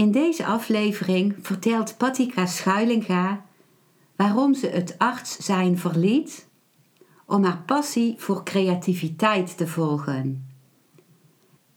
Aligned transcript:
In 0.00 0.10
deze 0.10 0.46
aflevering 0.46 1.34
vertelt 1.40 1.96
Patika 1.96 2.46
Schuilinga 2.46 3.44
waarom 4.16 4.54
ze 4.54 4.66
het 4.66 4.94
arts 4.98 5.36
zijn 5.36 5.78
verliet 5.78 6.48
om 7.26 7.44
haar 7.44 7.62
passie 7.66 8.14
voor 8.18 8.44
creativiteit 8.44 9.56
te 9.56 9.66
volgen 9.66 10.48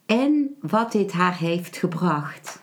en 0.06 0.56
wat 0.62 0.92
dit 0.92 1.12
haar 1.12 1.38
heeft 1.38 1.78
gebracht. 1.78 2.63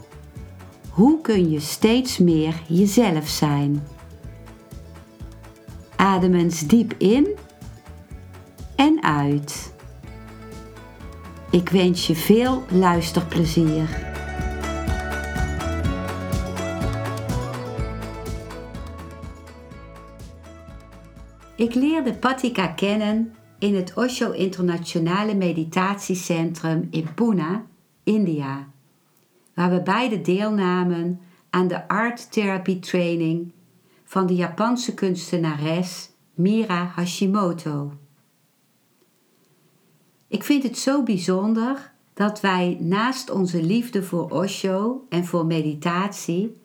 hoe 1.01 1.21
kun 1.21 1.49
je 1.49 1.59
steeds 1.59 2.17
meer 2.17 2.61
jezelf 2.67 3.27
zijn? 3.27 3.83
Adem 5.95 6.33
eens 6.33 6.59
diep 6.59 6.93
in 6.97 7.27
en 8.75 9.03
uit. 9.03 9.73
Ik 11.51 11.69
wens 11.69 12.07
je 12.07 12.15
veel 12.15 12.63
luisterplezier. 12.69 13.89
Ik 21.55 21.73
leerde 21.73 22.13
Patika 22.13 22.67
kennen 22.67 23.33
in 23.59 23.75
het 23.75 23.93
Osho 23.95 24.31
Internationale 24.31 25.35
Meditatiecentrum 25.35 26.87
in 26.91 27.13
Pune, 27.13 27.61
India 28.03 28.67
waar 29.61 29.71
we 29.71 29.81
beide 29.81 30.21
deelnamen 30.21 31.19
aan 31.49 31.67
de 31.67 31.87
Art 31.87 32.31
Therapy 32.31 32.79
Training 32.79 33.51
van 34.03 34.27
de 34.27 34.35
Japanse 34.35 34.93
kunstenares 34.93 36.09
Mira 36.33 36.91
Hashimoto. 36.95 37.93
Ik 40.27 40.43
vind 40.43 40.63
het 40.63 40.77
zo 40.77 41.03
bijzonder 41.03 41.93
dat 42.13 42.41
wij 42.41 42.77
naast 42.79 43.29
onze 43.29 43.63
liefde 43.63 44.03
voor 44.03 44.29
Osho 44.29 45.05
en 45.09 45.25
voor 45.25 45.45
meditatie 45.45 46.61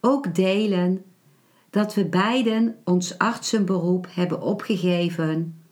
ook 0.00 0.34
delen 0.34 1.04
dat 1.70 1.94
we 1.94 2.08
beiden 2.08 2.76
ons 2.84 3.18
artsenberoep 3.18 4.06
hebben 4.10 4.40
opgegeven 4.40 5.62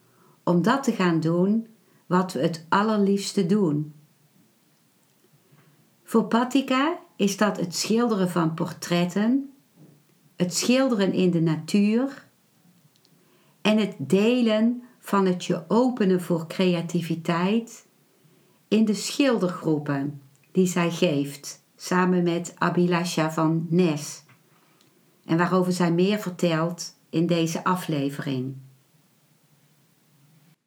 om 0.45 0.63
dat 0.63 0.83
te 0.85 0.93
gaan 0.93 1.21
doen 1.21 1.67
wat 2.07 2.33
we 2.33 2.41
het 2.41 2.67
allerliefste 2.69 3.47
doen. 3.47 3.93
Voor 6.09 6.25
Patika 6.25 6.99
is 7.17 7.37
dat 7.37 7.57
het 7.57 7.75
schilderen 7.75 8.31
van 8.31 8.55
portretten, 8.55 9.53
het 10.37 10.55
schilderen 10.55 11.13
in 11.13 11.31
de 11.31 11.41
natuur 11.41 12.29
en 13.61 13.79
het 13.79 13.95
delen 13.99 14.83
van 14.99 15.27
het 15.27 15.45
je 15.45 15.65
openen 15.69 16.21
voor 16.21 16.47
creativiteit 16.47 17.87
in 18.69 18.85
de 18.85 18.95
schildergroepen 18.95 20.23
die 20.53 20.67
zij 20.67 20.91
geeft 20.91 21.65
samen 21.77 22.23
met 22.23 22.55
Abilasha 22.55 23.33
van 23.33 23.67
Nes 23.71 24.23
en 25.25 25.37
waarover 25.37 25.73
zij 25.73 25.93
meer 25.93 26.19
vertelt 26.19 26.95
in 27.11 27.27
deze 27.27 27.65
aflevering. 27.65 28.57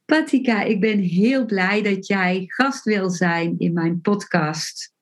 Patika, 0.05 0.61
ik 0.61 0.79
ben 0.79 0.99
heel 0.99 1.45
blij 1.45 1.81
dat 1.81 2.07
jij 2.07 2.43
gast 2.47 2.83
wil 2.83 3.09
zijn 3.09 3.59
in 3.59 3.73
mijn 3.73 4.01
podcast 4.01 4.99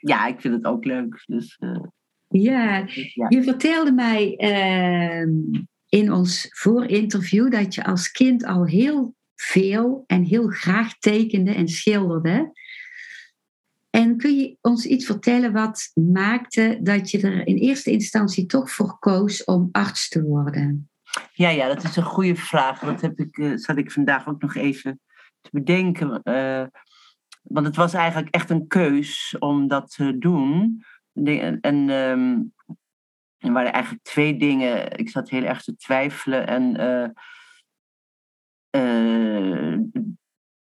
ja, 0.00 0.26
ik 0.26 0.40
vind 0.40 0.54
het 0.54 0.64
ook 0.64 0.84
leuk. 0.84 1.22
Dus, 1.26 1.58
uh, 1.60 1.84
ja. 2.28 2.86
je 3.28 3.42
vertelde 3.42 3.92
mij 3.92 4.34
uh, 4.38 5.26
in 5.88 6.12
ons 6.12 6.46
voorinterview 6.50 7.50
dat 7.50 7.74
je 7.74 7.84
als 7.84 8.10
kind 8.10 8.44
al 8.44 8.66
heel 8.66 9.14
veel 9.34 10.04
en 10.06 10.22
heel 10.22 10.48
graag 10.48 10.98
tekende 10.98 11.54
en 11.54 11.68
schilderde. 11.68 12.52
En 13.90 14.16
kun 14.16 14.36
je 14.36 14.56
ons 14.60 14.86
iets 14.86 15.06
vertellen 15.06 15.52
wat 15.52 15.90
maakte 15.94 16.78
dat 16.82 17.10
je 17.10 17.20
er 17.20 17.46
in 17.46 17.56
eerste 17.56 17.90
instantie 17.90 18.46
toch 18.46 18.70
voor 18.70 18.98
koos 18.98 19.44
om 19.44 19.68
arts 19.72 20.08
te 20.08 20.22
worden? 20.22 20.90
Ja, 21.32 21.48
ja, 21.48 21.68
dat 21.68 21.82
is 21.82 21.96
een 21.96 22.02
goede 22.02 22.36
vraag. 22.36 22.78
Dat 22.78 23.00
heb 23.00 23.18
ik, 23.18 23.36
uh, 23.36 23.56
zat 23.56 23.76
ik 23.76 23.90
vandaag 23.90 24.28
ook 24.28 24.42
nog 24.42 24.54
even 24.54 25.00
te 25.40 25.50
bedenken. 25.52 26.20
Uh, 26.24 26.66
want 27.42 27.66
het 27.66 27.76
was 27.76 27.94
eigenlijk 27.94 28.34
echt 28.34 28.50
een 28.50 28.66
keus 28.66 29.36
om 29.38 29.68
dat 29.68 29.94
te 29.94 30.18
doen. 30.18 30.82
En 31.60 31.90
um, 31.90 32.52
er 33.38 33.52
waren 33.52 33.72
eigenlijk 33.72 34.04
twee 34.04 34.36
dingen. 34.36 34.98
Ik 34.98 35.08
zat 35.08 35.28
heel 35.28 35.44
erg 35.44 35.62
te 35.62 35.76
twijfelen. 35.76 36.46
En 36.46 36.80
uh, 36.80 37.08
uh, 38.82 39.78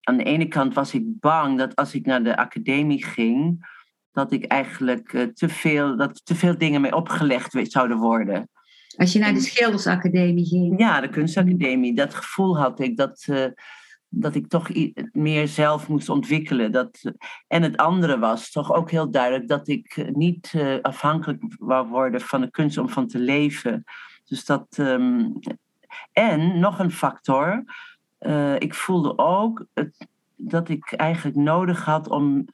aan 0.01 0.17
de 0.17 0.23
ene 0.23 0.47
kant 0.47 0.73
was 0.73 0.93
ik 0.93 1.19
bang 1.19 1.57
dat 1.57 1.75
als 1.75 1.93
ik 1.93 2.05
naar 2.05 2.23
de 2.23 2.37
academie 2.37 3.05
ging, 3.05 3.67
dat 4.11 4.31
ik 4.31 4.45
eigenlijk 4.45 5.13
uh, 5.13 5.23
te, 5.23 5.49
veel, 5.49 5.97
dat 5.97 6.25
te 6.25 6.35
veel 6.35 6.57
dingen 6.57 6.81
mee 6.81 6.95
opgelegd 6.95 7.71
zouden 7.71 7.97
worden. 7.97 8.49
Als 8.97 9.13
je 9.13 9.19
naar 9.19 9.33
de 9.33 9.39
schildersacademie 9.39 10.45
ging? 10.45 10.79
Ja, 10.79 11.01
de 11.01 11.09
kunstacademie. 11.09 11.95
Dat 11.95 12.13
gevoel 12.13 12.57
had 12.57 12.79
ik. 12.79 12.97
Dat, 12.97 13.27
dat 14.09 14.35
ik 14.35 14.47
toch 14.47 14.69
meer 15.11 15.47
zelf 15.47 15.87
moest 15.87 16.09
ontwikkelen. 16.09 16.71
Dat, 16.71 17.13
en 17.47 17.63
het 17.63 17.77
andere 17.77 18.19
was 18.19 18.51
toch 18.51 18.73
ook 18.73 18.91
heel 18.91 19.11
duidelijk 19.11 19.47
dat 19.47 19.67
ik 19.67 19.97
eh, 19.97 20.07
niet 20.07 20.53
uh, 20.55 20.75
afhankelijk 20.81 21.43
wou 21.59 21.87
worden 21.87 22.21
van 22.21 22.41
de 22.41 22.51
kunst 22.51 22.77
om 22.77 22.89
van 22.89 23.07
te 23.07 23.19
leven. 23.19 23.83
Dus 24.25 24.45
dat. 24.45 24.77
Um, 24.77 25.33
en 26.11 26.59
nog 26.59 26.79
een 26.79 26.91
factor. 26.91 27.63
Uh, 28.19 28.55
ik 28.55 28.73
voelde 28.73 29.17
ook 29.17 29.65
dat 30.35 30.69
ik 30.69 30.91
eigenlijk 30.91 31.37
nodig 31.37 31.85
had 31.85 32.09
om 32.09 32.45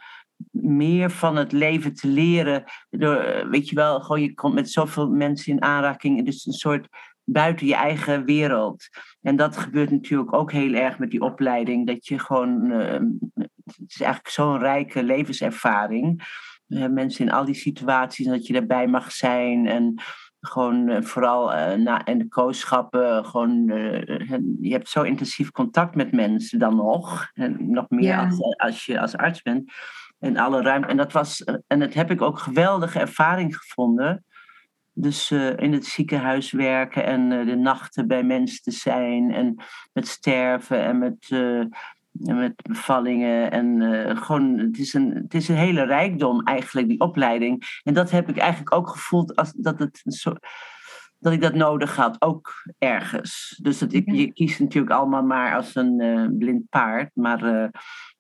meer 0.52 1.10
van 1.10 1.36
het 1.36 1.52
leven 1.52 1.94
te 1.94 2.08
leren. 2.08 2.64
Door, 2.90 3.48
weet 3.50 3.70
je 3.70 3.76
wel, 3.76 4.02
gewoon 4.02 4.22
je 4.22 4.34
komt 4.34 4.54
met 4.54 4.72
zoveel 4.72 5.10
mensen 5.10 5.54
in 5.54 5.62
aanraking. 5.62 6.26
Dus 6.26 6.46
een 6.46 6.54
soort 6.54 6.88
buiten 7.26 7.68
je 7.68 7.76
eigen 7.76 8.26
wereld. 8.26 8.88
En 9.22 9.36
dat 9.36 9.58
gebeurt 9.58 9.92
natuurlijk 9.92 10.34
ook 10.34 10.52
heel 10.52 10.74
erg 10.74 11.00
met 11.00 11.12
die 11.12 11.22
opleiding. 11.22 11.88
Dat 11.88 12.08
je 12.08 12.20
gewoon, 12.20 12.72
uh, 12.72 13.00
het 13.66 13.84
is 13.88 14.02
eigenlijk 14.02 14.34
zo'n 14.34 14.60
rijke 14.60 15.04
levenservaring. 15.04 16.22
Uh, 16.68 16.88
mensen 16.88 17.26
in 17.26 17.32
al 17.32 17.46
die 17.46 17.56
situaties, 17.56 18.28
dat 18.28 18.48
je 18.48 18.54
erbij 18.54 18.88
mag 18.88 19.12
zijn. 19.12 19.68
En 19.68 20.02
gewoon 20.40 20.90
uh, 20.90 21.02
vooral 21.02 21.78
na, 21.78 22.04
en 22.04 22.18
de 22.18 22.28
kooschappen, 22.28 23.26
gewoon, 23.26 23.66
je 24.62 24.72
hebt 24.72 24.90
zo 24.90 25.02
intensief 25.02 25.52
contact 25.52 25.96
met 25.96 26.12
mensen 26.12 26.60
dan 26.60 26.76
nog. 26.76 27.30
En 27.34 27.72
nog 27.72 27.90
meer 27.90 28.04
ja. 28.04 28.26
als, 28.26 28.58
als 28.58 28.86
je 28.86 29.00
als 29.00 29.16
arts 29.16 29.42
bent. 29.42 29.72
En 30.20 30.38
alle 30.38 30.62
ruimte. 30.62 30.88
En 30.88 30.98
dat 30.98 31.12
was, 31.12 31.44
en 31.68 31.80
dat 31.80 31.94
heb 31.94 32.12
ik 32.12 32.22
ook 32.22 32.40
geweldige 32.40 33.00
ervaring 33.00 33.58
gevonden 33.58 34.26
dus 34.94 35.32
uh, 35.32 35.58
in 35.58 35.74
het 35.74 35.86
ziekenhuis 35.86 36.52
werken 36.52 37.06
en 37.06 37.32
uh, 37.32 37.46
de 37.46 37.56
nachten 37.56 38.08
bij 38.08 38.24
mensen 38.24 38.62
te 38.62 38.72
zijn 38.72 39.32
en 39.32 39.56
met 39.94 40.08
sterven 40.08 40.80
en 40.80 40.98
met, 40.98 41.30
uh, 41.30 41.66
met 42.12 42.54
bevallingen. 42.56 43.52
En 43.52 44.18
gewoon, 44.18 44.58
het 44.58 44.78
is, 44.78 44.94
een, 44.94 45.12
het 45.12 45.34
is 45.34 45.48
een 45.48 45.56
hele 45.56 45.86
rijkdom 45.86 46.44
eigenlijk, 46.44 46.88
die 46.88 47.00
opleiding. 47.00 47.80
En 47.84 47.94
dat 47.94 48.12
heb 48.12 48.30
ik 48.30 48.38
eigenlijk 48.38 48.76
ook 48.76 48.90
gevoeld 48.90 49.36
als 49.36 49.52
dat 49.52 49.80
het 49.80 50.02
dat 51.20 51.34
ik 51.34 51.42
dat 51.42 51.54
nodig 51.54 51.96
had, 51.96 52.22
ook 52.22 52.52
ergens. 52.78 53.60
Dus 53.62 53.80
dat 53.80 53.94
ik, 53.94 54.12
je 54.12 54.34
kiest 54.34 54.60
natuurlijk 54.60 54.94
allemaal 54.94 55.24
maar 55.24 55.56
als 55.56 55.76
een 55.76 56.36
blind 56.38 56.70
paard, 56.70 57.10
maar 57.14 57.72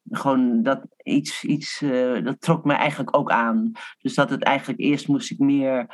gewoon 0.10 0.64
dat 0.64 0.86
iets, 1.04 1.44
iets 1.44 1.80
dat 2.24 2.42
trok 2.42 2.66
me 2.66 2.74
eigenlijk 2.74 3.18
ook 3.18 3.32
aan. 3.32 3.72
Dus 3.98 4.14
dat 4.14 4.30
het 4.30 4.44
eigenlijk 4.44 4.80
eerst 4.80 5.08
moest 5.08 5.32
ik 5.32 5.40
meer 5.40 5.88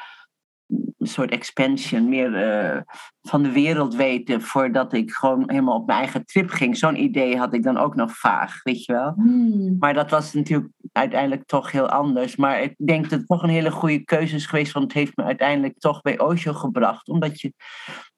soort 1.10 1.32
expansion, 1.32 2.10
meer 2.10 2.64
uh, 2.74 2.82
van 3.22 3.44
de 3.44 3.52
wereld 3.52 3.96
weten 3.96 4.42
voordat 4.42 4.94
ik 4.94 5.12
gewoon 5.12 5.44
helemaal 5.46 5.76
op 5.76 5.86
mijn 5.86 6.00
eigen 6.00 6.26
trip 6.26 6.50
ging. 6.50 6.78
Zo'n 6.78 7.02
idee 7.02 7.38
had 7.38 7.54
ik 7.54 7.64
dan 7.64 7.78
ook 7.78 7.96
nog 7.96 8.18
vaag, 8.18 8.64
weet 8.64 8.86
je 8.86 8.94
wel. 8.94 9.14
Hmm. 9.16 9.76
Maar 9.80 9.94
dat 9.94 10.10
was 10.10 10.34
natuurlijk 10.34 10.70
uiteindelijk 10.92 11.46
toch 11.46 11.72
heel 11.72 11.90
anders. 11.90 12.36
Maar 12.36 12.62
ik 12.62 12.76
denk 12.78 13.10
dat 13.10 13.20
het 13.20 13.28
toch 13.28 13.44
een 13.44 13.50
hele 13.50 13.72
goede 13.72 14.04
keuze 14.04 14.36
is 14.36 14.46
geweest, 14.46 14.72
want 14.72 14.86
het 14.86 14.94
heeft 14.94 15.18
me 15.18 15.24
uiteindelijk 15.24 15.80
toch 15.80 16.02
bij 16.02 16.20
Osho 16.20 16.54
gebracht. 16.54 17.10
Omdat 17.10 17.42
je 17.42 17.54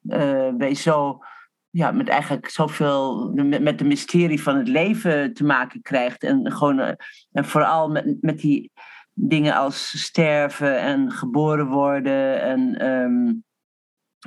uh, 0.02 0.58
bij 0.58 0.76
zo, 0.76 1.20
ja, 1.70 1.92
met 1.92 2.08
eigenlijk 2.08 2.50
zoveel, 2.50 3.32
met, 3.34 3.62
met 3.62 3.78
de 3.78 3.86
mysterie 3.86 4.42
van 4.42 4.58
het 4.58 4.68
leven 4.68 5.34
te 5.34 5.44
maken 5.44 5.82
krijgt. 5.82 6.24
En 6.24 6.52
gewoon, 6.52 6.80
uh, 6.80 6.92
en 7.32 7.46
vooral 7.46 7.90
met, 7.90 8.18
met 8.22 8.40
die 8.40 8.72
dingen 9.28 9.56
als 9.56 10.04
sterven 10.04 10.80
en 10.80 11.12
geboren 11.12 11.68
worden 11.68 12.42
en. 12.42 12.86
Um, 12.88 13.44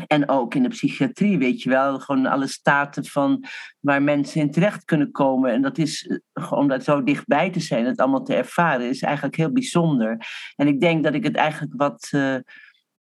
en 0.07 0.29
ook 0.29 0.55
in 0.55 0.63
de 0.63 0.69
psychiatrie, 0.69 1.39
weet 1.39 1.63
je 1.63 1.69
wel, 1.69 1.99
gewoon 1.99 2.27
alle 2.27 2.47
staten 2.47 3.05
van 3.05 3.45
waar 3.81 4.03
mensen 4.03 4.41
in 4.41 4.51
terecht 4.51 4.85
kunnen 4.85 5.11
komen. 5.11 5.53
En 5.53 5.63
dat 5.63 5.79
is, 5.79 6.21
eh, 6.33 6.53
om 6.53 6.69
dat 6.69 6.85
zo 6.85 7.03
dichtbij 7.03 7.51
te 7.51 7.61
zijn, 7.61 7.85
het 7.85 7.99
allemaal 7.99 8.25
te 8.25 8.35
ervaren, 8.35 8.89
is 8.89 9.03
eigenlijk 9.03 9.37
heel 9.37 9.53
bijzonder. 9.53 10.27
En 10.57 10.67
ik 10.67 10.81
denk 10.81 11.05
dat 11.05 11.15
ik 11.15 11.25
het 11.25 11.37
eigenlijk 11.37 11.73
wat, 11.77 12.09
uh, 12.15 12.37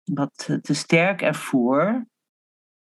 wat 0.05 0.59
te 0.63 0.75
sterk 0.75 1.23
ervoer. 1.23 2.07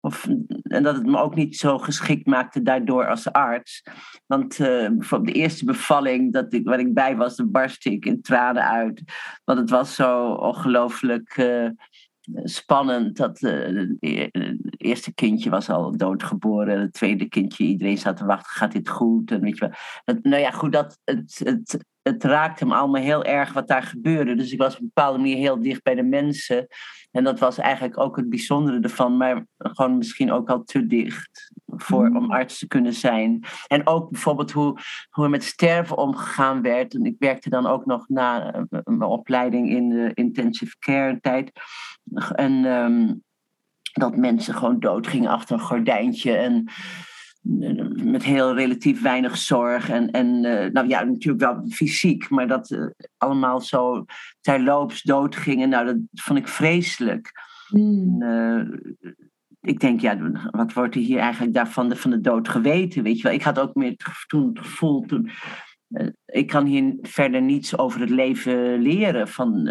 Of, 0.00 0.26
en 0.62 0.82
dat 0.82 0.94
het 0.94 1.06
me 1.06 1.18
ook 1.18 1.34
niet 1.34 1.56
zo 1.56 1.78
geschikt 1.78 2.26
maakte 2.26 2.62
daardoor 2.62 3.08
als 3.08 3.32
arts. 3.32 3.82
Want 4.26 4.58
uh, 4.58 4.88
de 5.22 5.32
eerste 5.32 5.64
bevalling 5.64 6.32
dat 6.32 6.52
ik, 6.52 6.64
waar 6.64 6.78
ik 6.78 6.94
bij 6.94 7.16
was, 7.16 7.42
barstte 7.46 7.90
ik 7.90 8.04
in 8.04 8.22
tranen 8.22 8.68
uit. 8.68 9.02
Want 9.44 9.58
het 9.58 9.70
was 9.70 9.94
zo 9.94 10.32
ongelooflijk 10.32 11.36
uh, 11.36 11.68
spannend. 12.34 13.16
Dat 13.16 13.38
het 13.40 13.96
eerste 14.76 15.14
kindje 15.14 15.50
was 15.50 15.68
al 15.68 15.96
doodgeboren. 15.96 16.80
Het 16.80 16.92
tweede 16.92 17.28
kindje, 17.28 17.64
iedereen 17.64 17.98
zat 17.98 18.16
te 18.16 18.24
wachten, 18.24 18.50
gaat 18.50 18.72
dit 18.72 18.88
goed? 18.88 19.30
En 19.30 19.40
weet 19.40 19.58
je 19.58 19.70
wel. 20.04 20.16
Nou 20.22 20.42
ja, 20.42 20.50
goed, 20.50 20.72
dat, 20.72 20.98
het, 21.04 21.40
het, 21.44 21.84
het 22.02 22.24
raakte 22.24 22.66
me 22.66 22.74
allemaal 22.74 23.02
heel 23.02 23.24
erg 23.24 23.52
wat 23.52 23.68
daar 23.68 23.82
gebeurde. 23.82 24.34
Dus 24.34 24.52
ik 24.52 24.58
was 24.58 24.74
op 24.74 24.80
een 24.80 24.90
bepaalde 24.94 25.18
manier 25.18 25.36
heel 25.36 25.60
dicht 25.60 25.82
bij 25.82 25.94
de 25.94 26.02
mensen. 26.02 26.66
En 27.10 27.24
dat 27.24 27.38
was 27.38 27.58
eigenlijk 27.58 27.98
ook 27.98 28.16
het 28.16 28.28
bijzondere 28.28 28.80
ervan, 28.80 29.16
maar 29.16 29.46
gewoon 29.58 29.96
misschien 29.96 30.32
ook 30.32 30.50
al 30.50 30.64
te 30.64 30.86
dicht 30.86 31.52
voor, 31.82 32.06
om 32.06 32.24
mm. 32.24 32.30
arts 32.30 32.58
te 32.58 32.66
kunnen 32.66 32.94
zijn. 32.94 33.44
En 33.66 33.86
ook 33.86 34.10
bijvoorbeeld 34.10 34.50
hoe, 34.50 34.78
hoe 35.10 35.24
er 35.24 35.30
met 35.30 35.44
sterven 35.44 35.96
omgegaan 35.96 36.62
werd. 36.62 36.94
En 36.94 37.04
ik 37.04 37.16
werkte 37.18 37.50
dan 37.50 37.66
ook 37.66 37.86
nog 37.86 38.08
na 38.08 38.52
eh, 38.52 38.62
mijn 38.84 39.02
opleiding 39.02 39.70
in 39.70 39.88
de 39.88 40.10
intensive 40.14 40.78
care 40.78 41.18
tijd. 41.20 41.52
En 42.34 42.64
ehm, 42.64 43.14
dat 43.92 44.16
mensen 44.16 44.54
gewoon 44.54 44.80
doodgingen 44.80 45.30
achter 45.30 45.54
een 45.54 45.64
gordijntje. 45.64 46.36
En 46.36 46.70
met 48.04 48.22
heel 48.22 48.54
relatief 48.54 49.02
weinig 49.02 49.36
zorg. 49.36 49.90
En, 49.90 50.10
en 50.10 50.26
uh, 50.26 50.70
nou 50.72 50.88
ja, 50.88 51.04
natuurlijk 51.04 51.40
wel 51.40 51.64
fysiek, 51.68 52.28
maar 52.28 52.48
dat 52.48 52.70
uh, 52.70 52.86
allemaal 53.16 53.60
zo 53.60 54.04
terloops 54.40 55.02
doodgingen. 55.02 55.68
Nou, 55.68 55.86
dat 55.86 55.96
vond 56.12 56.38
ik 56.38 56.48
vreselijk. 56.48 57.32
Mm. 57.68 58.22
Uh, 58.22 58.62
ik 59.60 59.80
denk, 59.80 60.00
ja, 60.00 60.30
wat 60.50 60.72
wordt 60.72 60.94
er 60.94 61.00
hier 61.00 61.18
eigenlijk 61.18 61.54
daarvan 61.54 61.88
de, 61.88 61.96
van 61.96 62.10
de 62.10 62.20
dood 62.20 62.48
geweten? 62.48 63.02
Weet 63.02 63.16
je 63.16 63.22
wel, 63.22 63.32
ik 63.32 63.42
had 63.42 63.58
ook 63.58 63.74
meer 63.74 63.96
toen 64.26 64.48
het 64.48 64.58
gevoel. 64.58 65.00
Toen, 65.00 65.30
ik 66.24 66.46
kan 66.46 66.66
hier 66.66 66.94
verder 67.02 67.42
niets 67.42 67.78
over 67.78 68.00
het 68.00 68.10
leven 68.10 68.80
leren 68.82 69.28
van 69.28 69.68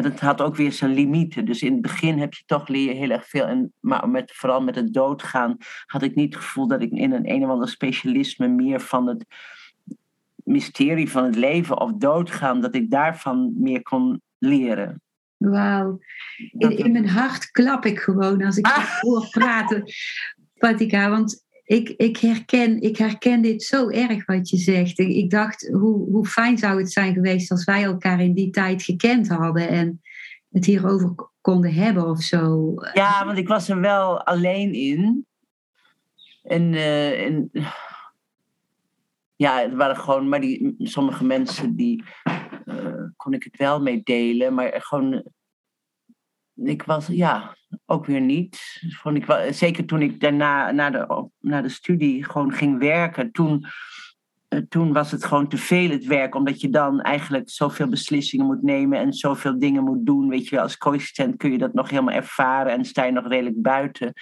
het 0.00 0.20
had 0.20 0.40
ook 0.40 0.56
weer 0.56 0.72
zijn 0.72 0.94
limieten. 0.94 1.44
Dus 1.44 1.62
in 1.62 1.72
het 1.72 1.82
begin 1.82 2.18
heb 2.18 2.34
je 2.34 2.42
toch 2.46 2.68
leer 2.68 2.94
heel 2.94 3.10
erg 3.10 3.28
veel. 3.28 3.44
En, 3.44 3.72
maar 3.80 4.08
met, 4.08 4.32
vooral 4.34 4.62
met 4.62 4.74
het 4.74 4.94
doodgaan 4.94 5.56
had 5.86 6.02
ik 6.02 6.14
niet 6.14 6.34
het 6.34 6.44
gevoel 6.44 6.66
dat 6.66 6.82
ik 6.82 6.90
in 6.90 7.12
een 7.12 7.30
een 7.30 7.44
of 7.44 7.50
ander 7.50 7.68
specialisme 7.68 8.48
meer 8.48 8.80
van 8.80 9.06
het 9.06 9.24
mysterie 10.44 11.10
van 11.10 11.24
het 11.24 11.36
leven 11.36 11.80
of 11.80 11.92
doodgaan, 11.92 12.60
dat 12.60 12.74
ik 12.74 12.90
daarvan 12.90 13.52
meer 13.56 13.82
kon 13.82 14.20
leren. 14.38 15.02
Wauw. 15.50 15.98
In, 16.52 16.76
in 16.76 16.92
mijn 16.92 17.08
hart 17.08 17.50
klap 17.50 17.84
ik 17.84 17.98
gewoon 17.98 18.42
als 18.42 18.56
ik 18.56 18.66
ah. 18.66 19.00
hoor 19.00 19.28
praten, 19.30 19.84
Patika. 20.58 21.10
Want 21.10 21.44
ik, 21.64 21.88
ik, 21.88 22.16
herken, 22.16 22.80
ik 22.80 22.96
herken 22.96 23.42
dit 23.42 23.62
zo 23.62 23.88
erg 23.88 24.24
wat 24.24 24.48
je 24.48 24.56
zegt. 24.56 24.98
Ik, 24.98 25.30
dacht, 25.30 25.68
hoe, 25.68 26.10
hoe 26.10 26.26
fijn 26.26 26.58
zou 26.58 26.78
het 26.78 26.92
zijn 26.92 27.14
geweest 27.14 27.50
als 27.50 27.64
wij 27.64 27.82
elkaar 27.82 28.20
in 28.20 28.34
die 28.34 28.50
tijd 28.50 28.82
gekend 28.82 29.28
hadden 29.28 29.68
en 29.68 30.00
het 30.50 30.64
hierover 30.64 31.14
konden 31.40 31.72
hebben 31.72 32.08
of 32.08 32.20
zo. 32.20 32.74
Ja, 32.92 33.24
want 33.26 33.38
ik 33.38 33.48
was 33.48 33.68
er 33.68 33.80
wel 33.80 34.22
alleen 34.24 34.72
in. 34.72 35.26
En, 36.42 36.72
uh, 36.72 37.24
en 37.24 37.50
ja, 39.36 39.60
het 39.60 39.74
waren 39.74 39.96
gewoon, 39.96 40.28
maar 40.28 40.40
die, 40.40 40.74
sommige 40.78 41.24
mensen 41.24 41.76
die 41.76 42.04
uh, 42.64 43.01
kon 43.22 43.32
ik 43.32 43.42
het 43.42 43.56
wel 43.56 43.80
mee 43.80 44.00
delen, 44.02 44.54
maar 44.54 44.72
gewoon, 44.82 45.24
ik 46.54 46.82
was, 46.82 47.06
ja, 47.06 47.56
ook 47.86 48.06
weer 48.06 48.20
niet. 48.20 48.80
Vond 48.88 49.16
ik 49.16 49.26
wel, 49.26 49.52
zeker 49.52 49.84
toen 49.84 50.02
ik 50.02 50.20
daarna 50.20 50.70
na 50.70 50.90
de, 50.90 51.28
na 51.38 51.62
de 51.62 51.68
studie 51.68 52.24
gewoon 52.24 52.52
ging 52.52 52.78
werken, 52.78 53.32
toen, 53.32 53.66
eh, 54.48 54.58
toen 54.68 54.92
was 54.92 55.10
het 55.10 55.24
gewoon 55.24 55.48
te 55.48 55.56
veel 55.56 55.90
het 55.90 56.04
werk, 56.04 56.34
omdat 56.34 56.60
je 56.60 56.68
dan 56.68 57.00
eigenlijk 57.00 57.50
zoveel 57.50 57.88
beslissingen 57.88 58.46
moet 58.46 58.62
nemen 58.62 58.98
en 58.98 59.12
zoveel 59.12 59.58
dingen 59.58 59.84
moet 59.84 60.06
doen. 60.06 60.28
Weet 60.28 60.48
je 60.48 60.54
wel, 60.54 60.64
als 60.64 60.78
co-assistent 60.78 61.36
kun 61.36 61.52
je 61.52 61.58
dat 61.58 61.74
nog 61.74 61.90
helemaal 61.90 62.14
ervaren 62.14 62.72
en 62.72 62.84
sta 62.84 63.04
je 63.04 63.12
nog 63.12 63.28
redelijk 63.28 63.62
buiten. 63.62 64.12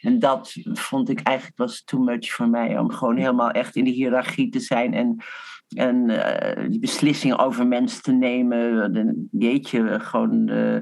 En 0.00 0.18
dat 0.18 0.54
vond 0.64 1.08
ik 1.08 1.20
eigenlijk 1.20 1.58
was 1.58 1.84
too 1.84 2.00
much 2.00 2.32
voor 2.32 2.48
mij, 2.48 2.78
om 2.78 2.90
gewoon 2.90 3.16
helemaal 3.16 3.50
echt 3.50 3.76
in 3.76 3.84
de 3.84 3.90
hiërarchie 3.90 4.48
te 4.50 4.60
zijn 4.60 4.94
en 4.94 5.22
en 5.68 6.08
uh, 6.08 6.70
die 6.70 6.80
beslissingen 6.80 7.38
over 7.38 7.66
mensen 7.66 8.02
te 8.02 8.12
nemen. 8.12 9.28
Jeetje, 9.30 10.00
gewoon. 10.00 10.48
Uh, 10.50 10.78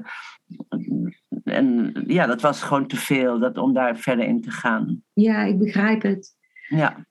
en 1.43 1.93
ja, 2.07 2.25
dat 2.25 2.41
was 2.41 2.61
gewoon 2.61 2.87
te 2.87 2.95
veel 2.95 3.39
dat, 3.39 3.57
om 3.57 3.73
daar 3.73 3.97
verder 3.97 4.25
in 4.25 4.41
te 4.41 4.51
gaan. 4.51 5.03
Ja, 5.13 5.43
ik 5.43 5.57
begrijp 5.57 6.01
het. 6.01 6.35
Ja. 6.67 7.05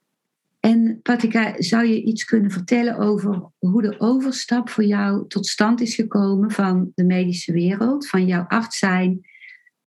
En 0.61 1.01
Patika, 1.03 1.55
zou 1.57 1.87
je 1.87 2.03
iets 2.03 2.25
kunnen 2.25 2.51
vertellen 2.51 2.99
over 2.99 3.51
hoe 3.59 3.83
de 3.83 4.01
overstap 4.01 4.69
voor 4.69 4.85
jou 4.85 5.29
tot 5.29 5.47
stand 5.47 5.81
is 5.81 5.95
gekomen 5.95 6.51
van 6.51 6.93
de 6.95 7.05
medische 7.05 7.53
wereld, 7.53 8.09
van 8.09 8.27
jouw 8.27 8.45
arts 8.45 8.79
zijn 8.79 9.21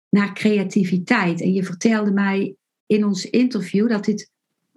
naar 0.09 0.33
creativiteit? 0.33 1.41
En 1.41 1.53
je 1.53 1.63
vertelde 1.63 2.11
mij 2.11 2.55
in 2.85 3.05
ons 3.05 3.29
interview 3.29 3.89
dat 3.89 4.05
dit 4.05 4.31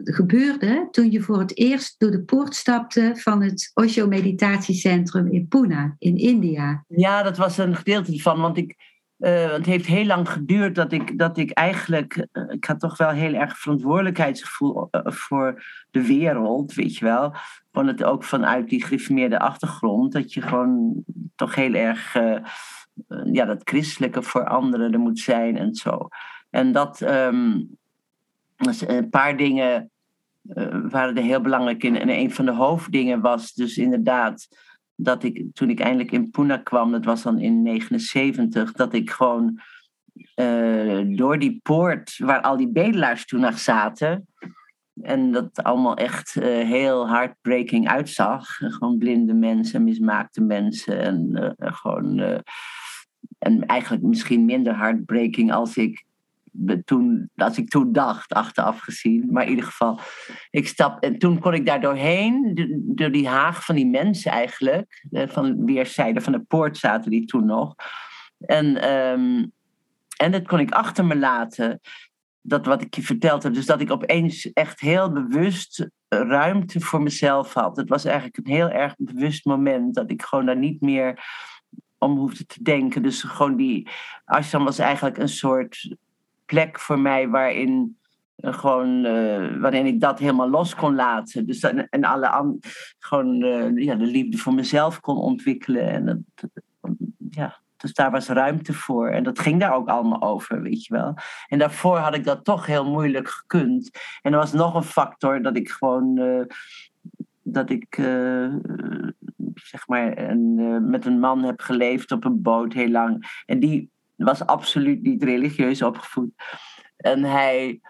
gebeurde 0.05 0.89
toen 0.91 1.11
je 1.11 1.21
voor 1.21 1.39
het 1.39 1.57
eerst 1.57 1.95
door 1.99 2.11
de 2.11 2.23
poort 2.23 2.55
stapte 2.55 3.13
van 3.15 3.43
het 3.43 3.71
Osho 3.75 4.07
Meditatiecentrum 4.07 5.27
in 5.27 5.49
Pune, 5.49 5.95
in 5.99 6.17
India. 6.17 6.85
Ja, 6.89 7.23
dat 7.23 7.37
was 7.37 7.59
een 7.59 7.77
gedeelte 7.77 8.21
van, 8.21 8.41
want 8.41 8.57
ik, 8.57 8.77
uh, 9.19 9.53
het 9.53 9.67
heeft 9.67 9.87
heel 9.87 10.05
lang 10.05 10.29
geduurd 10.29 10.75
dat 10.75 10.93
ik, 10.93 11.19
dat 11.19 11.39
ik 11.39 11.51
eigenlijk, 11.51 12.27
uh, 12.33 12.45
ik 12.49 12.65
had 12.65 12.81
toch 12.81 12.97
wel 12.97 13.11
heel 13.11 13.35
erg 13.35 13.59
verantwoordelijkheidsgevoel 13.59 14.89
uh, 14.91 15.01
voor 15.05 15.65
de 15.91 16.07
wereld, 16.07 16.75
weet 16.75 16.97
je 16.97 17.05
wel. 17.05 17.35
Van 17.73 17.87
het 17.87 18.05
ook 18.05 18.25
vanuit 18.25 18.69
die 18.69 18.85
gereformeerde 18.85 19.39
achtergrond, 19.39 20.13
dat 20.13 20.33
je 20.33 20.43
gewoon 20.43 21.05
toch 21.35 21.55
heel 21.55 21.75
erg, 21.75 22.15
ja, 23.25 23.45
dat 23.45 23.61
christelijke 23.65 24.23
voor 24.23 24.47
anderen 24.47 24.93
er 24.93 24.99
moet 24.99 25.19
zijn 25.19 25.57
en 25.57 25.75
zo. 25.75 26.09
En 26.51 26.73
dat, 26.73 27.01
um, 27.01 27.69
een 28.87 29.11
paar 29.11 29.37
dingen 29.37 29.91
waren 30.89 31.17
er 31.17 31.23
heel 31.23 31.41
belangrijk 31.41 31.83
in. 31.83 31.97
En 31.97 32.09
een 32.09 32.31
van 32.31 32.45
de 32.45 32.53
hoofddingen 32.53 33.21
was 33.21 33.53
dus 33.53 33.77
inderdaad 33.79 34.49
dat 34.95 35.23
ik 35.23 35.45
toen 35.53 35.71
ik 35.71 35.81
eindelijk 35.81 36.13
in 36.13 36.31
Pune 36.31 36.63
kwam, 36.63 36.93
dat 36.93 37.05
was 37.05 37.23
dan 37.23 37.39
in 37.39 37.63
79, 37.63 38.73
dat 38.73 38.93
ik 38.93 39.11
gewoon 39.11 39.61
uh, 40.37 41.17
door 41.17 41.39
die 41.39 41.61
poort 41.63 42.19
waar 42.19 42.41
al 42.41 42.57
die 42.57 42.73
bedelaars 42.73 43.27
toen 43.27 43.41
nog 43.41 43.59
zaten. 43.59 44.29
En 45.03 45.33
dat 45.33 45.63
allemaal 45.63 45.97
echt 45.97 46.37
uh, 46.37 46.45
heel 46.45 47.09
heartbreaking 47.09 47.89
uitzag. 47.89 48.47
Gewoon 48.57 48.99
blinde 48.99 49.35
mensen, 49.35 49.85
mismaakte 49.85 50.41
mensen. 50.41 51.01
En 51.01 51.55
gewoon. 51.59 52.19
en 53.39 53.67
eigenlijk 53.67 54.03
misschien 54.03 54.45
minder 54.45 54.77
heartbreaking 54.77 55.53
als 55.53 55.77
ik 55.77 56.05
toen, 56.85 57.31
als 57.37 57.59
ik 57.59 57.69
toen 57.69 57.93
dacht, 57.93 58.33
achteraf 58.33 58.81
gezien. 58.81 59.29
Maar 59.31 59.43
in 59.43 59.51
ieder 59.51 59.65
geval, 59.65 60.01
ik 60.51 60.69
stap. 60.69 61.03
En 61.03 61.19
toen 61.19 61.39
kon 61.39 61.55
ik 61.55 61.67
daar 61.67 61.81
doorheen, 61.81 62.53
door 62.95 63.11
die 63.11 63.29
haag 63.29 63.65
van 63.65 63.75
die 63.75 63.87
mensen 63.87 64.31
eigenlijk. 64.31 65.07
Van 65.11 65.65
weerszijden 65.65 66.23
van 66.23 66.33
de 66.33 66.41
poort 66.41 66.77
zaten 66.77 67.11
die 67.11 67.25
toen 67.25 67.47
nog. 67.47 67.75
En, 68.39 68.93
um, 68.93 69.53
en 70.17 70.33
dat 70.33 70.47
kon 70.47 70.59
ik 70.59 70.71
achter 70.71 71.05
me 71.05 71.17
laten. 71.17 71.81
Dat 72.41 72.67
wat 72.67 72.83
ik 72.83 72.95
je 72.95 73.03
verteld 73.03 73.43
heb. 73.43 73.55
Dus 73.55 73.67
dat 73.67 73.81
ik 73.81 73.91
opeens 73.91 74.53
echt 74.53 74.81
heel 74.81 75.13
bewust 75.13 75.89
ruimte 76.09 76.81
voor 76.81 77.03
mezelf 77.03 77.53
had. 77.53 77.77
Het 77.77 77.89
was 77.89 78.05
eigenlijk 78.05 78.37
een 78.37 78.53
heel 78.53 78.71
erg 78.71 78.95
bewust 78.97 79.45
moment. 79.45 79.95
Dat 79.95 80.11
ik 80.11 80.23
gewoon 80.23 80.47
daar 80.47 80.57
niet 80.57 80.81
meer 80.81 81.25
om 81.99 82.17
hoefde 82.17 82.47
te 82.47 82.63
denken. 82.63 83.03
Dus 83.03 83.23
gewoon 83.23 83.57
die 83.57 83.89
ashram 84.25 84.65
was 84.65 84.79
eigenlijk 84.79 85.19
een 85.19 85.29
soort 85.29 85.97
plek 86.47 86.81
voor 86.81 86.99
mij 86.99 87.29
waarin 87.29 87.99
gewoon 88.37 89.03
waarin 89.61 89.87
ik 89.87 90.01
dat 90.01 90.19
helemaal 90.19 90.51
los 90.51 90.75
kon 90.75 90.95
laten. 90.95 91.47
Dus 91.47 91.61
en, 91.61 91.89
en 91.89 92.05
alle 92.05 92.59
gewoon 92.99 93.37
ja, 93.75 93.95
de 93.95 94.07
liefde 94.07 94.39
voor 94.39 94.55
mezelf 94.55 95.01
kon 95.01 95.17
ontwikkelen. 95.17 95.89
En 95.89 96.05
dat, 96.05 96.51
ja, 97.31 97.61
dus 97.77 97.95
daar 97.95 98.11
was 98.11 98.29
ruimte 98.29 98.73
voor. 98.73 99.09
En 99.09 99.23
dat 99.23 99.39
ging 99.39 99.61
daar 99.61 99.75
ook 99.75 99.89
allemaal 99.89 100.23
over, 100.23 100.63
weet 100.63 100.85
je 100.85 100.95
wel. 100.95 101.15
En 101.49 101.59
daarvoor 101.59 101.97
had 101.97 102.15
ik 102.15 102.25
dat 102.25 102.45
toch 102.45 102.67
heel 102.67 102.91
moeilijk 102.91 103.29
gekund. 103.29 103.91
En 104.23 104.33
er 104.33 104.39
was 104.39 104.53
nog 104.53 104.75
een 104.75 104.83
factor 104.83 105.43
dat 105.43 105.57
ik 105.57 105.71
gewoon. 105.71 106.19
Uh, 106.19 106.45
dat 107.43 107.71
ik. 107.71 107.97
Uh, 107.99 108.55
zeg 109.55 109.87
maar. 109.87 110.19
Een, 110.19 110.57
uh, 110.59 110.79
met 110.81 111.07
een 111.07 111.21
man 111.21 111.43
heb 111.43 111.61
geleefd 111.61 112.13
op 112.13 112.25
een 112.25 112.43
boot 112.43 112.73
heel 112.73 112.91
lang. 112.91 113.43
En 113.47 113.61
die 113.61 113.91
was 114.17 114.47
absoluut 114.47 115.03
niet 115.03 115.23
religieus 115.23 115.83
opgevoed. 115.83 116.31
En 116.97 117.25
hij. 117.25 117.81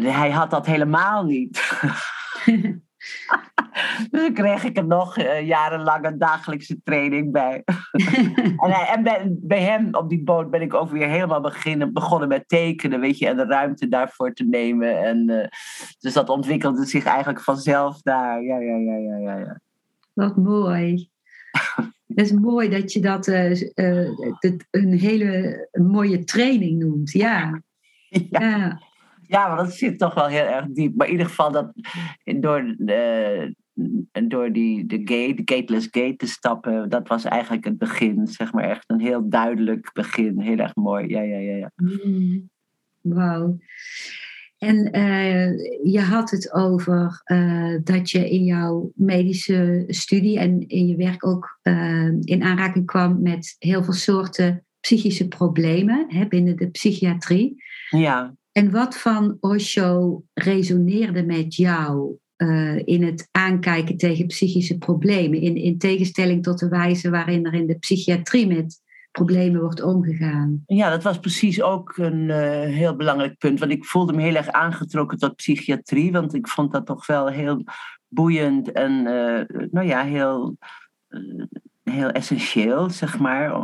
hij 0.00 0.30
had 0.30 0.50
dat 0.50 0.66
helemaal 0.66 1.24
niet. 1.24 1.80
dus 4.10 4.22
dan 4.22 4.32
kreeg 4.32 4.64
ik 4.64 4.76
er 4.76 4.86
nog 4.86 5.18
uh, 5.18 5.46
jarenlange 5.46 6.16
dagelijkse 6.16 6.82
training 6.82 7.32
bij. 7.32 7.62
en, 8.64 8.70
en 8.70 9.02
bij, 9.02 9.36
bij, 9.40 9.62
hem 9.62 9.94
op 9.94 10.08
die 10.08 10.22
boot 10.22 10.50
ben 10.50 10.60
ik 10.60 10.74
ook 10.74 10.90
weer 10.90 11.08
helemaal 11.08 11.40
beginnen, 11.40 11.92
begonnen 11.92 12.28
met 12.28 12.48
tekenen, 12.48 13.00
weet 13.00 13.18
je, 13.18 13.26
en 13.28 13.36
de 13.36 13.44
ruimte 13.44 13.88
daarvoor 13.88 14.32
te 14.32 14.44
nemen. 14.44 15.02
En, 15.02 15.30
uh, 15.30 15.46
dus 15.98 16.12
dat 16.12 16.28
ontwikkelde 16.28 16.84
zich 16.84 17.04
eigenlijk 17.04 17.40
vanzelf 17.40 18.02
daar. 18.02 18.42
Ja, 18.42 18.58
ja, 18.58 18.76
ja, 18.76 18.96
ja, 18.96 19.16
ja. 19.16 19.38
ja. 19.38 19.60
Wat 20.12 20.36
mooi. 20.36 21.10
Het 22.14 22.26
is 22.26 22.32
mooi 22.32 22.68
dat 22.68 22.92
je 22.92 23.00
dat 23.00 23.26
uh, 23.26 23.50
een 24.70 24.92
hele 24.92 25.68
mooie 25.72 26.24
training 26.24 26.78
noemt. 26.78 27.12
Ja. 27.12 27.62
ja. 28.08 28.20
ja. 28.30 28.88
Ja, 29.30 29.48
maar 29.48 29.56
dat 29.56 29.74
zit 29.74 29.98
toch 29.98 30.14
wel 30.14 30.26
heel 30.26 30.44
erg 30.44 30.66
diep. 30.66 30.96
Maar 30.96 31.06
in 31.06 31.12
ieder 31.12 31.26
geval 31.26 31.52
dat 31.52 31.72
door, 32.24 32.74
de, 32.78 33.54
door 34.28 34.52
die, 34.52 34.86
de 34.86 34.98
gate, 34.98 35.42
de 35.42 35.54
gateless 35.54 35.88
gate 35.90 36.16
te 36.16 36.26
stappen, 36.26 36.88
dat 36.88 37.08
was 37.08 37.24
eigenlijk 37.24 37.64
het 37.64 37.78
begin. 37.78 38.26
Zeg 38.26 38.52
maar 38.52 38.64
echt 38.64 38.90
een 38.90 39.00
heel 39.00 39.28
duidelijk 39.28 39.90
begin. 39.92 40.40
Heel 40.40 40.56
erg 40.56 40.74
mooi. 40.74 41.08
Ja, 41.08 41.20
ja, 41.20 41.38
ja. 41.38 41.56
ja. 41.56 41.72
Mm. 41.76 42.50
Wauw. 43.00 43.58
En 44.60 44.96
uh, 44.96 45.48
je 45.92 46.00
had 46.00 46.30
het 46.30 46.52
over 46.52 47.22
uh, 47.24 47.74
dat 47.84 48.10
je 48.10 48.30
in 48.30 48.44
jouw 48.44 48.92
medische 48.94 49.84
studie 49.86 50.38
en 50.38 50.68
in 50.68 50.86
je 50.86 50.96
werk 50.96 51.26
ook 51.26 51.58
uh, 51.62 52.12
in 52.20 52.42
aanraking 52.42 52.86
kwam 52.86 53.22
met 53.22 53.56
heel 53.58 53.84
veel 53.84 53.92
soorten 53.92 54.64
psychische 54.80 55.28
problemen 55.28 56.04
hè, 56.08 56.26
binnen 56.26 56.56
de 56.56 56.70
psychiatrie. 56.70 57.62
Ja. 57.90 58.36
En 58.52 58.70
wat 58.70 58.96
van 58.96 59.36
Osho 59.40 60.22
resoneerde 60.34 61.22
met 61.22 61.54
jou 61.54 62.18
in 62.84 63.02
het 63.04 63.28
aankijken 63.30 63.96
tegen 63.96 64.26
psychische 64.26 64.78
problemen, 64.78 65.40
in, 65.40 65.56
in 65.56 65.78
tegenstelling 65.78 66.42
tot 66.42 66.58
de 66.58 66.68
wijze 66.68 67.10
waarin 67.10 67.46
er 67.46 67.54
in 67.54 67.66
de 67.66 67.78
psychiatrie 67.78 68.46
met 68.46 68.80
problemen 69.10 69.60
wordt 69.60 69.82
omgegaan? 69.82 70.62
Ja, 70.66 70.90
dat 70.90 71.02
was 71.02 71.18
precies 71.18 71.62
ook 71.62 71.96
een 71.96 72.28
uh, 72.28 72.36
heel 72.76 72.96
belangrijk 72.96 73.38
punt, 73.38 73.58
want 73.58 73.72
ik 73.72 73.84
voelde 73.84 74.12
me 74.12 74.22
heel 74.22 74.34
erg 74.34 74.48
aangetrokken 74.48 75.18
tot 75.18 75.36
psychiatrie, 75.36 76.12
want 76.12 76.34
ik 76.34 76.48
vond 76.48 76.72
dat 76.72 76.86
toch 76.86 77.06
wel 77.06 77.28
heel 77.28 77.64
boeiend 78.08 78.72
en 78.72 78.92
uh, 78.92 79.66
nou 79.70 79.86
ja, 79.86 80.02
heel 80.02 80.56
heel 81.90 82.10
essentieel, 82.10 82.90
zeg 82.90 83.18
maar. 83.18 83.54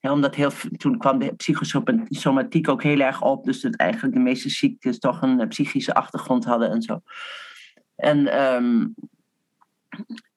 omdat 0.00 0.34
heel, 0.34 0.50
toen 0.76 0.98
kwam 0.98 1.18
de 1.18 1.34
psychosomatiek 1.34 2.68
ook 2.68 2.82
heel 2.82 3.00
erg 3.00 3.22
op. 3.22 3.44
Dus 3.44 3.60
dat 3.60 3.76
eigenlijk 3.76 4.14
de 4.14 4.20
meeste 4.20 4.48
ziektes 4.48 4.98
toch 4.98 5.22
een 5.22 5.48
psychische 5.48 5.94
achtergrond 5.94 6.44
hadden 6.44 6.70
en 6.70 6.82
zo. 6.82 7.00
En 7.96 8.18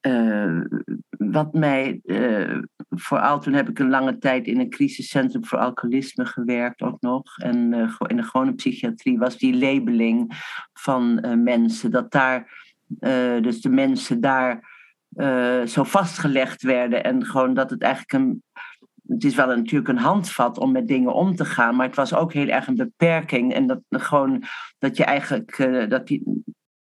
uh, 0.02 0.62
wat 1.10 1.54
mij 1.54 2.02
vooral, 2.96 3.40
toen 3.40 3.54
heb 3.54 3.70
ik 3.70 3.80
een 3.80 3.90
lange 3.90 4.18
tijd 4.18 4.48
in 4.48 4.60
een 4.60 4.70
crisiscentrum 4.70 5.46
voor 5.46 5.60
alcoholisme 5.60 6.26
gewerkt 6.26 6.82
ook 6.82 7.02
nog. 7.02 7.38
En 7.38 7.74
uh, 7.74 7.96
in 8.08 8.16
de 8.16 8.24
gewone 8.24 8.54
psychiatrie 8.54 9.18
was 9.18 9.38
die 9.38 9.58
labeling 9.58 10.34
van 10.74 11.20
mensen. 11.44 11.92
Dat 11.92 12.12
daar, 12.12 12.68
dus 13.42 13.62
de 13.62 13.70
mensen 13.70 14.22
daar 14.22 14.72
zo 15.66 15.84
vastgelegd 15.84 16.62
werden. 16.62 17.04
En 17.04 17.26
gewoon 17.26 17.54
dat 17.54 17.70
het 17.70 17.82
eigenlijk 17.82 18.14
een. 18.14 18.44
Het 19.08 19.24
is 19.24 19.36
wel 19.36 19.48
natuurlijk 19.48 19.88
een 19.88 19.98
handvat 19.98 20.58
om 20.58 20.72
met 20.72 20.88
dingen 20.88 21.14
om 21.14 21.36
te 21.36 21.46
gaan, 21.46 21.76
maar 21.76 21.86
het 21.86 21.96
was 21.96 22.14
ook 22.14 22.34
heel 22.34 22.48
erg 22.48 22.68
een 22.68 22.76
beperking. 22.76 23.54
En 23.54 23.68
dat 23.68 23.82
gewoon 23.90 24.44
dat 24.78 24.98
je 24.98 25.04
eigenlijk 25.04 25.58
dat, 25.90 26.08
die, 26.08 26.44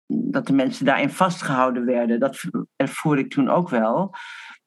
dat 0.07 0.47
de 0.47 0.53
mensen 0.53 0.85
daarin 0.85 1.09
vastgehouden 1.09 1.85
werden, 1.85 2.19
dat 2.19 2.43
ervoer 2.75 3.17
ik 3.17 3.29
toen 3.29 3.49
ook 3.49 3.69
wel. 3.69 4.15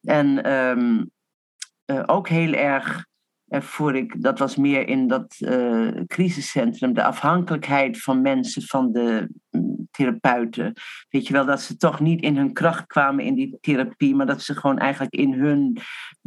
En 0.01 0.51
um, 0.53 1.11
uh, 1.91 2.03
ook 2.05 2.27
heel 2.27 2.53
erg 2.53 3.07
ervoer 3.47 3.95
ik, 3.95 4.21
dat 4.21 4.39
was 4.39 4.55
meer 4.55 4.87
in 4.87 5.07
dat 5.07 5.35
uh, 5.39 5.91
crisiscentrum, 6.07 6.93
de 6.93 7.03
afhankelijkheid 7.03 8.01
van 8.01 8.21
mensen 8.21 8.61
van 8.61 8.91
de 8.91 9.29
mm, 9.49 9.87
therapeuten. 9.91 10.73
Weet 11.09 11.27
je 11.27 11.33
wel, 11.33 11.45
dat 11.45 11.61
ze 11.61 11.77
toch 11.77 11.99
niet 11.99 12.21
in 12.21 12.37
hun 12.37 12.53
kracht 12.53 12.85
kwamen 12.85 13.25
in 13.25 13.35
die 13.35 13.57
therapie, 13.61 14.15
maar 14.15 14.25
dat 14.25 14.41
ze 14.41 14.55
gewoon 14.55 14.77
eigenlijk 14.77 15.13
in 15.13 15.33
hun 15.33 15.77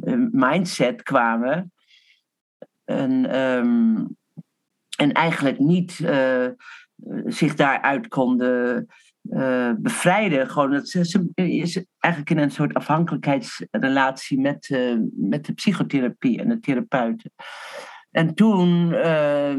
uh, 0.05 0.27
mindset 0.31 1.03
kwamen. 1.03 1.73
En, 2.85 3.41
um, 3.41 4.17
en 4.97 5.13
eigenlijk 5.13 5.59
niet 5.59 5.93
zich 7.25 7.55
daaruit 7.55 8.09
konden 8.09 8.87
uh, 9.31 9.73
bevrijden. 9.79 10.51
Gewoon 10.51 10.71
dat 10.71 10.89
ze, 10.89 11.31
is 11.35 11.85
eigenlijk 11.99 12.33
in 12.33 12.39
een 12.39 12.51
soort 12.51 12.75
afhankelijkheidsrelatie 12.75 14.41
met, 14.41 14.69
uh, 14.69 14.99
met 15.13 15.47
de 15.47 15.53
psychotherapie 15.53 16.41
en 16.41 16.49
de 16.49 16.61
therapeuten. 16.61 17.33
En 18.11 18.35
toen 18.35 18.89
uh, 18.89 19.55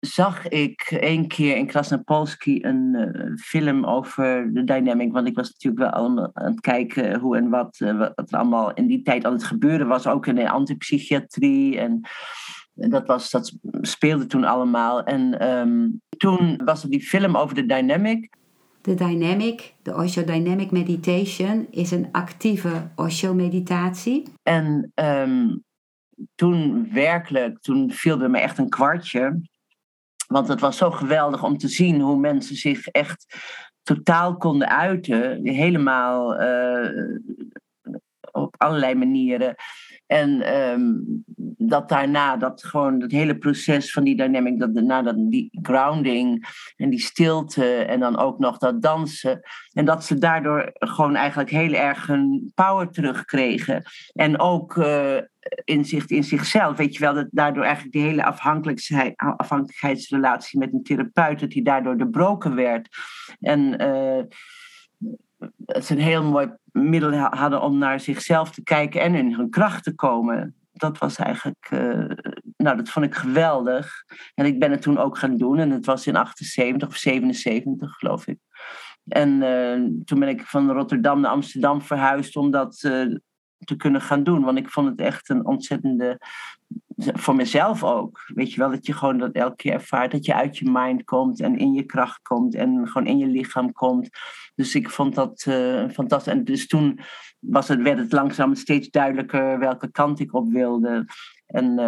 zag 0.00 0.48
ik 0.48 0.96
een 1.00 1.28
keer 1.28 1.56
in 1.56 1.66
Krasnopolski 1.66 2.64
een 2.64 3.38
film 3.40 3.84
over 3.84 4.52
de 4.52 4.64
dynamic. 4.64 5.12
Want 5.12 5.26
ik 5.26 5.36
was 5.36 5.52
natuurlijk 5.52 5.82
wel 5.82 5.92
aan 5.92 6.30
het 6.34 6.60
kijken 6.60 7.20
hoe 7.20 7.36
en 7.36 7.48
wat, 7.48 7.78
wat 8.14 8.32
er 8.32 8.38
allemaal 8.38 8.74
in 8.74 8.86
die 8.86 9.02
tijd 9.02 9.22
het 9.22 9.44
gebeurde 9.44 9.84
was. 9.84 10.06
Ook 10.06 10.26
in 10.26 10.34
de 10.34 10.50
antipsychiatrie 10.50 11.78
en 11.78 12.00
dat, 12.78 13.06
was, 13.06 13.30
dat 13.30 13.52
speelde 13.80 14.26
toen 14.26 14.44
allemaal. 14.44 15.02
En 15.04 15.48
um, 15.48 16.00
toen 16.16 16.60
was 16.64 16.82
er 16.82 16.90
die 16.90 17.02
film 17.02 17.36
over 17.36 17.54
de 17.54 17.66
dynamic. 17.66 18.36
De 18.80 18.94
dynamic, 18.94 19.74
de 19.82 19.94
Osho 19.94 20.24
Dynamic 20.24 20.70
Meditation, 20.70 21.66
is 21.70 21.90
een 21.90 22.08
actieve 22.12 22.90
Osho-meditatie. 22.94 24.22
En 24.42 24.92
um, 24.94 25.64
toen 26.34 26.88
werkelijk, 26.92 27.60
toen 27.60 27.90
viel 27.92 28.20
er 28.20 28.30
me 28.30 28.38
echt 28.38 28.58
een 28.58 28.68
kwartje. 28.68 29.40
Want 30.26 30.48
het 30.48 30.60
was 30.60 30.76
zo 30.76 30.90
geweldig 30.90 31.44
om 31.44 31.58
te 31.58 31.68
zien 31.68 32.00
hoe 32.00 32.18
mensen 32.18 32.56
zich 32.56 32.86
echt 32.86 33.26
totaal 33.82 34.36
konden 34.36 34.68
uiten. 34.68 35.46
Helemaal 35.46 36.40
uh, 36.40 37.18
op 38.32 38.54
allerlei 38.58 38.94
manieren. 38.94 39.54
En 40.08 40.54
um, 40.56 41.24
dat 41.58 41.88
daarna, 41.88 42.36
dat 42.36 42.64
gewoon 42.64 43.00
het 43.00 43.12
hele 43.12 43.38
proces 43.38 43.92
van 43.92 44.04
die 44.04 44.16
dynamic, 44.16 44.58
dat 44.58 44.74
daarna 44.74 45.02
dat, 45.02 45.16
die 45.16 45.58
grounding 45.62 46.46
en 46.76 46.90
die 46.90 47.00
stilte 47.00 47.74
en 47.74 48.00
dan 48.00 48.18
ook 48.18 48.38
nog 48.38 48.58
dat 48.58 48.82
dansen. 48.82 49.40
En 49.72 49.84
dat 49.84 50.04
ze 50.04 50.18
daardoor 50.18 50.70
gewoon 50.72 51.16
eigenlijk 51.16 51.50
heel 51.50 51.72
erg 51.72 52.06
hun 52.06 52.52
power 52.54 52.90
terugkregen. 52.90 53.82
En 54.12 54.40
ook 54.40 54.76
uh, 54.76 55.16
inzicht 55.64 56.10
in 56.10 56.24
zichzelf. 56.24 56.76
Weet 56.76 56.94
je 56.94 57.00
wel, 57.00 57.14
dat 57.14 57.28
daardoor 57.30 57.64
eigenlijk 57.64 57.92
die 57.92 58.02
hele 58.02 58.24
afhankelijkheidsrelatie 59.36 60.58
met 60.58 60.72
een 60.72 60.82
therapeut, 60.82 61.40
dat 61.40 61.50
die 61.50 61.64
daardoor 61.64 61.96
doorbroken 61.98 62.54
werd. 62.54 62.88
En 63.40 63.82
uh, 63.82 64.22
is 65.66 65.90
een 65.90 65.98
heel 65.98 66.22
mooi 66.22 66.52
middel 66.72 67.14
hadden 67.14 67.62
om 67.62 67.78
naar 67.78 68.00
zichzelf 68.00 68.50
te 68.50 68.62
kijken 68.62 69.00
en 69.00 69.14
in 69.14 69.34
hun 69.34 69.50
kracht 69.50 69.84
te 69.84 69.94
komen. 69.94 70.54
Dat 70.72 70.98
was 70.98 71.16
eigenlijk, 71.16 71.68
uh, 71.70 72.10
nou 72.56 72.76
dat 72.76 72.88
vond 72.88 73.06
ik 73.06 73.14
geweldig. 73.14 74.04
En 74.34 74.46
ik 74.46 74.58
ben 74.58 74.70
het 74.70 74.82
toen 74.82 74.98
ook 74.98 75.18
gaan 75.18 75.36
doen 75.36 75.58
en 75.58 75.70
het 75.70 75.86
was 75.86 76.06
in 76.06 76.16
78 76.16 76.88
of 76.88 76.96
77 76.96 77.94
geloof 77.96 78.26
ik. 78.26 78.38
En 79.08 79.42
uh, 79.42 80.02
toen 80.04 80.18
ben 80.18 80.28
ik 80.28 80.42
van 80.42 80.70
Rotterdam 80.70 81.20
naar 81.20 81.30
Amsterdam 81.30 81.82
verhuisd 81.82 82.36
om 82.36 82.50
dat 82.50 82.82
uh, 82.82 83.16
te 83.58 83.76
kunnen 83.76 84.00
gaan 84.00 84.22
doen. 84.22 84.44
Want 84.44 84.58
ik 84.58 84.70
vond 84.70 84.88
het 84.88 85.00
echt 85.00 85.28
een 85.28 85.46
ontzettende 85.46 86.20
voor 86.98 87.34
mezelf 87.34 87.84
ook. 87.84 88.20
Weet 88.34 88.52
je 88.52 88.60
wel, 88.60 88.70
dat 88.70 88.86
je 88.86 88.92
gewoon 88.92 89.18
dat 89.18 89.32
elke 89.32 89.56
keer 89.56 89.72
ervaart. 89.72 90.10
Dat 90.10 90.24
je 90.24 90.34
uit 90.34 90.58
je 90.58 90.70
mind 90.70 91.04
komt 91.04 91.40
en 91.40 91.56
in 91.56 91.72
je 91.72 91.82
kracht 91.82 92.22
komt 92.22 92.54
en 92.54 92.88
gewoon 92.88 93.06
in 93.06 93.18
je 93.18 93.26
lichaam 93.26 93.72
komt. 93.72 94.08
Dus 94.54 94.74
ik 94.74 94.90
vond 94.90 95.14
dat 95.14 95.44
uh, 95.48 95.88
fantastisch. 95.88 96.32
En 96.32 96.44
dus 96.44 96.66
toen 96.66 97.00
was 97.38 97.68
het, 97.68 97.82
werd 97.82 97.98
het 97.98 98.12
langzaam 98.12 98.54
steeds 98.54 98.90
duidelijker 98.90 99.58
welke 99.58 99.90
kant 99.90 100.20
ik 100.20 100.34
op 100.34 100.48
wilde. 100.52 101.06
En 101.46 101.78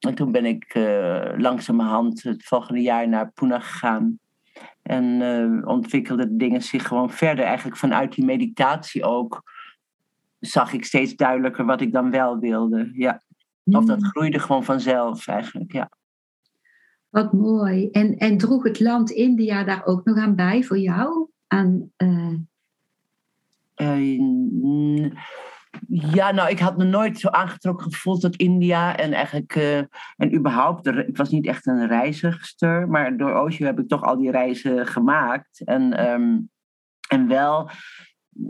en 0.00 0.14
toen 0.14 0.32
ben 0.32 0.44
ik 0.44 0.74
uh, 0.74 1.32
langzamerhand 1.36 2.22
het 2.22 2.44
volgende 2.44 2.80
jaar 2.80 3.08
naar 3.08 3.32
Pune 3.32 3.60
gegaan. 3.60 4.18
En 4.82 5.04
uh, 5.04 5.66
ontwikkelden 5.66 6.38
dingen 6.38 6.62
zich 6.62 6.86
gewoon 6.86 7.10
verder. 7.10 7.44
Eigenlijk 7.44 7.76
vanuit 7.76 8.14
die 8.14 8.24
meditatie 8.24 9.04
ook 9.04 9.42
zag 10.38 10.72
ik 10.72 10.84
steeds 10.84 11.14
duidelijker 11.14 11.64
wat 11.64 11.80
ik 11.80 11.92
dan 11.92 12.10
wel 12.10 12.38
wilde. 12.38 12.90
Ja. 12.92 13.22
Of 13.64 13.84
dat 13.84 14.04
groeide 14.04 14.38
gewoon 14.38 14.64
vanzelf 14.64 15.26
eigenlijk, 15.26 15.72
ja. 15.72 15.90
Wat 17.08 17.32
mooi. 17.32 17.90
En, 17.90 18.16
en 18.16 18.38
droeg 18.38 18.62
het 18.62 18.80
land 18.80 19.10
India 19.10 19.64
daar 19.64 19.84
ook 19.84 20.04
nog 20.04 20.16
aan 20.16 20.34
bij 20.34 20.62
voor 20.62 20.78
jou? 20.78 21.28
Aan, 21.46 21.90
uh... 21.96 22.34
Uh, 23.76 25.10
ja, 25.88 26.30
nou, 26.30 26.50
ik 26.50 26.58
had 26.58 26.76
me 26.76 26.84
nooit 26.84 27.18
zo 27.18 27.28
aangetrokken 27.28 27.92
gevoeld 27.92 28.20
tot 28.20 28.36
India. 28.36 28.96
En 28.96 29.12
eigenlijk, 29.12 29.56
uh, 29.56 29.78
en 30.16 30.34
überhaupt, 30.34 30.86
ik 30.86 31.16
was 31.16 31.28
niet 31.28 31.46
echt 31.46 31.66
een 31.66 31.86
reizigster. 31.86 32.88
Maar 32.88 33.16
door 33.16 33.40
Osho 33.40 33.64
heb 33.64 33.78
ik 33.78 33.88
toch 33.88 34.02
al 34.02 34.16
die 34.16 34.30
reizen 34.30 34.86
gemaakt. 34.86 35.64
En, 35.64 36.10
um, 36.10 36.50
en 37.08 37.28
wel 37.28 37.70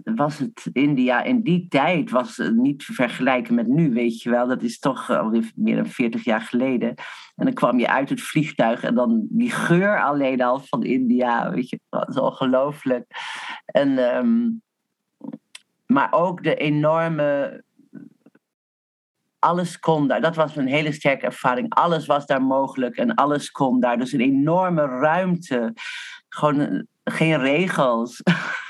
was 0.04 0.38
het 0.38 0.68
India 0.72 1.22
in 1.22 1.42
die 1.42 1.68
tijd 1.68 2.10
was 2.10 2.36
het 2.36 2.56
niet 2.56 2.86
te 2.86 2.92
vergelijken 2.92 3.54
met 3.54 3.66
nu, 3.66 3.92
weet 3.92 4.22
je 4.22 4.30
wel. 4.30 4.48
Dat 4.48 4.62
is 4.62 4.78
toch 4.78 5.10
alweer 5.10 5.50
meer 5.54 5.76
dan 5.76 5.86
40 5.86 6.24
jaar 6.24 6.40
geleden. 6.40 6.88
En 7.36 7.44
dan 7.44 7.54
kwam 7.54 7.78
je 7.78 7.88
uit 7.88 8.08
het 8.08 8.20
vliegtuig 8.20 8.82
en 8.82 8.94
dan 8.94 9.26
die 9.28 9.50
geur 9.50 10.02
alleen 10.02 10.42
al 10.42 10.58
van 10.58 10.82
India, 10.82 11.50
weet 11.50 11.68
je, 11.68 11.80
dat 11.88 12.08
is 12.08 12.18
ongelooflijk. 12.18 13.06
En, 13.64 13.98
um, 14.16 14.62
maar 15.86 16.12
ook 16.12 16.42
de 16.42 16.54
enorme. 16.54 17.62
Alles 19.38 19.78
kon 19.78 20.08
daar. 20.08 20.20
Dat 20.20 20.36
was 20.36 20.56
een 20.56 20.66
hele 20.66 20.92
sterke 20.92 21.26
ervaring. 21.26 21.74
Alles 21.74 22.06
was 22.06 22.26
daar 22.26 22.42
mogelijk 22.42 22.96
en 22.96 23.14
alles 23.14 23.50
kon 23.50 23.80
daar. 23.80 23.98
Dus 23.98 24.12
een 24.12 24.20
enorme 24.20 24.86
ruimte. 24.86 25.74
Gewoon 26.28 26.86
geen 27.04 27.38
regels. 27.38 28.20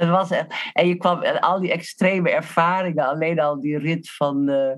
Het 0.00 0.08
was 0.08 0.30
echt, 0.30 0.70
en 0.72 0.88
je 0.88 0.96
kwam 0.96 1.22
en 1.22 1.40
al 1.40 1.60
die 1.60 1.72
extreme 1.72 2.30
ervaringen, 2.30 3.08
alleen 3.08 3.40
al 3.40 3.60
die 3.60 3.78
rit 3.78 4.10
van, 4.10 4.50
uh, 4.50 4.72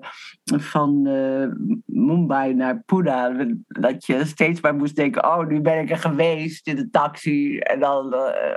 van 0.61 1.07
uh, 1.07 1.47
Mumbai 1.85 2.55
naar 2.55 2.83
Pune, 2.87 3.59
dat 3.67 4.07
je 4.07 4.25
steeds 4.25 4.61
maar 4.61 4.75
moest 4.75 4.97
denken: 4.97 5.25
oh, 5.25 5.47
nu 5.47 5.61
ben 5.61 5.79
ik 5.79 5.91
er 5.91 5.99
geweest 5.99 6.67
in 6.67 6.77
de 6.77 6.91
taxi. 6.91 7.59
En 7.59 7.81
dan 7.81 8.15
uh, 8.15 8.55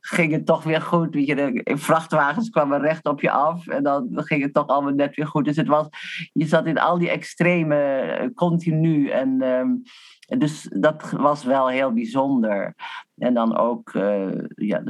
ging 0.00 0.32
het 0.32 0.46
toch 0.46 0.64
weer 0.64 0.80
goed. 0.80 1.14
Weet 1.14 1.26
je, 1.26 1.62
in 1.62 1.78
vrachtwagens 1.78 2.48
kwamen 2.48 2.80
recht 2.80 3.06
op 3.06 3.20
je 3.20 3.30
af 3.30 3.66
en 3.66 3.82
dan 3.82 4.08
ging 4.12 4.42
het 4.42 4.54
toch 4.54 4.66
allemaal 4.66 4.94
net 4.94 5.16
weer 5.16 5.26
goed. 5.26 5.44
Dus 5.44 5.56
het 5.56 5.68
was, 5.68 5.88
je 6.32 6.46
zat 6.46 6.66
in 6.66 6.78
al 6.78 6.98
die 6.98 7.10
extreme 7.10 8.32
continu. 8.34 9.08
En. 9.08 9.42
Um, 9.42 9.82
dus 10.38 10.68
dat 10.72 11.10
was 11.10 11.44
wel 11.44 11.68
heel 11.68 11.92
bijzonder. 11.92 12.74
En 13.16 13.34
dan 13.34 13.56
ook 13.56 13.90
ja, 14.54 14.82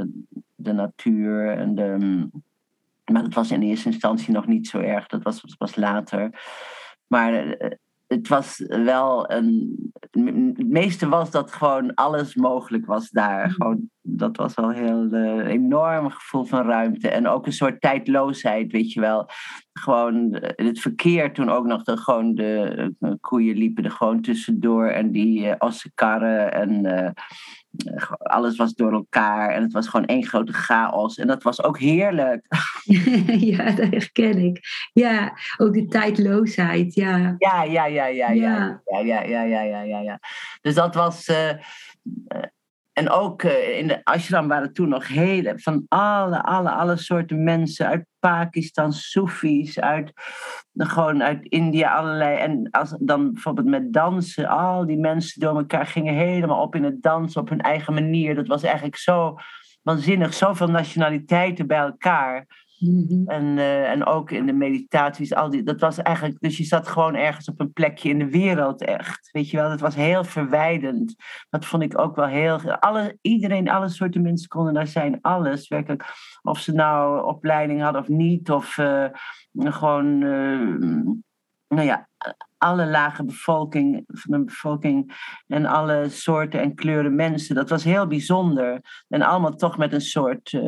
de 0.60 0.72
natuur 0.72 1.50
en 1.50 1.74
de. 1.74 2.28
Maar 3.04 3.22
dat 3.22 3.34
was 3.34 3.50
in 3.50 3.62
eerste 3.62 3.88
instantie 3.88 4.32
nog 4.32 4.46
niet 4.46 4.68
zo 4.68 4.78
erg, 4.78 5.06
dat 5.06 5.22
was 5.22 5.56
pas 5.58 5.76
later. 5.76 6.40
Maar 7.06 7.34
eh, 7.34 7.70
het 8.06 8.28
was 8.28 8.64
wel 8.66 9.30
een. 9.30 9.76
Het 10.10 10.68
meeste 10.68 11.08
was 11.08 11.30
dat 11.30 11.52
gewoon 11.52 11.94
alles 11.94 12.34
mogelijk 12.34 12.86
was 12.86 13.10
daar. 13.10 13.46
Mhm. 13.46 13.52
Gewoon, 13.52 13.90
dat 14.02 14.36
was 14.36 14.54
wel 14.54 14.70
heel 14.70 15.04
uh, 15.12 15.46
enorm 15.46 16.10
gevoel 16.10 16.44
van 16.44 16.66
ruimte. 16.66 17.08
En 17.08 17.28
ook 17.28 17.46
een 17.46 17.52
soort 17.52 17.80
tijdloosheid, 17.80 18.72
weet 18.72 18.92
je 18.92 19.00
wel. 19.00 19.28
Gewoon 19.72 20.36
het 20.40 20.80
verkeer 20.80 21.32
toen 21.32 21.48
ook 21.48 21.66
nog. 21.66 21.82
De, 21.82 21.96
gewoon 21.96 22.34
de 22.34 22.94
koeien 23.20 23.56
liepen 23.56 23.84
er 23.84 23.90
gewoon 23.90 24.20
tussendoor. 24.20 24.86
En 24.86 25.10
die 25.10 25.46
uh, 25.46 25.54
ossenkarren 25.58 26.52
en 26.52 27.14
alles 28.18 28.56
was 28.56 28.75
door 28.75 28.92
elkaar 28.92 29.50
en 29.50 29.62
het 29.62 29.73
was 29.73 29.88
gewoon 29.88 30.06
één 30.06 30.26
grote 30.26 30.52
chaos. 30.52 31.18
En 31.18 31.26
dat 31.26 31.42
was 31.42 31.62
ook 31.62 31.78
heerlijk. 31.78 32.47
ja, 33.52 33.70
dat 33.70 33.90
herken 33.90 34.38
ik. 34.38 34.61
Ja, 34.92 35.32
ook 35.56 35.75
de 35.75 35.87
tijdloosheid, 35.87 36.94
ja. 36.94 37.35
Ja, 37.38 37.62
ja, 37.62 37.87
ja, 37.87 38.06
ja, 38.06 38.30
ja. 38.30 38.80
Ja, 38.85 38.99
ja, 39.00 39.23
ja, 39.23 39.42
ja, 39.42 39.61
ja, 39.62 39.82
ja. 39.82 40.00
ja. 40.00 40.20
Dus 40.61 40.75
dat 40.75 40.94
was... 40.94 41.28
Uh, 41.28 41.52
en 42.99 43.11
ook 43.11 43.43
uh, 43.43 43.78
in 43.78 43.87
de 43.87 44.00
ashram 44.04 44.49
waren 44.49 44.73
toen 44.73 44.89
nog 44.89 45.08
hele, 45.08 45.52
van 45.56 45.84
alle, 45.89 46.43
alle, 46.43 46.71
alle 46.71 46.97
soorten 46.97 47.45
mensen 47.45 47.87
uit 47.87 48.06
Pakistan, 48.19 48.93
Soefies, 48.93 49.80
uit, 49.80 50.13
gewoon 50.75 51.23
uit 51.23 51.45
India, 51.45 51.95
allerlei. 51.95 52.37
En 52.37 52.71
als, 52.71 52.95
dan 53.00 53.32
bijvoorbeeld 53.32 53.67
met 53.67 53.93
dansen, 53.93 54.49
al 54.49 54.87
die 54.87 54.99
mensen 54.99 55.41
door 55.41 55.56
elkaar 55.56 55.87
gingen 55.87 56.15
helemaal 56.15 56.63
op 56.63 56.75
in 56.75 56.84
het 56.84 57.02
dansen 57.02 57.41
op 57.41 57.49
hun 57.49 57.61
eigen 57.61 57.95
manier. 57.95 58.34
Dat 58.34 58.47
was 58.47 58.63
eigenlijk 58.63 58.97
zo 58.97 59.37
waanzinnig, 59.82 60.34
zoveel 60.34 60.69
nationaliteiten 60.69 61.67
bij 61.67 61.78
elkaar. 61.78 62.47
Mhm. 62.78 63.28
en, 63.28 63.45
uh, 63.45 63.91
en 63.91 64.06
ook 64.06 64.30
in 64.30 64.47
de 64.47 64.52
meditaties, 64.52 65.34
al 65.34 65.50
die, 65.50 65.62
dat 65.62 65.80
was 65.80 65.99
eigenlijk, 65.99 66.41
dus 66.41 66.56
je 66.56 66.64
zat 66.64 66.88
gewoon 66.88 67.14
ergens 67.14 67.49
op 67.49 67.60
een 67.60 67.73
plekje 67.73 68.08
in 68.08 68.19
de 68.19 68.30
wereld 68.30 68.84
echt. 68.84 69.28
Weet 69.30 69.50
je 69.50 69.56
wel, 69.56 69.69
dat 69.69 69.80
was 69.80 69.95
heel 69.95 70.25
verwijdend. 70.25 71.14
Dat 71.50 71.64
vond 71.64 71.82
ik 71.82 71.99
ook 71.99 72.17
wel 72.17 72.26
heel. 72.26 72.60
Alle, 72.60 73.19
iedereen, 73.21 73.69
alle 73.69 73.88
soorten 73.88 74.23
mensen 74.23 74.49
konden 74.49 74.75
daar 74.75 74.86
zijn, 74.86 75.19
alles 75.21 75.69
werkelijk. 75.69 76.04
Of 76.43 76.58
ze 76.58 76.73
nou 76.73 77.25
opleiding 77.25 77.82
hadden 77.82 78.00
of 78.00 78.08
niet, 78.08 78.50
of 78.50 78.76
uh, 78.76 79.06
gewoon, 79.52 80.23
uh, 80.23 81.02
nou 81.69 81.86
ja, 81.86 82.08
alle 82.56 82.86
lage 82.86 83.25
bevolking, 83.25 84.04
van 84.06 84.38
de 84.38 84.45
bevolking 84.45 85.17
en 85.47 85.67
alle 85.67 86.08
soorten 86.08 86.60
en 86.60 86.75
kleuren 86.75 87.14
mensen. 87.14 87.54
Dat 87.54 87.71
was 87.71 87.84
heel 87.84 88.06
bijzonder. 88.06 88.80
En 89.08 89.23
allemaal 89.23 89.54
toch 89.54 89.78
met 89.78 89.93
een 89.93 90.00
soort 90.00 90.58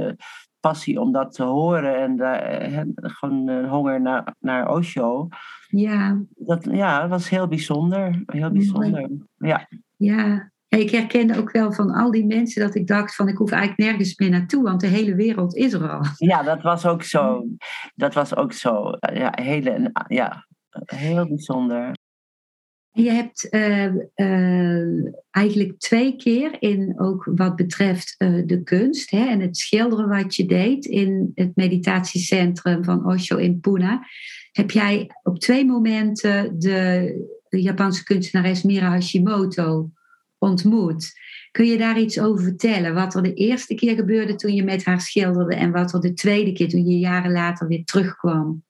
passie 0.61 1.01
om 1.01 1.13
dat 1.13 1.33
te 1.33 1.43
horen 1.43 1.97
en 1.97 2.17
uh, 2.19 2.81
gewoon 3.03 3.49
uh, 3.49 3.71
honger 3.71 4.01
naar, 4.01 4.35
naar 4.39 4.69
Osho. 4.69 5.29
Ja. 5.69 6.23
Dat, 6.37 6.65
ja, 6.71 7.01
dat 7.01 7.11
was 7.11 7.29
heel 7.29 7.49
bijzonder. 7.49 8.23
Heel 8.27 8.51
bijzonder. 8.51 9.11
Ja. 9.39 9.69
ja. 9.97 10.51
Ik 10.69 10.91
herkende 10.91 11.39
ook 11.39 11.53
wel 11.53 11.73
van 11.73 11.91
al 11.91 12.11
die 12.11 12.27
mensen 12.27 12.63
dat 12.63 12.75
ik 12.75 12.87
dacht 12.87 13.15
van 13.15 13.29
ik 13.29 13.37
hoef 13.37 13.51
eigenlijk 13.51 13.91
nergens 13.91 14.19
meer 14.19 14.31
naartoe, 14.31 14.63
want 14.63 14.81
de 14.81 14.87
hele 14.87 15.15
wereld 15.15 15.57
is 15.57 15.73
er 15.73 15.91
al. 15.91 16.01
Ja, 16.17 16.43
dat 16.43 16.63
was 16.63 16.87
ook 16.87 17.03
zo. 17.03 17.47
Dat 17.95 18.15
was 18.15 18.37
ook 18.37 18.53
zo. 18.53 18.93
Ja, 19.15 19.33
hele, 19.43 19.91
ja, 20.07 20.47
heel 20.85 21.27
bijzonder. 21.27 21.97
Je 22.93 23.11
hebt 23.11 23.49
uh, 23.51 23.95
uh, 24.17 25.13
eigenlijk 25.31 25.79
twee 25.79 26.17
keer 26.17 26.57
in 26.63 27.01
ook 27.01 27.31
wat 27.35 27.57
betreft 27.57 28.15
uh, 28.19 28.43
de 28.47 28.63
kunst 28.63 29.11
hè, 29.11 29.27
en 29.27 29.41
het 29.41 29.57
schilderen 29.57 30.09
wat 30.09 30.35
je 30.35 30.47
deed 30.47 30.85
in 30.85 31.33
het 31.35 31.57
meditatiecentrum 31.57 32.85
van 32.85 33.07
Osho 33.07 33.37
in 33.37 33.61
Pune, 33.61 34.07
heb 34.53 34.71
jij 34.71 35.11
op 35.23 35.39
twee 35.39 35.65
momenten 35.65 36.59
de, 36.59 37.15
de 37.49 37.63
Japanse 37.63 38.05
kunstenares 38.05 38.63
Mira 38.63 38.89
Hashimoto 38.89 39.91
ontmoet. 40.39 41.13
Kun 41.51 41.67
je 41.67 41.79
daar 41.79 42.01
iets 42.01 42.21
over 42.21 42.45
vertellen? 42.45 42.95
Wat 42.95 43.15
er 43.15 43.23
de 43.23 43.35
eerste 43.35 43.75
keer 43.75 43.95
gebeurde 43.95 44.35
toen 44.35 44.55
je 44.55 44.65
met 44.65 44.85
haar 44.85 45.01
schilderde 45.01 45.55
en 45.55 45.71
wat 45.71 45.93
er 45.93 46.01
de 46.01 46.13
tweede 46.13 46.53
keer 46.53 46.69
toen 46.69 46.87
je 46.87 46.99
jaren 46.99 47.33
later 47.33 47.67
weer 47.67 47.85
terugkwam? 47.85 48.65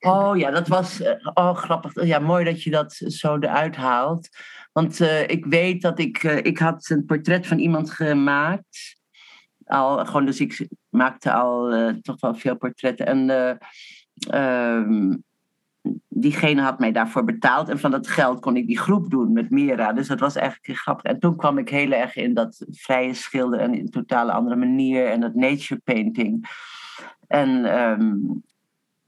Oh 0.00 0.36
ja, 0.36 0.50
dat 0.50 0.68
was 0.68 1.00
uh, 1.00 1.10
oh, 1.34 1.54
grappig. 1.56 2.04
Ja, 2.04 2.18
mooi 2.18 2.44
dat 2.44 2.62
je 2.62 2.70
dat 2.70 2.92
zo 2.92 3.38
eruit 3.38 3.76
haalt. 3.76 4.28
Want 4.72 5.00
uh, 5.00 5.28
ik 5.28 5.44
weet 5.44 5.82
dat 5.82 5.98
ik, 5.98 6.22
uh, 6.22 6.36
ik 6.36 6.58
had 6.58 6.90
een 6.90 7.04
portret 7.04 7.46
van 7.46 7.58
iemand 7.58 7.90
gemaakt. 7.90 9.02
Al, 9.64 10.04
gewoon, 10.04 10.26
dus 10.26 10.40
ik 10.40 10.68
maakte 10.88 11.32
al 11.32 11.72
toch 12.02 12.20
wel 12.20 12.34
veel 12.34 12.56
portretten. 12.56 13.06
En 13.06 13.58
ehm, 14.28 15.16
diegene 16.08 16.62
had 16.62 16.78
mij 16.78 16.92
daarvoor 16.92 17.24
betaald. 17.24 17.68
En 17.68 17.78
van 17.78 17.90
dat 17.90 18.08
geld 18.08 18.40
kon 18.40 18.56
ik 18.56 18.66
die 18.66 18.78
groep 18.78 19.10
doen 19.10 19.32
met 19.32 19.50
Mira. 19.50 19.92
Dus 19.92 20.08
dat 20.08 20.20
was 20.20 20.36
eigenlijk 20.36 20.80
grappig. 20.80 21.04
En 21.04 21.18
toen 21.18 21.36
kwam 21.36 21.58
ik 21.58 21.68
heel 21.68 21.90
erg 21.90 22.16
in 22.16 22.34
dat 22.34 22.66
vrije 22.70 23.14
schilderen 23.14 23.64
en 23.64 23.74
in 23.74 23.80
een 23.80 23.90
totale 23.90 24.32
andere 24.32 24.56
manier. 24.56 25.06
En 25.06 25.20
dat 25.20 25.34
nature 25.34 25.80
painting. 25.84 26.48
En 27.26 27.78
um, 27.78 28.42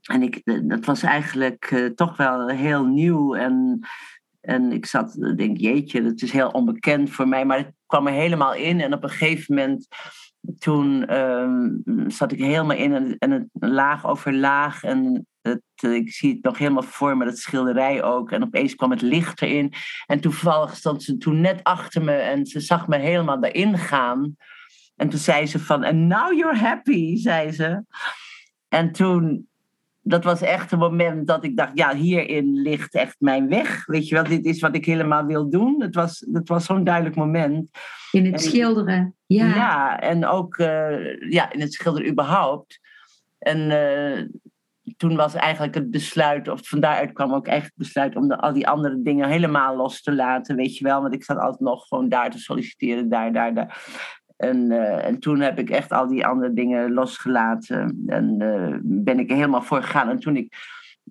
en 0.07 0.21
ik, 0.21 0.41
eh, 0.43 0.59
dat 0.61 0.85
was 0.85 1.03
eigenlijk 1.03 1.71
uh, 1.71 1.89
toch 1.89 2.17
wel 2.17 2.47
heel 2.47 2.85
nieuw. 2.85 3.35
En, 3.35 3.79
en 4.41 4.71
ik 4.71 4.85
zat, 4.85 5.17
eh, 5.21 5.35
denk 5.35 5.57
jeetje, 5.57 6.03
dat 6.03 6.21
is 6.21 6.31
heel 6.31 6.49
onbekend 6.49 7.09
voor 7.09 7.27
mij. 7.27 7.45
Maar 7.45 7.57
het 7.57 7.73
kwam 7.85 8.07
er 8.07 8.13
helemaal 8.13 8.53
in. 8.53 8.81
En 8.81 8.93
op 8.93 9.03
een 9.03 9.09
gegeven 9.09 9.55
moment, 9.55 9.87
toen 10.57 11.17
um, 11.17 11.83
zat 12.07 12.31
ik 12.31 12.39
helemaal 12.39 12.77
in. 12.77 12.93
En, 12.93 13.15
en 13.17 13.31
het 13.31 13.47
laag 13.51 14.05
over 14.05 14.33
laag. 14.33 14.83
En 14.83 15.27
het, 15.41 15.61
ik 15.79 16.11
zie 16.11 16.33
het 16.33 16.43
nog 16.43 16.57
helemaal 16.57 16.83
voor 16.83 17.17
me, 17.17 17.25
dat 17.25 17.37
schilderij 17.37 18.03
ook. 18.03 18.31
En 18.31 18.43
opeens 18.43 18.75
kwam 18.75 18.91
het 18.91 19.01
licht 19.01 19.41
erin. 19.41 19.73
En 20.05 20.19
toevallig 20.19 20.75
stond 20.75 21.03
ze 21.03 21.17
toen 21.17 21.41
net 21.41 21.63
achter 21.63 22.03
me. 22.03 22.13
En 22.13 22.45
ze 22.45 22.59
zag 22.59 22.87
me 22.87 22.97
helemaal 22.97 23.41
daarin 23.41 23.77
gaan. 23.77 24.35
En 24.95 25.09
toen 25.09 25.19
zei 25.19 25.45
ze 25.45 25.59
van, 25.59 25.83
and 25.83 25.97
now 25.97 26.33
you're 26.33 26.57
happy, 26.57 27.15
zei 27.15 27.51
ze. 27.51 27.83
En 28.67 28.91
toen 28.91 29.46
dat 30.07 30.23
was 30.23 30.41
echt 30.41 30.71
een 30.71 30.79
moment 30.79 31.27
dat 31.27 31.43
ik 31.43 31.57
dacht, 31.57 31.71
ja, 31.73 31.95
hierin 31.95 32.61
ligt 32.61 32.93
echt 32.93 33.15
mijn 33.19 33.49
weg. 33.49 33.85
Weet 33.85 34.07
je 34.07 34.15
wel, 34.15 34.23
dit 34.23 34.45
is 34.45 34.59
wat 34.59 34.75
ik 34.75 34.85
helemaal 34.85 35.25
wil 35.25 35.49
doen. 35.49 35.81
Het 35.81 35.95
was, 35.95 36.25
het 36.31 36.49
was 36.49 36.65
zo'n 36.65 36.83
duidelijk 36.83 37.15
moment. 37.15 37.69
In 38.11 38.25
het 38.25 38.41
schilderen, 38.41 39.15
ja. 39.25 39.45
Ja, 39.45 39.99
en 39.99 40.25
ook 40.25 40.57
uh, 40.57 41.21
ja, 41.31 41.51
in 41.51 41.59
het 41.59 41.73
schilderen 41.73 42.09
überhaupt. 42.09 42.79
En 43.39 43.71
uh, 43.71 44.27
toen 44.97 45.15
was 45.15 45.33
eigenlijk 45.33 45.75
het 45.75 45.91
besluit, 45.91 46.47
of 46.47 46.67
van 46.67 46.79
daaruit 46.79 47.11
kwam 47.13 47.33
ook 47.33 47.47
echt 47.47 47.65
het 47.65 47.75
besluit 47.75 48.15
om 48.15 48.27
de, 48.27 48.37
al 48.37 48.53
die 48.53 48.67
andere 48.67 49.01
dingen 49.01 49.29
helemaal 49.29 49.75
los 49.75 50.01
te 50.01 50.13
laten, 50.13 50.55
weet 50.55 50.77
je 50.77 50.83
wel. 50.83 51.01
Want 51.01 51.13
ik 51.13 51.23
zat 51.23 51.37
altijd 51.37 51.61
nog 51.61 51.87
gewoon 51.87 52.09
daar 52.09 52.31
te 52.31 52.39
solliciteren, 52.39 53.09
daar, 53.09 53.33
daar, 53.33 53.53
daar. 53.53 53.85
En, 54.37 54.71
uh, 54.71 55.05
en 55.05 55.19
toen 55.19 55.39
heb 55.39 55.59
ik 55.59 55.69
echt 55.69 55.91
al 55.91 56.07
die 56.07 56.25
andere 56.25 56.53
dingen 56.53 56.93
losgelaten. 56.93 58.03
En 58.07 58.41
uh, 58.41 58.77
ben 58.81 59.19
ik 59.19 59.29
er 59.29 59.35
helemaal 59.35 59.61
voor 59.61 59.83
gegaan. 59.83 60.09
En 60.09 60.19
toen 60.19 60.35
ik 60.35 60.55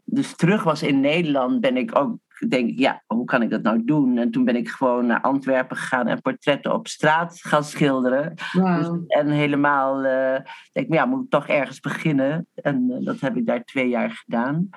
dus 0.04 0.36
terug 0.36 0.62
was 0.62 0.82
in 0.82 1.00
Nederland, 1.00 1.60
ben 1.60 1.76
ik 1.76 1.98
ook, 1.98 2.18
denk 2.48 2.68
ik, 2.68 2.78
ja, 2.78 3.02
hoe 3.06 3.24
kan 3.24 3.42
ik 3.42 3.50
dat 3.50 3.62
nou 3.62 3.84
doen? 3.84 4.18
En 4.18 4.30
toen 4.30 4.44
ben 4.44 4.56
ik 4.56 4.68
gewoon 4.68 5.06
naar 5.06 5.20
Antwerpen 5.20 5.76
gegaan 5.76 6.06
en 6.06 6.20
portretten 6.20 6.72
op 6.74 6.88
straat 6.88 7.38
gaan 7.40 7.64
schilderen. 7.64 8.34
Wow. 8.52 8.78
Dus, 8.78 8.90
en 9.06 9.28
helemaal, 9.28 10.04
uh, 10.04 10.38
denk 10.72 10.86
ik, 10.86 10.92
ja, 10.92 11.04
moet 11.04 11.24
ik 11.24 11.30
toch 11.30 11.48
ergens 11.48 11.80
beginnen. 11.80 12.46
En 12.54 13.00
dat 13.04 13.20
heb 13.20 13.36
ik 13.36 13.46
daar 13.46 13.64
twee 13.64 13.88
jaar 13.88 14.10
gedaan. 14.10 14.68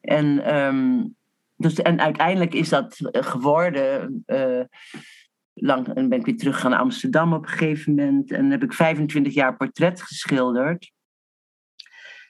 En, 0.00 0.56
um, 0.56 1.14
dus, 1.56 1.74
en 1.74 2.00
uiteindelijk 2.00 2.54
is 2.54 2.68
dat 2.68 2.96
geworden 3.12 4.24
lang, 5.54 5.88
en 5.88 6.08
ben 6.08 6.18
ik 6.18 6.24
weer 6.24 6.36
terug 6.36 6.62
naar 6.62 6.78
Amsterdam 6.78 7.32
op 7.32 7.42
een 7.42 7.48
gegeven 7.48 7.94
moment. 7.94 8.30
En 8.30 8.50
heb 8.50 8.62
ik 8.62 8.72
25 8.72 9.34
jaar 9.34 9.56
portret 9.56 10.02
geschilderd. 10.02 10.92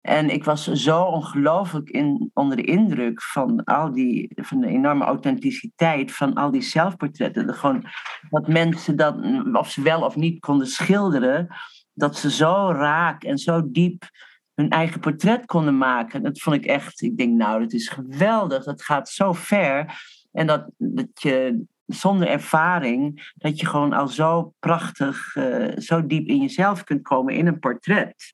En 0.00 0.30
ik 0.30 0.44
was 0.44 0.64
zo 0.64 1.02
ongelooflijk 1.02 2.04
onder 2.32 2.56
de 2.56 2.64
indruk 2.64 3.22
van 3.22 3.64
al 3.64 3.92
die, 3.92 4.32
van 4.34 4.60
de 4.60 4.66
enorme 4.66 5.04
authenticiteit 5.04 6.12
van 6.12 6.34
al 6.34 6.50
die 6.50 6.62
zelfportretten. 6.62 7.54
Gewoon 7.54 7.84
dat 8.30 8.48
mensen 8.48 8.96
dat, 8.96 9.16
of 9.52 9.70
ze 9.70 9.82
wel 9.82 10.02
of 10.02 10.16
niet 10.16 10.40
konden 10.40 10.66
schilderen, 10.66 11.48
dat 11.92 12.16
ze 12.16 12.30
zo 12.30 12.72
raak 12.72 13.22
en 13.22 13.38
zo 13.38 13.70
diep 13.70 14.08
hun 14.54 14.70
eigen 14.70 15.00
portret 15.00 15.46
konden 15.46 15.78
maken. 15.78 16.22
Dat 16.22 16.40
vond 16.40 16.56
ik 16.56 16.64
echt, 16.64 17.02
ik 17.02 17.16
denk 17.16 17.36
nou, 17.36 17.60
dat 17.60 17.72
is 17.72 17.88
geweldig, 17.88 18.64
dat 18.64 18.82
gaat 18.82 19.08
zo 19.08 19.32
ver. 19.32 20.02
En 20.32 20.46
dat, 20.46 20.70
dat 20.76 21.08
je 21.12 21.64
zonder 21.94 22.28
ervaring, 22.28 23.32
dat 23.34 23.60
je 23.60 23.66
gewoon 23.66 23.92
al 23.92 24.08
zo 24.08 24.54
prachtig, 24.58 25.36
uh, 25.36 25.76
zo 25.76 26.06
diep 26.06 26.26
in 26.26 26.40
jezelf 26.40 26.84
kunt 26.84 27.02
komen 27.02 27.34
in 27.34 27.46
een 27.46 27.58
portret. 27.58 28.32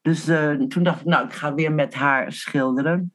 Dus 0.00 0.28
uh, 0.28 0.52
toen 0.52 0.82
dacht 0.82 1.00
ik, 1.00 1.06
nou, 1.06 1.24
ik 1.24 1.32
ga 1.32 1.54
weer 1.54 1.72
met 1.72 1.94
haar 1.94 2.32
schilderen. 2.32 3.12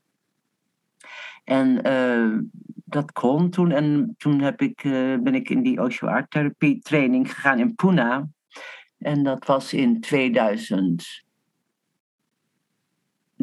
En 1.43 1.87
uh, 1.87 2.37
dat 2.85 3.11
kon 3.11 3.49
toen. 3.49 3.71
En 3.71 4.15
toen 4.17 4.41
heb 4.41 4.61
ik, 4.61 4.81
ben 5.23 5.35
ik 5.35 5.49
in 5.49 5.61
die 5.61 5.81
Osho 5.81 6.07
Art 6.07 6.31
Therapie 6.31 6.79
training 6.79 7.33
gegaan 7.33 7.59
in 7.59 7.75
Pune. 7.75 8.27
En 8.97 9.23
dat 9.23 9.45
was 9.45 9.73
in 9.73 10.01
2000. 10.01 11.27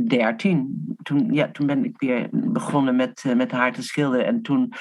13. 0.04 0.96
Toen, 1.02 1.32
ja, 1.32 1.50
toen 1.50 1.66
ben 1.66 1.84
ik 1.84 1.98
weer 1.98 2.28
begonnen 2.32 2.96
met, 2.96 3.24
met 3.36 3.50
haar 3.50 3.72
te 3.72 3.82
schilderen. 3.82 4.26
En 4.26 4.42
toen, 4.42 4.72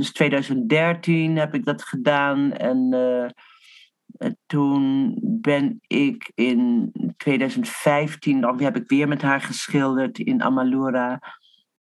dus 0.00 0.12
2013 0.12 1.36
heb 1.36 1.54
ik 1.54 1.64
dat 1.64 1.82
gedaan. 1.82 2.52
En 2.52 2.94
uh, 2.94 4.30
toen 4.46 5.18
ben 5.22 5.80
ik 5.86 6.30
in 6.34 6.92
2015, 7.16 8.40
dan 8.40 8.62
heb 8.62 8.76
ik 8.76 8.88
weer 8.88 9.08
met 9.08 9.22
haar 9.22 9.40
geschilderd 9.40 10.18
in 10.18 10.42
Amalura. 10.42 11.22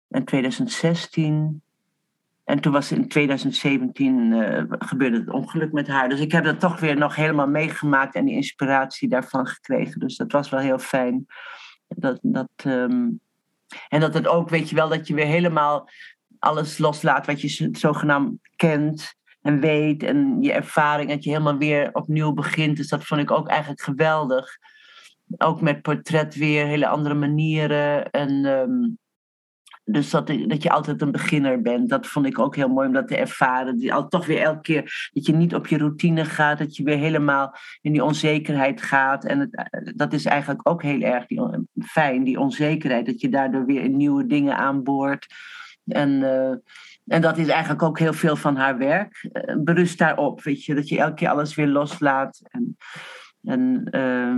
En 0.10 0.24
2016. 0.24 1.62
En 2.44 2.60
toen 2.60 2.72
was 2.72 2.92
in 2.92 3.08
2017 3.08 4.32
uh, 4.32 4.64
gebeurde 4.68 5.18
het 5.18 5.30
ongeluk 5.30 5.72
met 5.72 5.88
haar. 5.88 6.10
Dus 6.10 6.20
ik 6.20 6.32
heb 6.32 6.44
dat 6.44 6.60
toch 6.60 6.80
weer 6.80 6.98
nog 6.98 7.16
helemaal 7.16 7.48
meegemaakt 7.48 8.16
en 8.16 8.26
die 8.26 8.36
inspiratie 8.36 9.10
daarvan 9.10 9.48
gekregen. 9.48 10.00
Dus 10.00 10.18
dat 10.18 10.32
was 10.32 10.50
wel 10.50 10.60
heel 10.60 10.80
fijn. 10.80 11.26
Dat, 11.88 12.20
dat, 12.22 12.50
um, 12.66 13.20
en 13.90 14.00
dat 14.00 14.14
het 14.14 14.28
ook, 14.28 14.50
weet 14.50 14.70
je 14.70 14.76
wel, 14.76 14.90
dat 14.90 15.08
je 15.08 15.14
weer 15.14 15.26
helemaal 15.26 15.90
alles 16.44 16.78
loslaat 16.78 17.26
wat 17.26 17.42
je 17.42 17.70
zogenaamd 17.72 18.40
kent 18.56 19.14
en 19.42 19.60
weet. 19.60 20.04
En 20.04 20.42
je 20.42 20.54
ervaring, 20.54 21.10
dat 21.10 21.24
je 21.24 21.30
helemaal 21.30 21.58
weer 21.58 21.90
opnieuw 21.94 22.34
begint. 22.34 22.78
Dus 22.78 22.88
dat 22.88 23.06
vond 23.06 23.22
ik 23.22 23.32
ook 23.32 23.48
eigenlijk 23.48 23.82
geweldig. 23.82 24.58
Ook 25.38 25.62
met 25.62 25.82
portret 25.82 26.36
weer, 26.36 26.66
hele 26.66 26.88
andere 26.88 27.16
manieren. 27.16 28.12
En 28.12 28.46
um, 28.46 28.98
dus 29.86 30.10
dat, 30.10 30.28
dat 30.28 30.64
je 30.64 30.70
altijd 30.70 31.02
een 31.02 31.12
beginner 31.12 31.62
bent, 31.62 31.90
dat 31.90 32.08
vond 32.08 32.26
ik 32.26 32.40
ook 32.40 32.56
heel 32.56 32.68
mooi 32.68 32.88
om 32.88 32.94
dat 32.94 33.08
te 33.08 33.18
ervaren. 33.18 33.78
Die, 33.78 33.94
al, 33.94 34.08
toch 34.08 34.26
weer 34.26 34.42
elke 34.42 34.62
keer 34.62 35.10
dat 35.14 35.26
je 35.26 35.34
niet 35.34 35.56
op 35.56 35.68
je 35.68 35.78
routine 35.78 36.26
gaat, 36.26 36.58
dat 36.58 36.76
je 36.76 36.84
weer 36.84 36.98
helemaal 36.98 37.56
in 37.82 37.92
die 37.92 38.04
onzekerheid 38.04 38.82
gaat. 38.82 39.26
En 39.26 39.40
het, 39.40 39.94
dat 39.96 40.14
is 40.14 40.26
eigenlijk 40.26 40.70
ook 40.70 40.84
heel 40.84 41.02
erg 41.02 41.26
fijn, 41.86 42.24
die 42.24 42.40
onzekerheid, 42.40 43.06
dat 43.06 43.22
je 43.22 43.30
daardoor 43.30 43.66
weer 43.66 43.90
nieuwe 43.90 44.26
dingen 44.26 44.58
aanboort. 44.58 45.28
En, 45.86 46.10
uh, 46.10 46.50
en 47.06 47.22
dat 47.22 47.38
is 47.38 47.48
eigenlijk 47.48 47.84
ook 47.84 48.00
heel 48.00 48.14
veel 48.14 48.36
van 48.36 48.56
haar 48.56 48.78
werk. 48.78 49.30
Uh, 49.32 49.56
berust 49.58 49.98
daarop, 49.98 50.44
weet 50.44 50.66
je, 50.66 50.76
dat 50.76 50.88
je 50.88 50.98
elke 50.98 51.14
keer 51.14 51.30
alles 51.30 51.56
weer 51.56 51.68
loslaat. 51.68 52.42
En, 52.44 52.78
en 53.44 53.88
uh, 53.92 54.36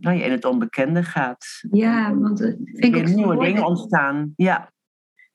nou, 0.00 0.16
je 0.16 0.24
in 0.24 0.30
het 0.30 0.44
onbekende 0.44 1.02
gaat. 1.02 1.46
Ja, 1.70 2.14
want 2.14 2.38
vind 2.64 2.96
ik 2.96 3.14
nieuwe 3.14 3.44
dingen 3.44 3.66
ontstaan. 3.66 4.32
Ja. 4.36 4.72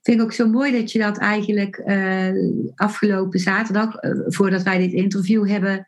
Vind 0.02 0.20
ik 0.20 0.24
ook 0.24 0.34
zo 0.34 0.50
mooi 0.50 0.72
dat 0.72 0.92
je 0.92 1.00
dat 1.00 1.18
eigenlijk 1.18 1.82
uh, 1.86 2.32
afgelopen 2.76 3.40
zaterdag, 3.40 4.04
uh, 4.04 4.12
voordat 4.26 4.64
wij 4.64 4.78
dit 4.78 4.92
interview 4.92 5.48
hebben, 5.48 5.88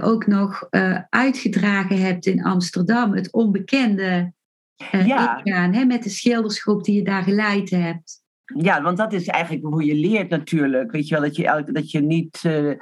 ook 0.00 0.26
nog 0.26 0.66
uitgedragen 1.08 2.00
hebt 2.00 2.26
in 2.26 2.44
Amsterdam. 2.44 3.12
Het 3.12 3.32
onbekende 3.32 4.32
ja. 4.76 5.42
ingaan, 5.44 5.72
hè, 5.72 5.84
met 5.84 6.02
de 6.02 6.10
schildersgroep 6.10 6.84
die 6.84 6.94
je 6.94 7.04
daar 7.04 7.22
geleid 7.22 7.70
hebt. 7.70 8.22
Ja, 8.56 8.82
want 8.82 8.96
dat 8.96 9.12
is 9.12 9.26
eigenlijk 9.26 9.64
hoe 9.64 9.84
je 9.84 9.94
leert 9.94 10.28
natuurlijk. 10.28 10.90
Weet 10.90 11.08
je 11.08 11.14
wel, 11.14 11.24
dat 11.24 11.36
je, 11.36 11.46
elke, 11.46 11.72
dat 11.72 11.90
je 11.90 12.00
niet 12.00 12.42
uh, 12.46 12.74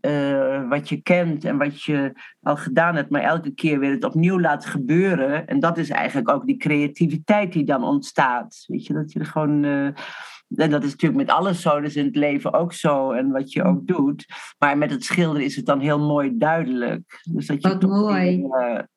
uh, 0.00 0.68
wat 0.68 0.88
je 0.88 1.02
kent 1.02 1.44
en 1.44 1.58
wat 1.58 1.82
je 1.82 2.12
al 2.40 2.56
gedaan 2.56 2.94
hebt, 2.94 3.10
maar 3.10 3.22
elke 3.22 3.54
keer 3.54 3.78
weer 3.78 3.90
het 3.90 4.04
opnieuw 4.04 4.40
laat 4.40 4.66
gebeuren. 4.66 5.46
En 5.46 5.60
dat 5.60 5.78
is 5.78 5.90
eigenlijk 5.90 6.30
ook 6.30 6.46
die 6.46 6.56
creativiteit 6.56 7.52
die 7.52 7.64
dan 7.64 7.84
ontstaat. 7.84 8.64
Weet 8.66 8.86
je, 8.86 8.92
dat 8.92 9.12
je 9.12 9.18
er 9.18 9.26
gewoon. 9.26 9.64
Uh, 9.64 9.86
en 10.56 10.70
dat 10.70 10.84
is 10.84 10.90
natuurlijk 10.90 11.26
met 11.26 11.36
alles 11.36 11.60
zo, 11.60 11.80
dus 11.80 11.96
in 11.96 12.04
het 12.04 12.16
leven 12.16 12.52
ook 12.52 12.72
zo 12.72 13.10
en 13.10 13.30
wat 13.30 13.52
je 13.52 13.64
ook 13.64 13.86
doet. 13.86 14.26
Maar 14.58 14.78
met 14.78 14.90
het 14.90 15.04
schilderen 15.04 15.44
is 15.44 15.56
het 15.56 15.66
dan 15.66 15.80
heel 15.80 15.98
mooi 15.98 16.36
duidelijk. 16.38 17.20
Dus 17.30 17.46
dat 17.46 17.62
je 17.62 17.68
wat 17.68 17.82
mooi. 17.82 18.36
Weer, 18.36 18.88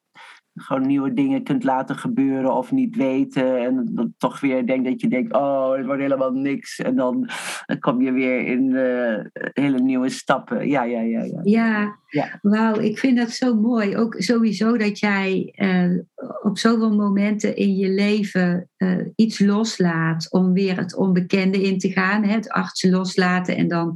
gewoon 0.56 0.88
nieuwe 0.88 1.14
dingen 1.14 1.44
kunt 1.44 1.64
laten 1.64 1.96
gebeuren 1.96 2.56
of 2.56 2.72
niet 2.72 2.96
weten. 2.96 3.60
En 3.66 3.90
dan 3.92 4.14
toch 4.18 4.40
weer 4.40 4.66
denk 4.66 4.86
dat 4.86 5.02
je 5.02 5.08
denkt, 5.08 5.34
oh, 5.34 5.76
het 5.76 5.86
wordt 5.86 6.02
helemaal 6.02 6.32
niks. 6.32 6.80
En 6.80 6.96
dan, 6.96 7.30
dan 7.66 7.80
kom 7.80 8.02
je 8.02 8.12
weer 8.12 8.46
in 8.46 8.70
uh, 8.70 9.44
hele 9.54 9.80
nieuwe 9.80 10.10
stappen. 10.10 10.68
Ja, 10.68 10.84
ja, 10.84 11.02
ja. 11.02 11.20
Ja, 11.24 11.40
ja, 11.44 11.98
ja. 12.08 12.40
wauw, 12.42 12.80
ik 12.80 13.00
vind 13.00 13.18
dat 13.18 13.32
zo 13.32 13.56
mooi. 13.56 13.98
Ook 13.98 14.16
sowieso 14.18 14.78
dat 14.78 15.00
jij 15.00 15.54
uh, 15.56 16.00
op 16.44 16.58
zoveel 16.58 16.96
momenten 16.96 17.56
in 17.56 17.76
je 17.76 17.90
leven 17.90 18.70
uh, 18.78 18.98
iets 19.16 19.40
loslaat 19.40 20.32
om 20.32 20.54
weer 20.54 20.78
het 20.78 20.96
onbekende 20.96 21.62
in 21.62 21.78
te 21.78 21.92
gaan. 21.92 22.24
Hè? 22.24 22.34
Het 22.34 22.50
artsen 22.50 22.92
loslaten 22.92 23.56
en 23.58 23.68
dan 23.68 23.96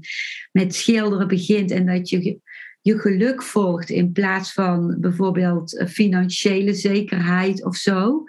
met 0.51 0.75
schilderen 0.75 1.27
begint. 1.27 1.71
En 1.71 1.85
dat 1.85 2.09
je 2.09 2.39
je 2.85 2.99
geluk 2.99 3.43
volgt 3.43 3.89
in 3.89 4.11
plaats 4.11 4.53
van 4.53 4.95
bijvoorbeeld 4.99 5.83
financiële 5.87 6.73
zekerheid 6.73 7.65
of 7.65 7.75
zo. 7.75 8.23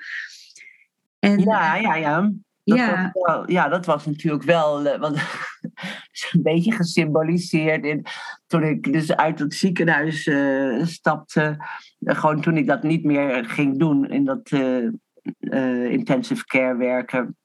En, 1.19 1.39
ja, 1.39 1.75
ja, 1.75 1.95
ja. 1.95 2.33
Dat 2.65 2.79
ja. 2.79 3.11
Was 3.13 3.35
wel, 3.35 3.51
ja, 3.51 3.69
dat 3.69 3.87
was 3.87 4.07
natuurlijk 4.07 4.43
wel 4.43 4.87
uh, 4.87 4.99
want, 4.99 5.17
een 6.33 6.43
beetje 6.43 6.73
gesymboliseerd 6.73 7.85
in, 7.85 8.05
toen 8.47 8.63
ik 8.63 8.93
dus 8.93 9.17
uit 9.17 9.39
het 9.39 9.55
ziekenhuis 9.55 10.27
uh, 10.27 10.87
stapte. 10.87 11.57
Uh, 12.01 12.15
gewoon 12.17 12.41
toen 12.41 12.57
ik 12.57 12.67
dat 12.67 12.83
niet 12.83 13.05
meer 13.05 13.45
ging 13.45 13.79
doen 13.79 14.11
in 14.11 14.25
dat 14.25 14.51
intensive 15.91 16.45
care 16.45 16.77
werken. 16.77 17.37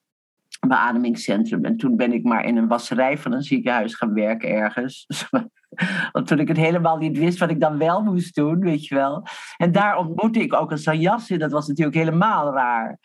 Beademingscentrum. 0.67 1.65
En 1.65 1.77
toen 1.77 1.95
ben 1.95 2.13
ik 2.13 2.23
maar 2.23 2.45
in 2.45 2.57
een 2.57 2.67
wasserij 2.67 3.17
van 3.17 3.33
een 3.33 3.41
ziekenhuis 3.41 3.95
gaan 3.95 4.13
werken 4.13 4.49
ergens. 4.49 5.05
Want 6.11 6.27
toen 6.27 6.39
ik 6.39 6.47
het 6.47 6.57
helemaal 6.57 6.97
niet 6.97 7.17
wist 7.17 7.39
wat 7.39 7.49
ik 7.49 7.59
dan 7.59 7.77
wel 7.77 8.03
moest 8.03 8.35
doen, 8.35 8.59
weet 8.59 8.85
je 8.85 8.95
wel. 8.95 9.23
En 9.57 9.71
daar 9.71 9.97
ontmoette 9.97 10.39
ik 10.39 10.53
ook 10.53 10.71
een 10.71 10.77
sanjassi. 10.77 11.37
Dat 11.37 11.51
was 11.51 11.67
natuurlijk 11.67 11.97
helemaal 11.97 12.53
raar. 12.53 12.99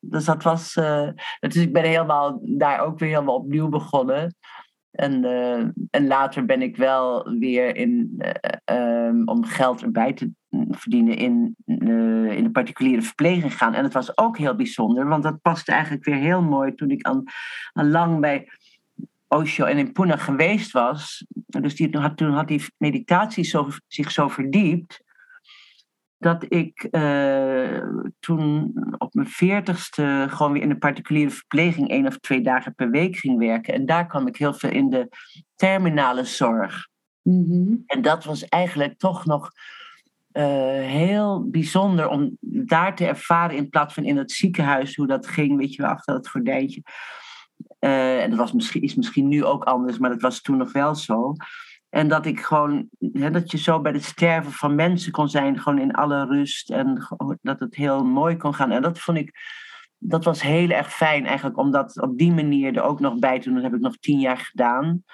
Dus 0.00 0.24
dat 0.24 0.42
was. 0.42 0.76
Uh, 0.76 1.08
dus 1.40 1.56
ik 1.56 1.72
ben 1.72 1.84
helemaal 1.84 2.40
daar 2.42 2.80
ook 2.80 2.98
weer 2.98 3.08
helemaal 3.08 3.34
opnieuw 3.34 3.68
begonnen. 3.68 4.34
En, 4.90 5.24
uh, 5.24 5.58
en 5.90 6.06
later 6.06 6.44
ben 6.44 6.62
ik 6.62 6.76
wel 6.76 7.38
weer 7.38 7.76
in, 7.76 8.20
um, 8.64 9.28
om 9.28 9.44
geld 9.44 9.82
erbij 9.82 10.12
te 10.12 10.30
verdienen 10.70 11.16
in, 11.16 11.56
in 12.36 12.42
de 12.42 12.50
particuliere 12.52 13.02
verpleging 13.02 13.52
gegaan. 13.52 13.74
En 13.74 13.84
het 13.84 13.92
was 13.92 14.18
ook 14.18 14.38
heel 14.38 14.56
bijzonder, 14.56 15.08
want 15.08 15.22
dat 15.22 15.42
paste 15.42 15.72
eigenlijk 15.72 16.04
weer 16.04 16.14
heel 16.14 16.42
mooi 16.42 16.74
toen 16.74 16.90
ik 16.90 17.06
al, 17.06 17.22
al 17.72 17.84
lang 17.84 18.20
bij 18.20 18.48
Osho 19.28 19.64
en 19.64 19.78
in 19.78 19.92
Pune 19.92 20.18
geweest 20.18 20.70
was. 20.72 21.26
Dus 21.46 21.76
die, 21.76 21.98
had, 21.98 22.16
toen 22.16 22.32
had 22.32 22.48
die 22.48 22.64
meditatie 22.78 23.44
zo, 23.44 23.68
zich 23.86 24.10
zo 24.10 24.28
verdiept 24.28 25.04
dat 26.18 26.44
ik 26.48 26.88
uh, 26.90 27.82
toen 28.20 28.74
op 28.98 29.14
mijn 29.14 29.28
veertigste 29.28 30.26
gewoon 30.28 30.52
weer 30.52 30.62
in 30.62 30.68
de 30.68 30.78
particuliere 30.78 31.30
verpleging 31.30 31.88
één 31.88 32.06
of 32.06 32.18
twee 32.18 32.40
dagen 32.40 32.74
per 32.74 32.90
week 32.90 33.16
ging 33.16 33.38
werken. 33.38 33.74
En 33.74 33.86
daar 33.86 34.06
kwam 34.06 34.26
ik 34.26 34.36
heel 34.36 34.54
veel 34.54 34.70
in 34.70 34.90
de 34.90 35.08
terminale 35.54 36.24
zorg. 36.24 36.88
Mm-hmm. 37.22 37.82
En 37.86 38.02
dat 38.02 38.24
was 38.24 38.48
eigenlijk 38.48 38.98
toch 38.98 39.24
nog 39.24 39.50
uh, 40.36 40.42
heel 40.86 41.48
bijzonder 41.50 42.08
om 42.08 42.36
daar 42.40 42.96
te 42.96 43.06
ervaren 43.06 43.56
in 43.56 43.68
plaats 43.68 43.94
van 43.94 44.04
in 44.04 44.16
het 44.16 44.32
ziekenhuis 44.32 44.96
hoe 44.96 45.06
dat 45.06 45.26
ging, 45.26 45.56
weet 45.56 45.74
je 45.74 45.82
wel, 45.82 45.90
achter 45.90 46.14
het 46.14 46.28
gordijntje. 46.28 46.82
Uh, 47.80 48.22
en 48.22 48.30
dat 48.30 48.38
was 48.38 48.52
misschien, 48.52 48.82
is 48.82 48.94
misschien 48.94 49.28
nu 49.28 49.44
ook 49.44 49.64
anders, 49.64 49.98
maar 49.98 50.10
dat 50.10 50.20
was 50.20 50.40
toen 50.40 50.56
nog 50.56 50.72
wel 50.72 50.94
zo. 50.94 51.32
En 51.88 52.08
dat 52.08 52.26
ik 52.26 52.40
gewoon, 52.40 52.88
hè, 53.12 53.30
dat 53.30 53.50
je 53.50 53.58
zo 53.58 53.80
bij 53.80 53.92
het 53.92 54.04
sterven 54.04 54.52
van 54.52 54.74
mensen 54.74 55.12
kon 55.12 55.28
zijn, 55.28 55.58
gewoon 55.58 55.78
in 55.78 55.92
alle 55.92 56.26
rust. 56.26 56.70
En 56.70 57.06
dat 57.42 57.60
het 57.60 57.74
heel 57.74 58.04
mooi 58.04 58.36
kon 58.36 58.54
gaan. 58.54 58.70
En 58.70 58.82
dat 58.82 58.98
vond 58.98 59.18
ik, 59.18 59.32
dat 59.98 60.24
was 60.24 60.42
heel 60.42 60.68
erg 60.68 60.92
fijn 60.92 61.26
eigenlijk, 61.26 61.58
om 61.58 61.70
dat 61.70 62.00
op 62.00 62.18
die 62.18 62.32
manier 62.32 62.76
er 62.76 62.82
ook 62.82 63.00
nog 63.00 63.18
bij 63.18 63.38
te 63.38 63.44
doen. 63.44 63.54
Dat 63.54 63.62
heb 63.62 63.74
ik 63.74 63.80
nog 63.80 63.96
tien 63.96 64.20
jaar 64.20 64.38
gedaan 64.38 65.04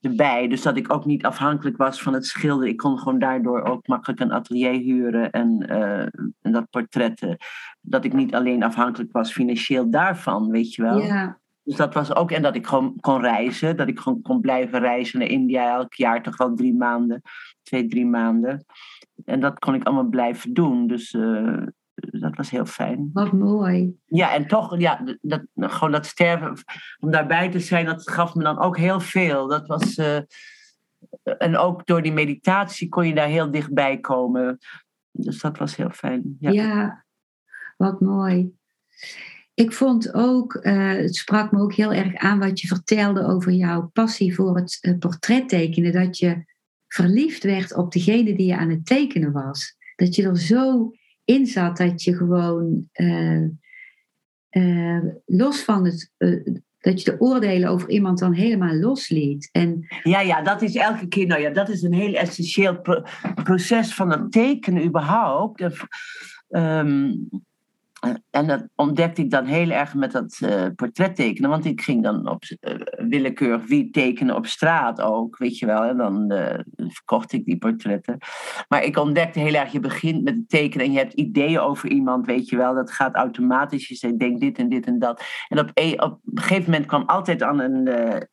erbij. 0.00 0.48
Dus 0.48 0.62
dat 0.62 0.76
ik 0.76 0.92
ook 0.92 1.04
niet 1.04 1.24
afhankelijk 1.24 1.76
was 1.76 2.02
van 2.02 2.12
het 2.12 2.26
schilderen. 2.26 2.72
Ik 2.72 2.76
kon 2.76 2.98
gewoon 2.98 3.18
daardoor 3.18 3.62
ook 3.62 3.86
makkelijk 3.86 4.20
een 4.20 4.32
atelier 4.32 4.72
huren 4.72 5.30
en, 5.30 5.66
uh, 5.70 6.00
en 6.40 6.52
dat 6.52 6.70
portretten. 6.70 7.36
Dat 7.80 8.04
ik 8.04 8.12
niet 8.12 8.34
alleen 8.34 8.62
afhankelijk 8.62 9.12
was 9.12 9.32
financieel 9.32 9.90
daarvan, 9.90 10.50
weet 10.50 10.74
je 10.74 10.82
wel. 10.82 10.98
Ja. 10.98 11.38
Dus 11.62 11.76
dat 11.76 11.94
was 11.94 12.14
ook, 12.14 12.30
en 12.30 12.42
dat 12.42 12.54
ik 12.54 12.66
gewoon 12.66 12.96
kon 13.00 13.20
reizen, 13.20 13.76
dat 13.76 13.88
ik 13.88 13.98
gewoon 13.98 14.22
kon 14.22 14.40
blijven 14.40 14.80
reizen 14.80 15.18
naar 15.18 15.28
India 15.28 15.74
elk 15.74 15.94
jaar, 15.94 16.22
toch 16.22 16.36
wel 16.36 16.54
drie 16.54 16.74
maanden, 16.74 17.22
twee, 17.62 17.86
drie 17.86 18.06
maanden. 18.06 18.64
En 19.24 19.40
dat 19.40 19.58
kon 19.58 19.74
ik 19.74 19.84
allemaal 19.84 20.08
blijven 20.08 20.52
doen. 20.52 20.86
Dus 20.86 21.12
uh, 21.12 21.62
dat 21.96 22.36
was 22.36 22.50
heel 22.50 22.66
fijn. 22.66 23.10
Wat 23.12 23.32
mooi. 23.32 23.96
Ja, 24.06 24.34
en 24.34 24.46
toch, 24.46 24.78
ja, 24.78 25.16
dat, 25.20 25.42
gewoon 25.54 25.92
dat 25.92 26.06
sterven, 26.06 26.56
om 27.00 27.10
daarbij 27.10 27.50
te 27.50 27.60
zijn, 27.60 27.86
dat 27.86 28.10
gaf 28.10 28.34
me 28.34 28.42
dan 28.42 28.58
ook 28.58 28.76
heel 28.76 29.00
veel. 29.00 29.48
Dat 29.48 29.66
was, 29.66 29.96
uh, 29.96 30.18
en 31.38 31.56
ook 31.56 31.86
door 31.86 32.02
die 32.02 32.12
meditatie 32.12 32.88
kon 32.88 33.06
je 33.06 33.14
daar 33.14 33.28
heel 33.28 33.50
dichtbij 33.50 33.98
komen. 34.00 34.58
Dus 35.10 35.40
dat 35.40 35.58
was 35.58 35.76
heel 35.76 35.90
fijn. 35.90 36.36
Ja, 36.40 36.50
ja 36.50 37.04
wat 37.76 38.00
mooi. 38.00 38.54
Ik 39.54 39.72
vond 39.72 40.14
ook, 40.14 40.54
uh, 40.54 40.88
het 40.88 41.16
sprak 41.16 41.52
me 41.52 41.60
ook 41.60 41.74
heel 41.74 41.92
erg 41.92 42.14
aan 42.14 42.38
wat 42.38 42.60
je 42.60 42.66
vertelde 42.66 43.24
over 43.24 43.52
jouw 43.52 43.90
passie 43.92 44.34
voor 44.34 44.56
het 44.56 44.78
uh, 44.80 44.98
portrettekenen. 44.98 45.92
Dat 45.92 46.18
je 46.18 46.44
verliefd 46.88 47.42
werd 47.42 47.74
op 47.74 47.92
degene 47.92 48.34
die 48.34 48.46
je 48.46 48.56
aan 48.56 48.70
het 48.70 48.86
tekenen 48.86 49.32
was. 49.32 49.76
Dat 49.96 50.14
je 50.14 50.22
er 50.22 50.38
zo 50.38 50.92
in 51.26 51.46
zat 51.46 51.76
dat 51.76 52.02
je 52.02 52.16
gewoon 52.16 52.88
uh, 54.50 55.02
los 55.24 55.64
van 55.64 55.84
het. 55.84 56.10
dat 56.78 57.02
je 57.02 57.10
de 57.10 57.20
oordelen 57.20 57.68
over 57.68 57.88
iemand 57.90 58.18
dan 58.18 58.32
helemaal 58.32 58.74
losliet. 58.74 59.48
En, 59.52 59.86
ja, 60.02 60.20
ja, 60.20 60.42
dat 60.42 60.62
is 60.62 60.74
elke 60.74 61.08
keer. 61.08 61.26
Nou 61.26 61.40
ja, 61.40 61.50
dat 61.50 61.68
is 61.68 61.82
een 61.82 61.92
heel 61.92 62.14
essentieel 62.14 62.80
pro 62.80 63.02
proces 63.44 63.94
van 63.94 64.10
het 64.10 64.32
tekenen 64.32 64.84
überhaupt. 64.84 65.62
Um, 66.48 67.28
en 68.30 68.46
dat 68.46 68.68
ontdekte 68.74 69.22
ik 69.22 69.30
dan 69.30 69.44
heel 69.44 69.70
erg 69.70 69.94
met 69.94 70.12
dat 70.12 70.38
uh, 70.42 70.66
portret 70.76 71.16
tekenen. 71.16 71.50
Want 71.50 71.64
ik 71.64 71.80
ging 71.80 72.02
dan 72.02 72.28
op 72.28 72.42
uh, 72.60 72.74
willekeurig 73.08 73.66
wie 73.66 73.90
tekenen 73.90 74.36
op 74.36 74.46
straat 74.46 75.00
ook, 75.00 75.38
weet 75.38 75.58
je 75.58 75.66
wel. 75.66 75.82
En 75.82 75.96
dan 75.96 76.32
uh, 76.32 76.58
verkocht 76.76 77.32
ik 77.32 77.44
die 77.44 77.58
portretten. 77.58 78.18
Maar 78.68 78.84
ik 78.84 78.96
ontdekte 78.96 79.38
heel 79.38 79.54
erg, 79.54 79.72
je 79.72 79.80
begint 79.80 80.24
met 80.24 80.34
het 80.34 80.48
tekenen 80.48 80.86
en 80.86 80.92
je 80.92 80.98
hebt 80.98 81.12
ideeën 81.12 81.58
over 81.58 81.88
iemand, 81.88 82.26
weet 82.26 82.48
je 82.48 82.56
wel. 82.56 82.74
Dat 82.74 82.92
gaat 82.92 83.14
automatisch. 83.14 83.88
Je 83.88 83.94
zegt, 83.94 84.18
denk 84.18 84.40
dit 84.40 84.58
en 84.58 84.68
dit 84.68 84.86
en 84.86 84.98
dat. 84.98 85.22
En 85.48 85.58
op, 85.58 85.70
een, 85.74 86.02
op 86.02 86.20
een 86.24 86.42
gegeven 86.42 86.70
moment 86.70 86.86
kwam 86.86 87.02
altijd 87.06 87.42
aan 87.42 87.60
een 87.60 88.28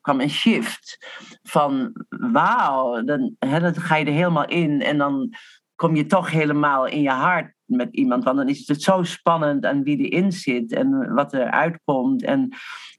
kwam 0.00 0.20
een 0.20 0.30
shift 0.30 1.06
van 1.42 1.92
wauw, 2.08 3.02
dan 3.02 3.36
ga 3.38 3.96
je 3.96 4.04
er 4.04 4.12
helemaal 4.12 4.48
in 4.48 4.80
en 4.82 4.98
dan 4.98 5.34
kom 5.74 5.96
je 5.96 6.06
toch 6.06 6.30
helemaal 6.30 6.86
in 6.86 7.02
je 7.02 7.10
hart 7.10 7.53
met 7.66 7.88
iemand. 7.90 8.24
Want 8.24 8.36
dan 8.36 8.48
is 8.48 8.68
het 8.68 8.82
zo 8.82 9.02
spannend 9.02 9.64
aan 9.64 9.82
wie 9.82 9.96
erin 9.96 10.32
zit 10.32 10.72
en 10.72 11.14
wat 11.14 11.32
er 11.32 11.50
uitkomt. 11.50 12.22
En 12.22 12.48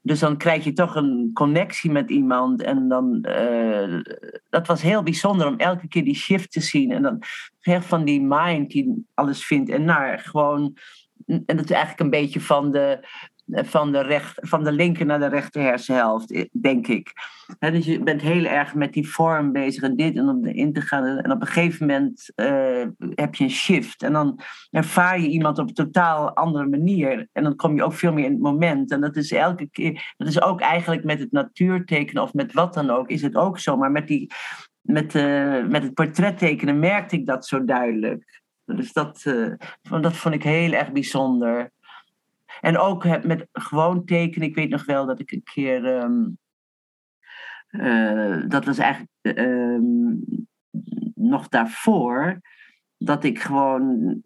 dus 0.02 0.18
dan 0.18 0.36
krijg 0.36 0.64
je 0.64 0.72
toch 0.72 0.94
een 0.94 1.30
connectie 1.32 1.90
met 1.90 2.10
iemand. 2.10 2.62
En 2.62 2.88
dan, 2.88 3.24
uh, 3.28 4.00
dat 4.50 4.66
was 4.66 4.82
heel 4.82 5.02
bijzonder 5.02 5.46
om 5.46 5.56
elke 5.56 5.88
keer 5.88 6.04
die 6.04 6.14
shift 6.14 6.52
te 6.52 6.60
zien. 6.60 6.90
En 6.90 7.02
dan 7.02 7.22
van 7.80 8.04
die 8.04 8.22
mind 8.22 8.70
die 8.70 9.06
alles 9.14 9.46
vindt. 9.46 9.70
En 9.70 9.84
naar 9.84 10.18
gewoon, 10.18 10.76
en 11.26 11.56
dat 11.56 11.64
is 11.64 11.70
eigenlijk 11.70 12.00
een 12.00 12.10
beetje 12.10 12.40
van 12.40 12.72
de, 12.72 13.06
van 13.46 13.92
de, 13.92 14.00
recht, 14.00 14.38
van 14.48 14.64
de 14.64 14.72
linker 14.72 15.06
naar 15.06 15.18
de 15.18 15.28
rechter 15.28 15.62
hersenhelft, 15.62 16.32
eh, 16.32 16.44
denk 16.52 16.86
ik. 16.86 17.12
dus 17.58 17.84
je 17.84 18.02
bent 18.02 18.20
heel 18.20 18.44
erg 18.44 18.74
met 18.74 18.92
die 18.92 19.08
vorm 19.08 19.52
bezig 19.52 19.82
en 19.82 19.96
dit 19.96 20.16
en 20.16 20.28
om 20.28 20.44
in 20.44 20.72
te 20.72 20.80
gaan. 20.80 21.04
En 21.04 21.32
op 21.32 21.40
een 21.40 21.46
gegeven 21.46 21.86
moment 21.86 22.32
uh, 22.36 22.86
heb 23.14 23.34
je 23.34 23.44
een 23.44 23.50
shift. 23.50 24.02
En 24.02 24.12
dan 24.12 24.40
ervaar 24.70 25.20
je 25.20 25.28
iemand 25.28 25.58
op 25.58 25.68
een 25.68 25.74
totaal 25.74 26.34
andere 26.34 26.66
manier. 26.66 27.28
En 27.32 27.42
dan 27.42 27.56
kom 27.56 27.76
je 27.76 27.84
ook 27.84 27.92
veel 27.92 28.12
meer 28.12 28.24
in 28.24 28.32
het 28.32 28.40
moment. 28.40 28.90
En 28.90 29.00
dat 29.00 29.16
is 29.16 29.32
elke 29.32 29.68
keer, 29.70 30.14
dat 30.16 30.28
is 30.28 30.42
ook 30.42 30.60
eigenlijk 30.60 31.04
met 31.04 31.18
het 31.18 31.32
natuurtekenen 31.32 32.22
of 32.22 32.34
met 32.34 32.52
wat 32.52 32.74
dan 32.74 32.90
ook, 32.90 33.08
is 33.08 33.22
het 33.22 33.36
ook 33.36 33.58
zo. 33.58 33.76
Maar 33.76 33.90
met, 33.90 34.06
die, 34.06 34.30
met, 34.80 35.14
uh, 35.14 35.66
met 35.66 35.82
het 35.82 35.94
portrettekenen 35.94 36.78
merkte 36.78 37.16
ik 37.16 37.26
dat 37.26 37.46
zo 37.46 37.64
duidelijk. 37.64 38.42
Dus 38.64 38.92
dat, 38.92 39.22
dat 39.82 40.16
vond 40.16 40.34
ik 40.34 40.42
heel 40.42 40.72
erg 40.72 40.92
bijzonder. 40.92 41.70
En 42.60 42.78
ook 42.78 43.24
met 43.24 43.48
gewoon 43.52 44.04
tekenen. 44.04 44.48
Ik 44.48 44.54
weet 44.54 44.70
nog 44.70 44.84
wel 44.84 45.06
dat 45.06 45.20
ik 45.20 45.30
een 45.30 45.42
keer. 45.42 45.96
Ehm, 45.96 46.24
eh, 47.68 48.48
dat 48.48 48.64
was 48.64 48.78
eigenlijk 48.78 49.10
ehm, 49.20 50.14
nog 51.14 51.48
daarvoor. 51.48 52.40
Dat 52.98 53.24
ik 53.24 53.38
gewoon. 53.38 54.22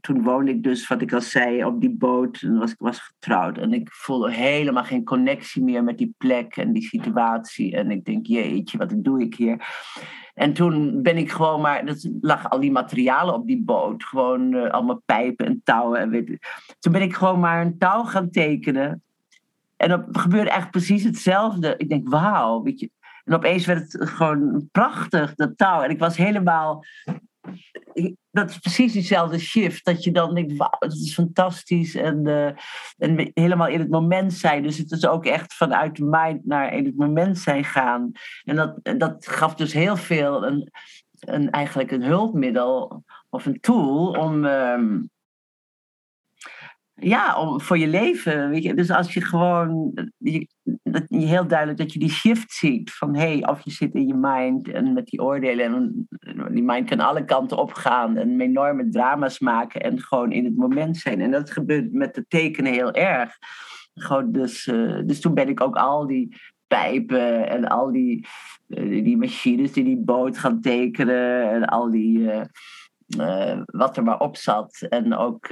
Toen 0.00 0.22
woonde 0.22 0.50
ik 0.50 0.62
dus, 0.62 0.88
wat 0.88 1.02
ik 1.02 1.12
al 1.12 1.20
zei, 1.20 1.64
op 1.64 1.80
die 1.80 1.96
boot. 1.96 2.42
En 2.42 2.58
was, 2.58 2.70
ik 2.70 2.78
was 2.78 3.00
getrouwd. 3.00 3.58
En 3.58 3.72
ik 3.72 3.92
voelde 3.92 4.32
helemaal 4.32 4.84
geen 4.84 5.04
connectie 5.04 5.62
meer 5.62 5.84
met 5.84 5.98
die 5.98 6.14
plek 6.18 6.56
en 6.56 6.72
die 6.72 6.82
situatie. 6.82 7.76
En 7.76 7.90
ik 7.90 8.04
denk, 8.04 8.26
jeetje, 8.26 8.78
wat 8.78 8.94
doe 8.96 9.22
ik 9.22 9.34
hier? 9.34 9.66
En 10.34 10.52
toen 10.52 11.02
ben 11.02 11.16
ik 11.16 11.30
gewoon 11.30 11.60
maar, 11.60 11.86
dat 11.86 12.10
lag 12.20 12.50
al 12.50 12.60
die 12.60 12.72
materialen 12.72 13.34
op 13.34 13.46
die 13.46 13.62
boot, 13.62 14.04
gewoon 14.04 14.52
uh, 14.52 14.70
allemaal 14.70 15.02
pijpen 15.04 15.46
en 15.46 15.60
touwen. 15.64 16.00
En 16.00 16.38
Toen 16.78 16.92
ben 16.92 17.02
ik 17.02 17.14
gewoon 17.14 17.40
maar 17.40 17.60
een 17.60 17.78
touw 17.78 18.02
gaan 18.02 18.30
tekenen. 18.30 19.02
En 19.76 19.88
dat 19.88 20.04
gebeurde 20.12 20.50
echt 20.50 20.70
precies 20.70 21.04
hetzelfde. 21.04 21.74
Ik 21.76 21.88
denk, 21.88 22.08
wauw, 22.08 22.62
weet 22.62 22.80
je. 22.80 22.90
En 23.24 23.34
opeens 23.34 23.66
werd 23.66 23.92
het 23.92 24.08
gewoon 24.08 24.68
prachtig, 24.72 25.34
dat 25.34 25.56
touw. 25.56 25.82
En 25.82 25.90
ik 25.90 25.98
was 25.98 26.16
helemaal 26.16 26.84
dat 28.30 28.50
is 28.50 28.58
precies 28.58 28.92
diezelfde 28.92 29.38
shift. 29.38 29.84
Dat 29.84 30.04
je 30.04 30.10
dan 30.10 30.34
denkt, 30.34 30.56
wauw, 30.56 30.76
dat 30.78 30.92
is 30.92 31.14
fantastisch. 31.14 31.94
En, 31.94 32.26
uh, 32.26 32.50
en 32.96 33.30
helemaal 33.34 33.68
in 33.68 33.80
het 33.80 33.90
moment 33.90 34.32
zijn. 34.32 34.62
Dus 34.62 34.78
het 34.78 34.90
is 34.90 35.06
ook 35.06 35.24
echt 35.24 35.54
vanuit 35.54 35.96
de 35.96 36.04
mind 36.04 36.46
naar 36.46 36.74
in 36.74 36.84
het 36.84 36.96
moment 36.96 37.38
zijn 37.38 37.64
gaan. 37.64 38.12
En 38.44 38.56
dat, 38.56 38.80
dat 38.82 39.26
gaf 39.26 39.54
dus 39.54 39.72
heel 39.72 39.96
veel 39.96 40.46
een, 40.46 40.70
een, 41.18 41.50
eigenlijk 41.50 41.90
een 41.90 42.04
hulpmiddel 42.04 43.04
of 43.28 43.46
een 43.46 43.60
tool 43.60 44.10
om... 44.10 44.44
Um, 44.44 45.10
ja, 47.00 47.40
om, 47.40 47.60
voor 47.60 47.78
je 47.78 47.86
leven. 47.86 48.50
Weet 48.50 48.62
je? 48.62 48.74
Dus 48.74 48.90
als 48.90 49.14
je 49.14 49.20
gewoon 49.20 49.92
je, 50.16 50.48
heel 51.08 51.46
duidelijk 51.46 51.78
dat 51.78 51.92
je 51.92 51.98
die 51.98 52.10
shift 52.10 52.52
ziet 52.52 52.92
van 52.92 53.14
hey, 53.16 53.48
of 53.48 53.60
je 53.60 53.70
zit 53.70 53.94
in 53.94 54.06
je 54.06 54.14
mind 54.14 54.68
en 54.68 54.92
met 54.92 55.06
die 55.06 55.22
oordelen 55.22 55.64
en 55.64 56.08
die 56.50 56.62
mind 56.62 56.88
kan 56.88 57.00
alle 57.00 57.24
kanten 57.24 57.58
opgaan 57.58 58.16
en 58.16 58.40
enorme 58.40 58.88
drama's 58.88 59.38
maken 59.38 59.80
en 59.80 60.00
gewoon 60.00 60.32
in 60.32 60.44
het 60.44 60.56
moment 60.56 60.96
zijn. 60.96 61.20
En 61.20 61.30
dat 61.30 61.50
gebeurt 61.50 61.92
met 61.92 62.14
de 62.14 62.24
tekenen 62.28 62.72
heel 62.72 62.92
erg. 62.92 63.36
Gewoon 63.94 64.32
dus, 64.32 64.64
dus 65.04 65.20
toen 65.20 65.34
ben 65.34 65.48
ik 65.48 65.60
ook 65.60 65.76
al 65.76 66.06
die 66.06 66.36
pijpen 66.66 67.48
en 67.48 67.68
al 67.68 67.92
die, 67.92 68.26
die 69.02 69.16
machines 69.16 69.72
die 69.72 69.84
die 69.84 70.04
boot 70.04 70.38
gaan 70.38 70.60
tekenen 70.60 71.50
en 71.50 71.64
al 71.64 71.90
die. 71.90 72.30
Wat 73.64 73.96
er 73.96 74.02
maar 74.02 74.20
op 74.20 74.36
zat. 74.36 74.86
En 74.88 75.16
ook 75.16 75.48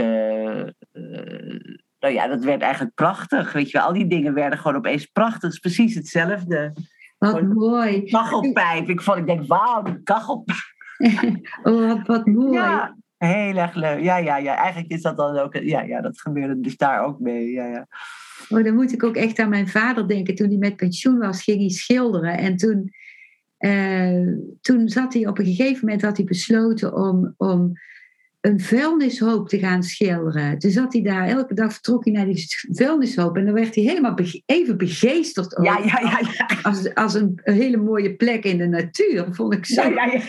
nou 2.06 2.14
ja, 2.14 2.26
dat 2.26 2.44
werd 2.44 2.62
eigenlijk 2.62 2.94
prachtig. 2.94 3.52
Weet 3.52 3.70
je 3.70 3.78
wel, 3.78 3.86
al 3.86 3.92
die 3.92 4.06
dingen 4.06 4.34
werden 4.34 4.58
gewoon 4.58 4.76
opeens 4.76 5.06
prachtig. 5.06 5.42
Het 5.42 5.52
is 5.52 5.58
precies 5.58 5.94
hetzelfde. 5.94 6.72
Wat 7.18 7.42
mooi. 7.42 8.02
Kachelpijp. 8.02 8.88
Ik, 8.88 9.00
vond, 9.02 9.18
ik 9.18 9.26
denk, 9.26 9.46
wauw, 9.46 9.82
die 9.82 10.02
kachelpijp. 10.02 10.58
oh, 11.62 11.86
wat, 11.86 12.06
wat 12.06 12.26
mooi. 12.26 12.52
Ja, 12.52 12.96
heel 13.16 13.56
erg 13.56 13.74
leuk. 13.74 14.02
Ja, 14.02 14.16
ja, 14.16 14.36
ja. 14.36 14.56
Eigenlijk 14.56 14.92
is 14.92 15.02
dat 15.02 15.16
dan 15.16 15.38
ook... 15.38 15.56
Ja, 15.56 15.82
ja, 15.82 16.00
dat 16.00 16.20
gebeurde 16.20 16.60
dus 16.60 16.76
daar 16.76 17.04
ook 17.04 17.20
mee. 17.20 17.50
Ja, 17.50 17.66
ja. 17.66 17.86
Oh, 18.48 18.64
dan 18.64 18.74
moet 18.74 18.92
ik 18.92 19.04
ook 19.04 19.16
echt 19.16 19.38
aan 19.38 19.48
mijn 19.48 19.68
vader 19.68 20.08
denken. 20.08 20.34
Toen 20.34 20.48
hij 20.48 20.56
met 20.56 20.76
pensioen 20.76 21.18
was, 21.18 21.42
ging 21.42 21.58
hij 21.58 21.70
schilderen. 21.70 22.38
En 22.38 22.56
toen, 22.56 22.92
uh, 23.58 24.28
toen 24.60 24.88
zat 24.88 25.12
hij 25.12 25.26
op 25.26 25.38
een 25.38 25.44
gegeven 25.44 25.84
moment 25.84 26.02
had 26.02 26.16
hij 26.16 26.26
besloten 26.26 26.96
om... 26.96 27.34
om 27.36 27.72
een 28.46 28.60
vuilnishoop 28.60 29.48
te 29.48 29.58
gaan 29.58 29.82
schilderen. 29.82 30.58
Toen 30.58 30.70
zat 30.70 30.92
hij 30.92 31.02
daar, 31.02 31.26
elke 31.28 31.54
dag 31.54 31.72
vertrok 31.72 32.04
hij 32.04 32.12
naar 32.12 32.24
die 32.24 32.46
vuilnishoop. 32.70 33.36
En 33.36 33.44
dan 33.44 33.54
werd 33.54 33.74
hij 33.74 33.84
helemaal 33.84 34.18
even 34.46 34.76
begeesterd 34.76 35.58
ja, 35.62 35.78
ja, 35.78 36.00
ja, 36.00 36.20
ja. 36.36 36.60
Als, 36.62 36.94
als 36.94 37.14
een, 37.14 37.40
hele 37.42 37.76
mooie 37.76 38.14
plek 38.16 38.44
in 38.44 38.58
de 38.58 38.66
natuur, 38.66 39.26
vond 39.30 39.54
ik 39.54 39.66
zo. 39.66 39.82
Ja, 39.82 40.04
ja, 40.04 40.20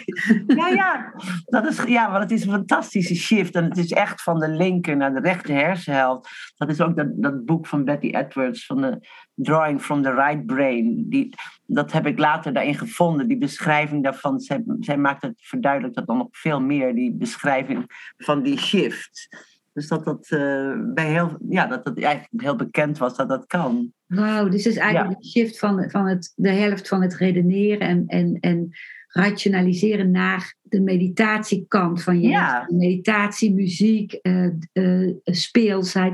ja. 0.47 0.67
ja, 0.67 1.13
Dat 1.45 1.67
is, 1.67 1.83
ja 1.83 2.07
maar 2.07 2.21
het 2.21 2.31
is 2.31 2.45
een 2.45 2.51
fantastische 2.51 3.15
shift. 3.15 3.55
En 3.55 3.63
het 3.63 3.77
is 3.77 3.91
echt 3.91 4.23
van 4.23 4.39
de 4.39 4.49
linker 4.49 4.97
naar 4.97 5.13
de 5.13 5.19
rechter 5.19 5.55
hersenhelft. 5.55 6.53
Dat 6.55 6.69
is 6.69 6.81
ook 6.81 6.95
dat, 6.95 7.07
dat 7.15 7.45
boek 7.45 7.67
van 7.67 7.83
Betty 7.83 8.07
Edwards, 8.07 8.65
van 8.65 8.81
de 8.81 9.07
Drawing 9.35 9.81
from 9.81 10.01
the 10.01 10.13
Right 10.13 10.45
Brain. 10.45 11.05
Die, 11.09 11.35
dat 11.67 11.91
heb 11.91 12.07
ik 12.07 12.19
later 12.19 12.53
daarin 12.53 12.75
gevonden, 12.75 13.27
die 13.27 13.37
beschrijving 13.37 14.03
daarvan. 14.03 14.39
Zij, 14.39 14.63
zij 14.79 14.97
maakt 14.97 15.21
het 15.21 15.41
verduidelijkt 15.41 15.95
dat 15.95 16.07
dan 16.07 16.17
nog 16.17 16.27
veel 16.31 16.61
meer, 16.61 16.95
die 16.95 17.13
beschrijving 17.13 17.85
van 18.17 18.43
die 18.43 18.59
shift. 18.59 19.27
Dus 19.73 19.87
dat 19.87 20.05
dat, 20.05 20.27
uh, 20.29 20.73
bij 20.93 21.11
heel, 21.11 21.37
ja, 21.49 21.67
dat 21.67 21.85
dat 21.85 21.99
eigenlijk 21.99 22.43
heel 22.43 22.55
bekend 22.55 22.97
was 22.97 23.15
dat 23.15 23.29
dat 23.29 23.45
kan. 23.45 23.93
Wauw, 24.05 24.49
dus 24.49 24.63
het 24.63 24.73
is 24.73 24.79
eigenlijk 24.79 25.21
de 25.21 25.27
shift 25.27 25.59
van, 25.59 25.89
van 25.89 26.07
het, 26.07 26.33
de 26.35 26.49
helft 26.49 26.87
van 26.87 27.01
het 27.01 27.15
redeneren 27.15 27.87
en, 27.87 28.03
en, 28.07 28.37
en 28.39 28.69
rationaliseren 29.07 30.11
naar 30.11 30.55
de 30.61 30.81
meditatiekant 30.81 32.03
van 32.03 32.21
je. 32.21 32.27
Ja. 32.27 32.67
Meditatie, 32.69 33.53
muziek, 33.53 34.19
uh, 34.21 34.49
uh, 34.73 35.13
speelsheid. 35.23 36.13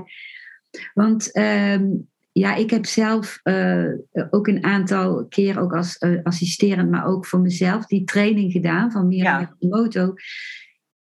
Want 0.94 1.32
ehm, 1.32 1.86
ja, 2.34 2.56
ik 2.56 2.70
heb 2.70 2.86
zelf 2.86 3.40
uh, 3.44 3.86
ook 4.30 4.48
een 4.48 4.64
aantal 4.64 5.26
keer, 5.28 5.60
ook 5.60 5.74
als 5.74 5.98
uh, 6.00 6.20
assisterend, 6.24 6.90
maar 6.90 7.06
ook 7.06 7.26
voor 7.26 7.40
mezelf, 7.40 7.86
die 7.86 8.04
training 8.04 8.52
gedaan 8.52 8.92
van 8.92 9.08
Miriam 9.08 9.40
ja. 9.40 9.70
Moto. 9.70 10.14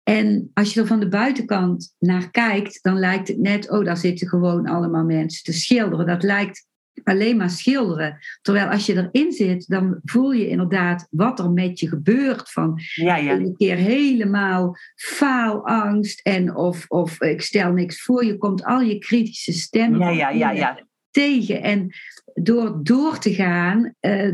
En 0.03 0.51
als 0.53 0.73
je 0.73 0.81
er 0.81 0.87
van 0.87 0.99
de 0.99 1.07
buitenkant 1.07 1.95
naar 1.99 2.31
kijkt, 2.31 2.79
dan 2.81 2.99
lijkt 2.99 3.27
het 3.27 3.37
net, 3.37 3.71
oh, 3.71 3.85
daar 3.85 3.97
zitten 3.97 4.27
gewoon 4.27 4.67
allemaal 4.67 5.03
mensen 5.03 5.43
te 5.43 5.53
schilderen. 5.53 6.05
Dat 6.05 6.23
lijkt 6.23 6.65
alleen 7.03 7.37
maar 7.37 7.49
schilderen. 7.49 8.17
Terwijl 8.41 8.67
als 8.67 8.85
je 8.85 9.09
erin 9.11 9.31
zit, 9.31 9.67
dan 9.67 9.99
voel 10.03 10.31
je 10.31 10.47
inderdaad 10.47 11.07
wat 11.09 11.39
er 11.39 11.51
met 11.51 11.79
je 11.79 11.87
gebeurt. 11.87 12.51
Van 12.51 12.79
ja, 12.93 13.15
ja. 13.15 13.33
een 13.33 13.55
keer 13.57 13.75
helemaal 13.75 14.75
faalangst 14.95 16.19
en 16.21 16.55
of, 16.55 16.85
of 16.87 17.21
ik 17.21 17.41
stel 17.41 17.71
niks 17.71 18.01
voor. 18.01 18.25
Je 18.25 18.37
komt 18.37 18.63
al 18.63 18.81
je 18.81 18.97
kritische 18.97 19.53
stemmen. 19.53 19.99
Ja, 19.99 20.09
ja, 20.09 20.29
ja, 20.29 20.51
ja 20.51 20.86
tegen. 21.17 21.61
En 21.61 21.91
door 22.33 22.79
door 22.83 23.17
te 23.19 23.33
gaan, 23.33 23.93
uh, 24.01 24.33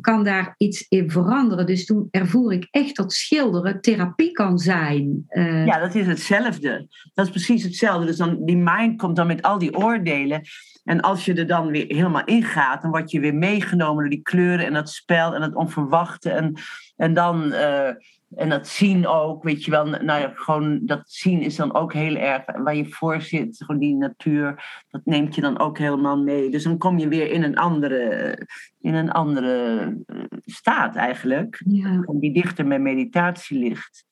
kan 0.00 0.24
daar 0.24 0.54
iets 0.56 0.86
in 0.88 1.10
veranderen. 1.10 1.66
Dus 1.66 1.86
toen 1.86 2.08
ervoer 2.10 2.52
ik 2.52 2.68
echt 2.70 2.96
dat 2.96 3.12
schilderen 3.12 3.80
therapie 3.80 4.32
kan 4.32 4.58
zijn. 4.58 5.26
Uh, 5.30 5.66
ja, 5.66 5.78
dat 5.78 5.94
is 5.94 6.06
hetzelfde. 6.06 6.88
Dat 7.14 7.24
is 7.26 7.30
precies 7.30 7.62
hetzelfde. 7.62 8.06
Dus 8.06 8.16
dan, 8.16 8.44
die 8.44 8.56
mind 8.56 8.98
komt 8.98 9.16
dan 9.16 9.26
met 9.26 9.42
al 9.42 9.58
die 9.58 9.76
oordelen. 9.76 10.40
En 10.84 11.00
als 11.00 11.24
je 11.24 11.34
er 11.34 11.46
dan 11.46 11.70
weer 11.70 11.84
helemaal 11.86 12.24
ingaat, 12.24 12.82
dan 12.82 12.90
word 12.90 13.10
je 13.10 13.20
weer 13.20 13.34
meegenomen 13.34 14.00
door 14.00 14.10
die 14.10 14.22
kleuren 14.22 14.66
en 14.66 14.72
dat 14.72 14.90
spel 14.90 15.34
en 15.34 15.42
het 15.42 15.54
onverwachte. 15.54 16.30
En, 16.30 16.54
en 16.96 17.14
dan. 17.14 17.44
Uh, 17.44 17.90
en 18.36 18.48
dat 18.48 18.68
zien 18.68 19.06
ook, 19.06 19.42
weet 19.42 19.64
je 19.64 19.70
wel, 19.70 19.86
nou 19.86 20.20
ja, 20.20 20.32
gewoon 20.34 20.80
dat 20.86 21.02
zien 21.04 21.40
is 21.40 21.56
dan 21.56 21.74
ook 21.74 21.92
heel 21.92 22.16
erg 22.16 22.42
waar 22.44 22.76
je 22.76 22.88
voor 22.88 23.20
zit, 23.20 23.56
gewoon 23.56 23.80
die 23.80 23.94
natuur, 23.94 24.64
dat 24.88 25.00
neemt 25.04 25.34
je 25.34 25.40
dan 25.40 25.58
ook 25.58 25.78
helemaal 25.78 26.22
mee. 26.22 26.50
Dus 26.50 26.62
dan 26.62 26.78
kom 26.78 26.98
je 26.98 27.08
weer 27.08 27.30
in 27.30 27.42
een 27.42 27.56
andere, 27.56 28.38
in 28.80 28.94
een 28.94 29.10
andere 29.10 29.78
eh, 30.06 30.16
staat 30.44 30.96
eigenlijk, 30.96 31.62
ja. 31.66 32.04
die 32.06 32.32
dichter 32.32 32.66
met 32.66 32.80
meditatie 32.80 33.58
ligt. 33.58 34.04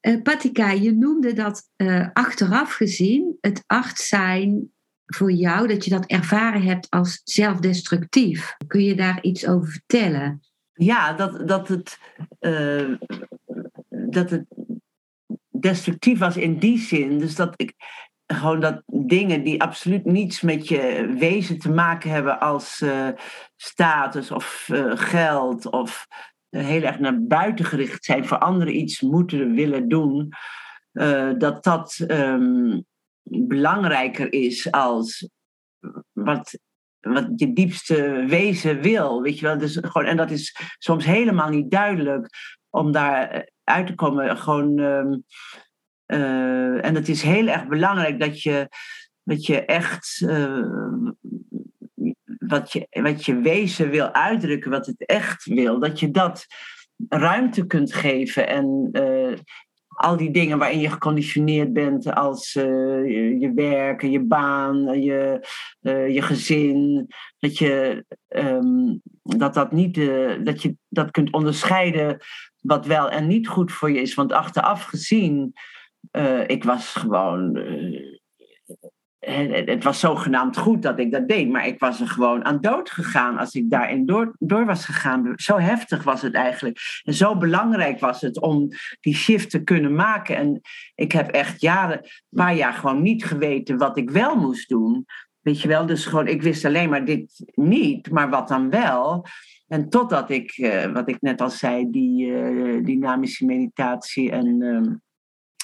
Uh, 0.00 0.22
Patika, 0.22 0.70
je 0.70 0.92
noemde 0.92 1.32
dat 1.32 1.70
uh, 1.76 2.08
achteraf 2.12 2.72
gezien 2.72 3.36
het 3.40 3.64
acht 3.66 3.98
zijn 3.98 4.72
voor 5.06 5.32
jou, 5.32 5.66
dat 5.66 5.84
je 5.84 5.90
dat 5.90 6.06
ervaren 6.06 6.62
hebt 6.62 6.90
als 6.90 7.20
zelfdestructief. 7.24 8.54
Kun 8.66 8.82
je 8.82 8.94
daar 8.94 9.22
iets 9.22 9.46
over 9.46 9.68
vertellen? 9.68 10.40
Ja, 10.78 11.12
dat, 11.12 11.48
dat, 11.48 11.68
het, 11.68 12.00
uh, 12.40 12.94
dat 13.88 14.30
het 14.30 14.44
destructief 15.48 16.18
was 16.18 16.36
in 16.36 16.58
die 16.58 16.78
zin. 16.78 17.18
Dus 17.18 17.34
dat 17.34 17.52
ik 17.56 17.74
gewoon 18.26 18.60
dat 18.60 18.82
dingen 18.86 19.44
die 19.44 19.62
absoluut 19.62 20.04
niets 20.04 20.40
met 20.40 20.68
je 20.68 21.14
wezen 21.18 21.58
te 21.58 21.70
maken 21.70 22.10
hebben 22.10 22.40
als 22.40 22.80
uh, 22.80 23.08
status 23.56 24.30
of 24.30 24.68
uh, 24.72 24.92
geld 24.94 25.70
of 25.70 26.06
heel 26.48 26.82
erg 26.82 26.98
naar 26.98 27.22
buiten 27.22 27.64
gericht 27.64 28.04
zijn, 28.04 28.26
voor 28.26 28.38
anderen 28.38 28.76
iets 28.76 29.00
moeten 29.00 29.54
willen 29.54 29.88
doen, 29.88 30.32
dat 31.38 31.64
dat 31.64 32.04
um, 32.08 32.84
belangrijker 33.30 34.32
is 34.32 34.70
als 34.70 35.28
wat 36.12 36.58
wat 37.00 37.28
je 37.36 37.52
diepste 37.52 38.24
wezen 38.26 38.80
wil. 38.80 39.22
Weet 39.22 39.38
je 39.38 39.46
wel? 39.46 39.58
Dus 39.58 39.78
gewoon, 39.80 40.06
en 40.06 40.16
dat 40.16 40.30
is 40.30 40.56
soms 40.78 41.04
helemaal 41.04 41.48
niet 41.48 41.70
duidelijk 41.70 42.28
om 42.70 42.92
daar 42.92 43.48
uit 43.64 43.86
te 43.86 43.94
komen. 43.94 44.36
Gewoon, 44.36 44.78
um, 44.78 45.24
uh, 46.06 46.84
en 46.84 46.94
het 46.94 47.08
is 47.08 47.22
heel 47.22 47.46
erg 47.46 47.66
belangrijk 47.66 48.20
dat 48.20 48.42
je, 48.42 48.68
dat 49.22 49.46
je 49.46 49.64
echt 49.64 50.20
uh, 50.24 51.10
wat, 52.38 52.72
je, 52.72 52.86
wat 52.90 53.24
je 53.24 53.40
wezen 53.40 53.90
wil 53.90 54.12
uitdrukken, 54.12 54.70
wat 54.70 54.86
het 54.86 55.06
echt 55.06 55.44
wil, 55.44 55.80
dat 55.80 56.00
je 56.00 56.10
dat 56.10 56.46
ruimte 57.08 57.66
kunt 57.66 57.94
geven. 57.94 58.48
En 58.48 58.90
al 59.98 60.16
die 60.16 60.30
dingen 60.30 60.58
waarin 60.58 60.80
je 60.80 60.90
geconditioneerd 60.90 61.72
bent 61.72 62.14
als 62.14 62.54
uh, 62.54 62.64
je, 63.06 63.38
je, 63.38 63.52
werk, 63.54 64.02
je 64.02 64.20
baan, 64.20 65.02
je, 65.02 65.46
uh, 65.82 66.14
je 66.14 66.22
gezin, 66.22 67.06
dat 67.38 67.58
je 67.58 68.04
um, 68.28 69.00
dat, 69.22 69.54
dat, 69.54 69.72
niet, 69.72 69.96
uh, 69.96 70.44
dat 70.44 70.62
je 70.62 70.76
dat 70.88 71.10
kunt 71.10 71.32
onderscheiden 71.32 72.18
wat 72.60 72.86
wel 72.86 73.10
en 73.10 73.26
niet 73.26 73.48
goed 73.48 73.72
voor 73.72 73.90
je 73.90 74.00
is. 74.00 74.14
Want 74.14 74.32
achteraf 74.32 74.84
gezien, 74.84 75.52
ik 76.46 76.64
was 76.64 76.92
gewoon 76.92 77.58
het 79.18 79.84
was 79.84 80.00
zogenaamd 80.00 80.56
goed 80.56 80.82
dat 80.82 80.98
ik 80.98 81.12
dat 81.12 81.28
deed, 81.28 81.48
maar 81.48 81.66
ik 81.66 81.78
was 81.78 82.00
er 82.00 82.08
gewoon 82.08 82.44
aan 82.44 82.60
dood 82.60 82.90
gegaan 82.90 83.38
als 83.38 83.54
ik 83.54 83.70
daarin 83.70 84.06
door, 84.06 84.34
door 84.38 84.66
was 84.66 84.84
gegaan. 84.84 85.32
Zo 85.36 85.58
heftig 85.58 86.02
was 86.02 86.22
het 86.22 86.34
eigenlijk. 86.34 86.78
En 87.04 87.14
zo 87.14 87.36
belangrijk 87.36 88.00
was 88.00 88.20
het 88.20 88.40
om 88.40 88.68
die 89.00 89.14
shift 89.14 89.50
te 89.50 89.62
kunnen 89.62 89.94
maken. 89.94 90.36
En 90.36 90.60
ik 90.94 91.12
heb 91.12 91.30
echt 91.30 91.60
jaren, 91.60 91.98
een 91.98 92.10
paar 92.30 92.54
jaar 92.54 92.72
gewoon 92.72 93.02
niet 93.02 93.24
geweten 93.24 93.78
wat 93.78 93.96
ik 93.96 94.10
wel 94.10 94.36
moest 94.36 94.68
doen. 94.68 95.06
Weet 95.40 95.60
je 95.60 95.68
wel, 95.68 95.86
dus 95.86 96.06
gewoon, 96.06 96.26
ik 96.26 96.42
wist 96.42 96.64
alleen 96.64 96.90
maar 96.90 97.04
dit 97.04 97.52
niet, 97.54 98.10
maar 98.10 98.30
wat 98.30 98.48
dan 98.48 98.70
wel. 98.70 99.26
En 99.68 99.88
totdat 99.88 100.30
ik, 100.30 100.56
uh, 100.56 100.92
wat 100.92 101.08
ik 101.08 101.20
net 101.20 101.40
al 101.40 101.50
zei, 101.50 101.90
die 101.90 102.26
uh, 102.26 102.84
dynamische 102.84 103.44
meditatie 103.44 104.30
en. 104.30 104.60
Uh, 104.60 104.92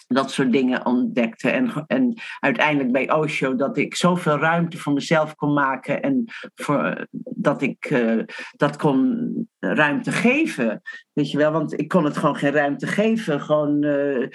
dat 0.06 0.30
soort 0.30 0.52
dingen 0.52 0.86
ontdekte. 0.86 1.50
En, 1.50 1.84
en 1.86 2.14
uiteindelijk 2.40 2.92
bij 2.92 3.12
Osho 3.12 3.54
dat 3.54 3.76
ik 3.76 3.94
zoveel 3.94 4.38
ruimte 4.38 4.78
voor 4.78 4.92
mezelf 4.92 5.34
kon 5.34 5.52
maken 5.52 6.02
en 6.02 6.24
voor, 6.54 7.06
dat 7.20 7.62
ik 7.62 7.90
uh, 7.90 8.22
dat 8.56 8.76
kon 8.76 9.48
ruimte 9.58 10.12
geven. 10.12 10.82
Weet 11.12 11.30
je 11.30 11.38
wel, 11.38 11.52
want 11.52 11.80
ik 11.80 11.88
kon 11.88 12.04
het 12.04 12.16
gewoon 12.16 12.36
geen 12.36 12.52
ruimte 12.52 12.86
geven. 12.86 13.40
Gewoon 13.40 13.84
uh, 13.84 14.28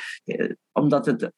omdat 0.71 1.05
het 1.05 1.31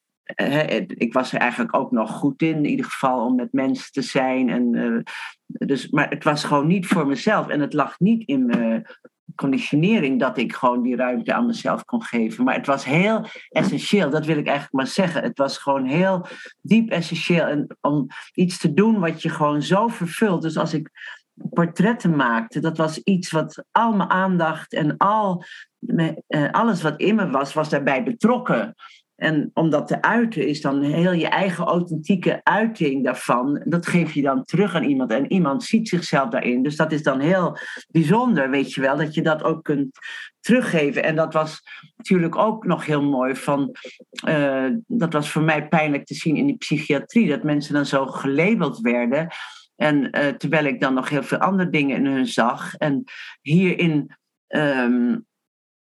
ik 0.86 1.12
was 1.12 1.32
er 1.32 1.40
eigenlijk 1.40 1.76
ook 1.76 1.90
nog 1.90 2.10
goed 2.10 2.42
in, 2.42 2.56
in 2.56 2.64
ieder 2.64 2.84
geval 2.84 3.26
om 3.26 3.34
met 3.34 3.52
mensen 3.52 3.92
te 3.92 4.02
zijn. 4.02 4.48
En, 4.48 5.02
dus, 5.46 5.90
maar 5.90 6.08
het 6.10 6.24
was 6.24 6.44
gewoon 6.44 6.66
niet 6.66 6.86
voor 6.86 7.06
mezelf 7.06 7.48
en 7.48 7.60
het 7.60 7.72
lag 7.72 8.00
niet 8.00 8.28
in 8.28 8.46
me 8.46 8.82
conditionering 9.34 10.20
dat 10.20 10.38
ik 10.38 10.54
gewoon 10.54 10.82
die 10.82 10.96
ruimte 10.96 11.34
aan 11.34 11.46
mezelf 11.46 11.84
kon 11.84 12.02
geven. 12.02 12.44
Maar 12.44 12.54
het 12.54 12.66
was 12.66 12.84
heel 12.84 13.26
essentieel, 13.48 14.10
dat 14.10 14.26
wil 14.26 14.36
ik 14.36 14.46
eigenlijk 14.46 14.74
maar 14.74 14.86
zeggen. 14.86 15.22
Het 15.22 15.38
was 15.38 15.58
gewoon 15.58 15.86
heel 15.86 16.26
diep 16.60 16.90
essentieel 16.90 17.46
en 17.46 17.76
om 17.80 18.06
iets 18.34 18.58
te 18.58 18.74
doen 18.74 19.00
wat 19.00 19.22
je 19.22 19.28
gewoon 19.28 19.62
zo 19.62 19.88
vervult. 19.88 20.42
Dus 20.42 20.56
als 20.56 20.74
ik 20.74 20.90
portretten 21.50 22.16
maakte, 22.16 22.60
dat 22.60 22.76
was 22.76 22.98
iets 22.98 23.30
wat 23.30 23.64
al 23.70 23.92
mijn 23.92 24.10
aandacht 24.10 24.72
en 24.72 24.96
al, 24.96 25.44
eh, 26.26 26.50
alles 26.50 26.82
wat 26.82 27.00
in 27.00 27.14
me 27.14 27.30
was, 27.30 27.52
was 27.52 27.68
daarbij 27.68 28.02
betrokken. 28.02 28.74
En 29.22 29.50
om 29.54 29.70
dat 29.70 29.86
te 29.88 30.02
uiten 30.02 30.46
is 30.46 30.60
dan 30.60 30.82
heel 30.82 31.12
je 31.12 31.28
eigen 31.28 31.64
authentieke 31.64 32.40
uiting 32.42 33.04
daarvan. 33.04 33.62
Dat 33.64 33.86
geef 33.86 34.12
je 34.12 34.22
dan 34.22 34.44
terug 34.44 34.74
aan 34.74 34.84
iemand. 34.84 35.10
En 35.10 35.32
iemand 35.32 35.62
ziet 35.62 35.88
zichzelf 35.88 36.28
daarin. 36.28 36.62
Dus 36.62 36.76
dat 36.76 36.92
is 36.92 37.02
dan 37.02 37.20
heel 37.20 37.58
bijzonder, 37.88 38.50
weet 38.50 38.72
je 38.72 38.80
wel. 38.80 38.96
Dat 38.96 39.14
je 39.14 39.22
dat 39.22 39.42
ook 39.42 39.64
kunt 39.64 39.98
teruggeven. 40.40 41.02
En 41.02 41.16
dat 41.16 41.32
was 41.32 41.62
natuurlijk 41.96 42.36
ook 42.36 42.64
nog 42.64 42.86
heel 42.86 43.02
mooi. 43.02 43.34
Van, 43.34 43.76
uh, 44.28 44.70
dat 44.86 45.12
was 45.12 45.30
voor 45.30 45.42
mij 45.42 45.68
pijnlijk 45.68 46.06
te 46.06 46.14
zien 46.14 46.36
in 46.36 46.46
die 46.46 46.56
psychiatrie. 46.56 47.28
Dat 47.28 47.42
mensen 47.42 47.74
dan 47.74 47.86
zo 47.86 48.06
gelabeld 48.06 48.80
werden. 48.80 49.28
En 49.76 50.18
uh, 50.18 50.28
terwijl 50.28 50.64
ik 50.64 50.80
dan 50.80 50.94
nog 50.94 51.08
heel 51.08 51.22
veel 51.22 51.38
andere 51.38 51.70
dingen 51.70 51.96
in 51.96 52.06
hun 52.06 52.26
zag. 52.26 52.74
En 52.74 53.04
hierin. 53.40 54.16
Um, 54.48 55.26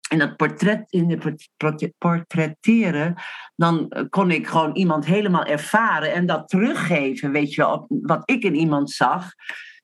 in 0.09 0.19
dat 0.19 0.37
portret, 0.37 0.85
in 0.89 1.09
de 1.09 1.93
portretteren, 1.99 3.15
dan 3.57 3.89
eh, 3.89 4.05
kon 4.09 4.31
ik 4.31 4.47
gewoon 4.47 4.75
iemand 4.75 5.07
helemaal 5.07 5.45
ervaren 5.45 6.13
en 6.13 6.27
dat 6.27 6.49
teruggeven, 6.49 7.33
weet 7.33 7.55
je 7.55 7.61
wel, 7.63 7.87
wat 7.89 8.23
ik 8.31 8.43
in 8.43 8.55
iemand 8.55 8.91
zag. 8.91 9.31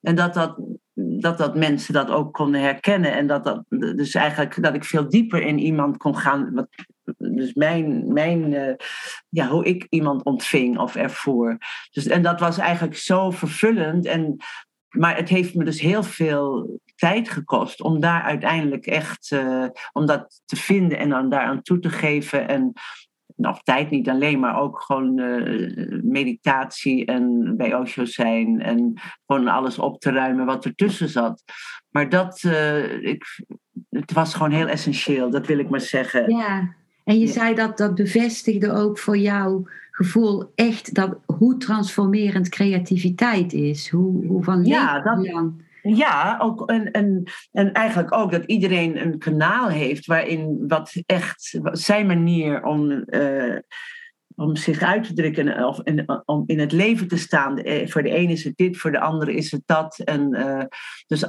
En 0.01 0.15
dat 0.15 0.35
dat, 0.35 0.57
dat, 0.95 1.39
dat 1.39 1.57
mensen 1.57 1.95
dat 1.95 2.11
ook 2.11 2.33
konden 2.33 2.61
herkennen. 2.61 3.13
En 3.13 3.27
dat, 3.27 3.45
dat, 3.45 3.65
dus 3.69 4.15
eigenlijk 4.15 4.63
dat 4.63 4.75
ik 4.75 4.85
veel 4.85 5.09
dieper 5.09 5.43
in 5.43 5.59
iemand 5.59 5.97
kon 5.97 6.17
gaan. 6.17 6.55
Wat, 6.55 6.69
dus 7.17 7.55
mijn, 7.55 8.13
mijn 8.13 8.53
uh, 8.53 8.75
ja, 9.29 9.49
hoe 9.49 9.65
ik 9.65 9.87
iemand 9.89 10.25
ontving 10.25 10.79
of 10.79 10.97
ervoor. 10.97 11.59
Dus, 11.91 12.07
en 12.07 12.23
dat 12.23 12.41
was 12.41 12.59
eigenlijk 12.59 12.97
zo 12.97 13.31
vervullend. 13.31 14.07
En, 14.07 14.37
maar 14.89 15.17
het 15.17 15.29
heeft 15.29 15.55
me 15.55 15.65
dus 15.65 15.81
heel 15.81 16.03
veel 16.03 16.81
tijd 17.03 17.29
gekost 17.29 17.83
om 17.83 18.01
daar 18.01 18.23
uiteindelijk 18.23 18.87
echt 18.87 19.31
uh, 19.31 19.67
om 19.93 20.07
dat 20.07 20.43
te 20.45 20.57
vinden 20.57 20.99
en 20.99 21.09
dan 21.09 21.29
daaraan 21.29 21.63
toe 21.63 21.79
te 21.79 21.89
geven. 21.89 22.49
En 22.49 22.73
nog 23.37 23.63
tijd 23.63 23.91
niet 23.91 24.09
alleen, 24.09 24.41
maar 24.41 24.61
ook 24.61 24.81
gewoon 24.81 25.19
uh, 25.19 26.03
meditatie 26.03 27.05
en 27.05 27.55
bij 27.57 27.75
Osho 27.75 28.05
zijn 28.05 28.61
en 28.61 28.95
gewoon 29.27 29.49
alles 29.49 29.79
op 29.79 30.01
te 30.01 30.11
ruimen 30.11 30.47
wat 30.47 30.65
ertussen 30.65 31.09
zat. 31.09 31.43
Maar 31.91 32.09
dat, 32.09 32.43
uh, 32.47 33.05
ik, 33.05 33.25
het 33.91 34.13
was 34.13 34.35
gewoon 34.35 34.53
heel 34.53 34.69
essentieel, 34.69 35.31
dat 35.31 35.47
wil 35.47 35.59
ik 35.59 35.71
maar 35.71 35.81
zeggen. 35.81 36.37
Ja, 36.37 36.75
en 37.05 37.19
je 37.19 37.27
zei 37.27 37.55
dat 37.55 37.79
dat 37.79 37.95
bevestigde 37.95 38.73
ook 38.73 38.99
voor 38.99 39.17
jou 39.17 39.71
gevoel 39.91 40.53
echt 40.55 40.95
dat, 40.95 41.19
hoe 41.27 41.57
transformerend 41.57 42.49
creativiteit 42.49 43.53
is. 43.53 43.91
Hoe, 43.91 44.27
hoe 44.27 44.45
van 44.45 44.65
ja, 44.65 45.01
dat, 45.01 45.27
lang. 45.27 45.71
Ja, 45.83 46.39
ook, 46.41 46.71
en, 46.71 46.91
en, 46.91 47.23
en 47.53 47.73
eigenlijk 47.73 48.15
ook 48.15 48.31
dat 48.31 48.45
iedereen 48.45 49.01
een 49.01 49.19
kanaal 49.19 49.69
heeft 49.69 50.07
waarin 50.07 50.69
wat 50.69 50.93
echt 51.07 51.59
zijn 51.73 52.07
manier 52.07 52.65
om, 52.65 53.05
uh, 53.07 53.59
om 54.35 54.57
zich 54.57 54.83
uit 54.83 55.05
te 55.05 55.13
drukken 55.13 55.65
of 55.65 55.81
in, 55.83 56.23
om 56.25 56.43
in 56.47 56.59
het 56.59 56.73
leven 56.73 57.09
te 57.09 57.17
staan. 57.19 57.59
Eh, 57.59 57.89
voor 57.89 58.03
de 58.03 58.11
ene 58.11 58.33
is 58.33 58.45
het 58.45 58.57
dit, 58.57 58.79
voor 58.79 58.93
de 58.93 59.01
andere 59.01 59.35
is 59.35 59.51
het 59.51 59.63
dat. 59.67 59.99
En, 59.99 60.35
uh, 60.35 60.65
dus 61.07 61.25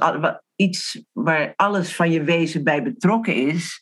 iets 0.56 1.04
waar 1.12 1.52
alles 1.56 1.96
van 1.96 2.10
je 2.10 2.22
wezen 2.22 2.64
bij 2.64 2.82
betrokken 2.82 3.34
is, 3.34 3.80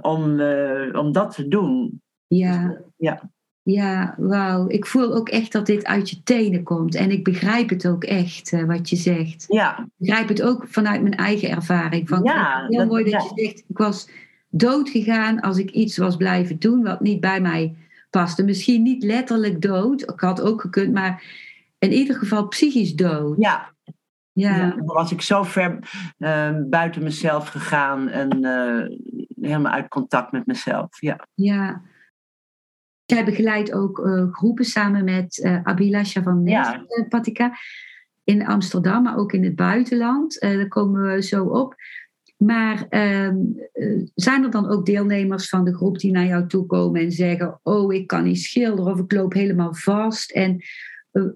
om, 0.00 0.40
uh, 0.40 0.94
om 0.94 1.12
dat 1.12 1.34
te 1.34 1.48
doen. 1.48 2.02
Ja. 2.26 2.68
Dus, 2.68 2.78
ja. 2.96 3.30
Ja, 3.66 4.14
wauw. 4.18 4.68
Ik 4.68 4.86
voel 4.86 5.14
ook 5.14 5.28
echt 5.28 5.52
dat 5.52 5.66
dit 5.66 5.84
uit 5.84 6.10
je 6.10 6.22
tenen 6.22 6.62
komt. 6.62 6.94
En 6.94 7.10
ik 7.10 7.24
begrijp 7.24 7.68
het 7.68 7.86
ook 7.86 8.04
echt, 8.04 8.52
uh, 8.52 8.64
wat 8.64 8.88
je 8.88 8.96
zegt. 8.96 9.44
Ja. 9.48 9.78
Ik 9.78 9.86
begrijp 9.96 10.28
het 10.28 10.42
ook 10.42 10.64
vanuit 10.68 11.02
mijn 11.02 11.16
eigen 11.16 11.50
ervaring. 11.50 12.08
Van, 12.08 12.22
ja, 12.22 12.66
heel 12.68 12.78
dat, 12.78 12.88
mooi 12.88 13.10
dat 13.10 13.22
je 13.22 13.42
zegt, 13.42 13.64
ik 13.68 13.78
was 13.78 14.08
dood 14.48 14.88
gegaan 14.88 15.40
als 15.40 15.58
ik 15.58 15.70
iets 15.70 15.96
was 15.96 16.16
blijven 16.16 16.58
doen 16.58 16.82
wat 16.82 17.00
niet 17.00 17.20
bij 17.20 17.40
mij 17.40 17.74
paste. 18.10 18.44
Misschien 18.44 18.82
niet 18.82 19.02
letterlijk 19.02 19.62
dood, 19.62 20.02
ik 20.02 20.20
had 20.20 20.40
ook 20.40 20.60
gekund, 20.60 20.92
maar 20.92 21.22
in 21.78 21.92
ieder 21.92 22.16
geval 22.16 22.48
psychisch 22.48 22.94
dood. 22.94 23.36
Ja, 23.38 23.72
ja. 24.32 24.56
ja. 24.56 24.70
dan 24.70 24.86
was 24.86 25.12
ik 25.12 25.22
zo 25.22 25.42
ver 25.42 25.78
uh, 26.18 26.50
buiten 26.66 27.02
mezelf 27.02 27.48
gegaan 27.48 28.08
en 28.08 28.38
uh, 28.44 28.98
helemaal 29.40 29.72
uit 29.72 29.88
contact 29.88 30.32
met 30.32 30.46
mezelf. 30.46 31.00
Ja. 31.00 31.26
ja. 31.34 31.82
Jij 33.06 33.24
begeleidt 33.24 33.72
ook 33.72 33.98
uh, 33.98 34.32
groepen 34.32 34.64
samen 34.64 35.04
met 35.04 35.38
uh, 35.38 35.62
Abilasha 35.62 36.22
van 36.22 36.42
ja. 36.44 36.84
uh, 36.88 37.08
Patika 37.08 37.52
in 38.24 38.46
Amsterdam, 38.46 39.02
maar 39.02 39.16
ook 39.16 39.32
in 39.32 39.44
het 39.44 39.56
buitenland. 39.56 40.40
daar 40.40 40.68
komen 40.68 41.14
we 41.14 41.22
zo 41.22 41.44
op. 41.44 41.74
Maar 42.36 42.86
ehm, 42.88 43.36
zijn 44.14 44.44
er 44.44 44.50
dan 44.50 44.68
ook 44.68 44.86
deelnemers 44.86 45.48
van 45.48 45.64
de 45.64 45.74
groep 45.74 45.98
die 45.98 46.12
naar 46.12 46.26
jou 46.26 46.46
toe 46.46 46.66
komen 46.66 47.00
en 47.00 47.12
zeggen: 47.12 47.60
Oh, 47.62 47.94
ik 47.94 48.06
kan 48.06 48.24
niet 48.24 48.40
schilderen 48.40 48.92
of 48.92 48.98
ik 48.98 49.12
loop 49.12 49.32
helemaal 49.32 49.74
vast? 49.74 50.30
En 50.30 50.62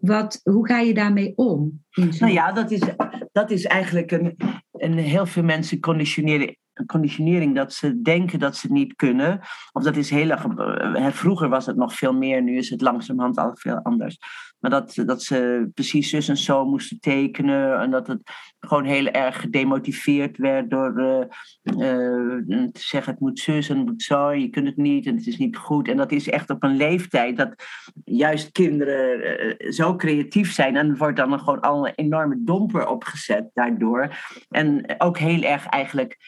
wat, 0.00 0.40
hoe 0.42 0.66
ga 0.66 0.78
je 0.78 0.94
daarmee 0.94 1.32
om? 1.36 1.84
Nou 1.94 2.32
ja, 2.32 2.52
dat 2.52 2.70
is, 2.70 2.80
dat 3.32 3.50
is 3.50 3.64
eigenlijk 3.64 4.10
een, 4.10 4.36
een 4.72 4.98
heel 4.98 5.26
veel 5.26 5.42
mensen 5.42 5.80
conditioneren 5.80 6.56
conditionering 6.86 7.54
dat 7.54 7.72
ze 7.72 8.00
denken 8.00 8.38
dat 8.38 8.56
ze 8.56 8.72
niet 8.72 8.96
kunnen. 8.96 9.40
Of 9.72 9.82
dat 9.82 9.96
is 9.96 10.10
heel 10.10 10.30
erg. 10.30 10.44
Eh, 10.44 11.06
vroeger 11.06 11.48
was 11.48 11.66
het 11.66 11.76
nog 11.76 11.94
veel 11.94 12.14
meer, 12.14 12.42
nu 12.42 12.56
is 12.56 12.70
het 12.70 12.80
langzamerhand 12.80 13.38
al 13.38 13.50
veel 13.54 13.80
anders. 13.82 14.18
Maar 14.60 14.70
dat, 14.70 15.02
dat 15.06 15.22
ze 15.22 15.70
precies 15.74 16.10
zus 16.10 16.28
en 16.28 16.36
zo 16.36 16.66
moesten 16.66 17.00
tekenen. 17.00 17.80
En 17.80 17.90
dat 17.90 18.06
het 18.06 18.22
gewoon 18.60 18.84
heel 18.84 19.06
erg 19.06 19.40
gedemotiveerd 19.40 20.36
werd 20.36 20.70
door 20.70 21.00
uh, 21.00 21.18
uh, 21.62 22.68
te 22.72 22.80
zeggen: 22.80 23.12
het 23.12 23.20
moet 23.20 23.38
zus 23.38 23.68
en 23.68 23.76
het 23.76 23.86
moet 23.86 24.02
zo. 24.02 24.30
Je 24.30 24.48
kunt 24.48 24.66
het 24.66 24.76
niet 24.76 25.06
en 25.06 25.16
het 25.16 25.26
is 25.26 25.38
niet 25.38 25.56
goed. 25.56 25.88
En 25.88 25.96
dat 25.96 26.12
is 26.12 26.28
echt 26.28 26.50
op 26.50 26.62
een 26.62 26.76
leeftijd 26.76 27.36
dat 27.36 27.54
juist 28.04 28.52
kinderen 28.52 29.56
zo 29.72 29.96
creatief 29.96 30.52
zijn. 30.52 30.76
En 30.76 30.96
wordt 30.96 31.16
dan 31.16 31.38
gewoon 31.38 31.60
al 31.60 31.86
een 31.86 31.94
enorme 31.94 32.36
domper 32.38 32.86
opgezet 32.86 33.50
daardoor. 33.54 34.16
En 34.48 34.94
ook 34.98 35.18
heel 35.18 35.42
erg 35.42 35.66
eigenlijk 35.66 36.18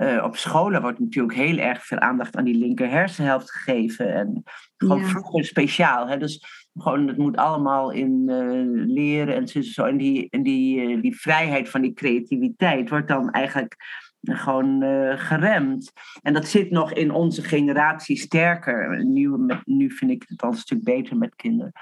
uh, 0.00 0.24
op 0.24 0.36
scholen 0.36 0.82
wordt 0.82 0.98
natuurlijk 0.98 1.34
heel 1.34 1.58
erg 1.58 1.86
veel 1.86 1.98
aandacht 1.98 2.36
aan 2.36 2.44
die 2.44 2.58
linker 2.58 2.90
hersenhelft 2.90 3.50
gegeven. 3.52 4.14
En 4.14 4.42
gewoon 4.76 5.04
vroeger 5.04 5.44
speciaal. 5.44 6.08
Hè? 6.08 6.18
Dus 6.18 6.44
gewoon, 6.74 7.08
het 7.08 7.16
moet 7.16 7.36
allemaal 7.36 7.90
in 7.90 8.24
uh, 8.26 8.86
leren 8.86 9.34
en 9.34 9.64
zo. 9.64 9.84
En 9.84 9.96
die, 9.96 10.30
en 10.30 10.42
die, 10.42 10.80
uh, 10.80 11.02
die 11.02 11.20
vrijheid 11.20 11.68
van 11.68 11.80
die 11.80 11.92
creativiteit 11.92 12.88
wordt 12.88 13.08
dan 13.08 13.30
eigenlijk 13.30 13.76
gewoon 14.22 14.82
geremd. 15.18 15.92
En 16.22 16.32
dat 16.32 16.46
zit 16.48 16.70
nog 16.70 16.92
in 16.92 17.10
onze 17.10 17.42
generatie 17.42 18.16
sterker. 18.16 19.04
Nu, 19.04 19.28
met, 19.28 19.66
nu 19.66 19.90
vind 19.90 20.10
ik 20.10 20.24
het 20.28 20.42
al 20.42 20.50
een 20.50 20.56
stuk 20.56 20.82
beter 20.82 21.16
met 21.16 21.34
kinderen. 21.36 21.72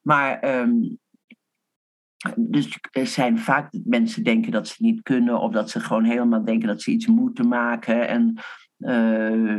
Maar 0.00 0.60
um, 0.60 0.98
dus 2.36 2.78
er 2.90 3.06
zijn 3.06 3.38
vaak 3.38 3.68
mensen 3.84 4.24
denken 4.24 4.52
dat 4.52 4.68
ze 4.68 4.74
niet 4.78 5.02
kunnen, 5.02 5.40
of 5.40 5.52
dat 5.52 5.70
ze 5.70 5.80
gewoon 5.80 6.04
helemaal 6.04 6.44
denken 6.44 6.68
dat 6.68 6.82
ze 6.82 6.90
iets 6.90 7.06
moeten 7.06 7.48
maken. 7.48 8.08
En 8.08 8.34
uh, 8.78 9.56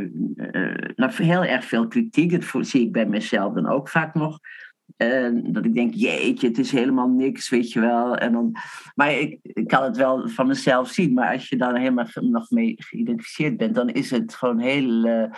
uh, 0.96 1.08
heel 1.08 1.44
erg 1.44 1.64
veel 1.64 1.88
kritiek, 1.88 2.52
dat 2.52 2.66
zie 2.66 2.86
ik 2.86 2.92
bij 2.92 3.06
mezelf 3.06 3.54
dan 3.54 3.68
ook 3.68 3.88
vaak 3.88 4.14
nog. 4.14 4.38
Dat 5.42 5.64
ik 5.64 5.74
denk, 5.74 5.94
jeetje, 5.94 6.48
het 6.48 6.58
is 6.58 6.72
helemaal 6.72 7.08
niks, 7.08 7.48
weet 7.48 7.72
je 7.72 7.80
wel. 7.80 8.16
En 8.16 8.32
dan, 8.32 8.56
maar 8.94 9.12
ik, 9.12 9.38
ik 9.42 9.66
kan 9.66 9.82
het 9.82 9.96
wel 9.96 10.28
van 10.28 10.46
mezelf 10.46 10.88
zien. 10.88 11.12
Maar 11.12 11.32
als 11.32 11.48
je 11.48 11.56
daar 11.56 11.78
helemaal 11.78 12.06
nog 12.20 12.50
mee 12.50 12.74
geïdentificeerd 12.76 13.56
bent, 13.56 13.74
dan 13.74 13.88
is 13.88 14.10
het 14.10 14.34
gewoon 14.34 14.58
heel 14.58 15.30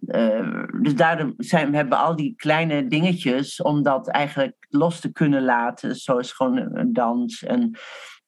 uh, 0.00 0.62
dus 0.80 0.94
daarom 0.94 1.34
zijn, 1.36 1.70
we 1.70 1.76
hebben 1.76 1.98
al 1.98 2.16
die 2.16 2.34
kleine 2.36 2.86
dingetjes 2.86 3.62
om 3.62 3.82
dat 3.82 4.08
eigenlijk 4.08 4.66
los 4.68 5.00
te 5.00 5.12
kunnen 5.12 5.44
laten. 5.44 5.96
Zoals 5.96 6.32
gewoon 6.32 6.88
dans 6.92 7.42
en 7.42 7.78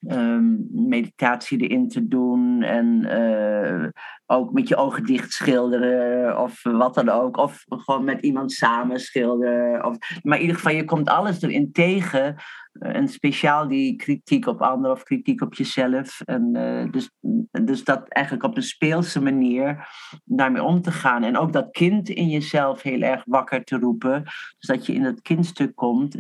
um, 0.07 0.66
meditatie 0.70 1.59
erin 1.59 1.88
te 1.88 2.09
doen. 2.09 2.62
En 2.62 3.07
uh, 3.07 3.88
ook 4.26 4.53
met 4.53 4.68
je 4.68 4.76
ogen 4.76 5.05
dicht 5.05 5.32
schilderen 5.32 6.38
of 6.40 6.62
wat 6.62 6.94
dan 6.94 7.09
ook. 7.09 7.36
Of 7.36 7.64
gewoon 7.68 8.05
met 8.05 8.20
iemand 8.20 8.53
samen 8.53 9.01
schilderen. 9.01 9.84
Of, 9.84 9.96
maar 10.22 10.36
in 10.36 10.42
ieder 10.42 10.57
geval, 10.57 10.72
je 10.72 10.84
komt 10.84 11.09
alles 11.09 11.42
erin 11.42 11.72
tegen. 11.72 12.36
En 12.78 13.09
speciaal 13.09 13.68
die 13.68 13.96
kritiek 13.96 14.46
op 14.46 14.62
anderen 14.62 14.96
of 14.96 15.03
kritiek 15.03 15.42
op 15.42 15.55
jezelf. 15.55 16.20
En, 16.20 16.51
uh, 16.57 16.90
dus, 16.90 17.11
dus 17.51 17.84
dat 17.84 18.09
eigenlijk 18.09 18.46
op 18.46 18.57
een 18.57 18.62
speelse 18.62 19.22
manier 19.22 19.88
daarmee 20.24 20.62
om 20.62 20.82
te 20.82 20.92
gaan. 20.92 21.22
En 21.22 21.36
ook 21.36 21.53
dat 21.53 21.70
kind 21.70 22.09
in 22.09 22.28
jezelf 22.28 22.82
heel 22.82 23.01
erg 23.01 23.22
wakker 23.24 23.64
te 23.64 23.78
roepen. 23.78 24.22
Dus 24.24 24.68
dat 24.68 24.86
je 24.86 24.92
in 24.92 25.03
dat 25.03 25.22
kindstuk 25.22 25.74
komt 25.74 26.16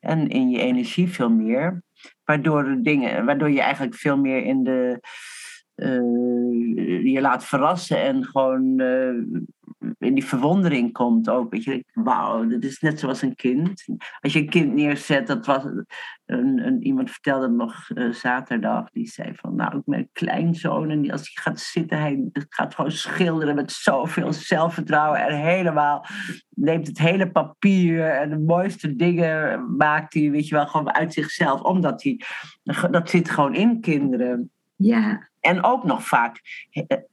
en 0.00 0.28
in 0.28 0.50
je 0.50 0.58
energie 0.58 1.08
veel 1.08 1.30
meer. 1.30 1.82
Waardoor, 2.30 2.76
dingen, 2.82 3.24
waardoor 3.24 3.50
je 3.50 3.60
eigenlijk 3.60 3.94
veel 3.94 4.16
meer 4.16 4.44
in 4.44 4.62
de 4.62 5.00
je 7.02 7.18
laat 7.20 7.44
verrassen 7.44 8.02
en 8.02 8.24
gewoon 8.24 8.80
in 9.98 10.14
die 10.14 10.24
verwondering 10.24 10.92
komt 10.92 11.30
ook. 11.30 11.50
Weet 11.50 11.64
je, 11.64 11.84
wauw, 11.92 12.46
dit 12.46 12.64
is 12.64 12.80
net 12.80 13.00
zoals 13.00 13.22
een 13.22 13.34
kind. 13.34 13.84
Als 14.20 14.32
je 14.32 14.38
een 14.38 14.48
kind 14.48 14.74
neerzet, 14.74 15.26
dat 15.26 15.46
was 15.46 15.64
een, 16.26 16.82
iemand 16.82 17.10
vertelde 17.10 17.48
nog 17.48 17.90
uh, 17.94 18.12
zaterdag, 18.12 18.90
die 18.90 19.06
zei 19.06 19.34
van, 19.34 19.54
nou, 19.54 19.82
ben 19.84 19.98
een 19.98 20.08
kleinzoon 20.12 20.90
en 20.90 21.10
als 21.10 21.30
hij 21.32 21.42
gaat 21.42 21.60
zitten, 21.60 21.98
hij 21.98 22.30
gaat 22.48 22.74
gewoon 22.74 22.90
schilderen 22.90 23.54
met 23.54 23.72
zoveel 23.72 24.32
zelfvertrouwen 24.32 25.26
en 25.26 25.40
helemaal 25.40 26.04
neemt 26.48 26.86
het 26.86 26.98
hele 26.98 27.30
papier 27.30 28.08
en 28.08 28.30
de 28.30 28.38
mooiste 28.38 28.96
dingen 28.96 29.66
maakt 29.76 30.14
hij, 30.14 30.30
weet 30.30 30.48
je 30.48 30.54
wel, 30.54 30.66
gewoon 30.66 30.94
uit 30.94 31.12
zichzelf, 31.12 31.60
omdat 31.60 32.02
hij, 32.02 32.20
dat 32.90 33.10
zit 33.10 33.30
gewoon 33.30 33.54
in 33.54 33.80
kinderen. 33.80 34.50
Ja. 34.76 35.29
En 35.40 35.64
ook 35.64 35.84
nog 35.84 36.06
vaak 36.06 36.40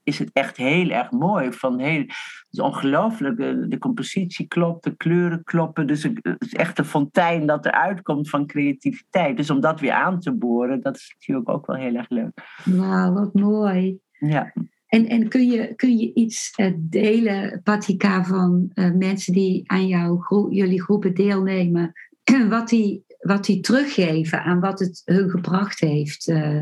is 0.03 0.19
het 0.19 0.29
echt 0.33 0.57
heel 0.57 0.89
erg 0.89 1.11
mooi. 1.11 1.51
Van 1.51 1.79
heel, 1.79 1.99
het 1.99 2.47
is 2.51 2.59
ongelooflijk. 2.59 3.37
De, 3.37 3.77
compositie 3.79 4.47
klopt, 4.47 4.83
de 4.83 4.95
kleuren 4.95 5.43
kloppen. 5.43 5.87
Dus 5.87 6.03
het 6.03 6.35
is 6.39 6.53
echt 6.53 6.79
een 6.79 6.85
fontein 6.85 7.45
dat 7.45 7.65
eruit 7.65 8.01
komt 8.01 8.29
van 8.29 8.47
creativiteit. 8.47 9.37
Dus 9.37 9.49
om 9.49 9.59
dat 9.59 9.79
weer 9.79 9.91
aan 9.91 10.19
te 10.19 10.31
boren, 10.31 10.81
dat 10.81 10.95
is 10.95 11.15
natuurlijk 11.17 11.49
ook 11.49 11.65
wel 11.65 11.75
heel 11.75 11.95
erg 11.95 12.09
leuk. 12.09 12.31
Wauw, 12.65 13.13
wat 13.13 13.33
mooi. 13.33 13.99
Ja. 14.11 14.53
En, 14.87 15.07
en 15.07 15.27
kun, 15.27 15.47
je, 15.47 15.75
kun 15.75 15.97
je 15.97 16.13
iets 16.13 16.53
uh, 16.57 16.73
delen, 16.77 17.61
Patika, 17.63 18.23
van 18.23 18.71
uh, 18.73 18.93
mensen 18.93 19.33
die 19.33 19.63
aan 19.65 19.87
jouw 19.87 20.47
jullie 20.49 20.81
groepen 20.81 21.13
deelnemen, 21.13 21.93
wat 22.49 22.69
die, 22.69 23.03
wat 23.19 23.45
die 23.45 23.59
teruggeven 23.59 24.43
aan 24.43 24.59
wat 24.59 24.79
het 24.79 25.01
hun 25.05 25.29
gebracht 25.29 25.79
heeft? 25.79 26.27
Uh, 26.27 26.61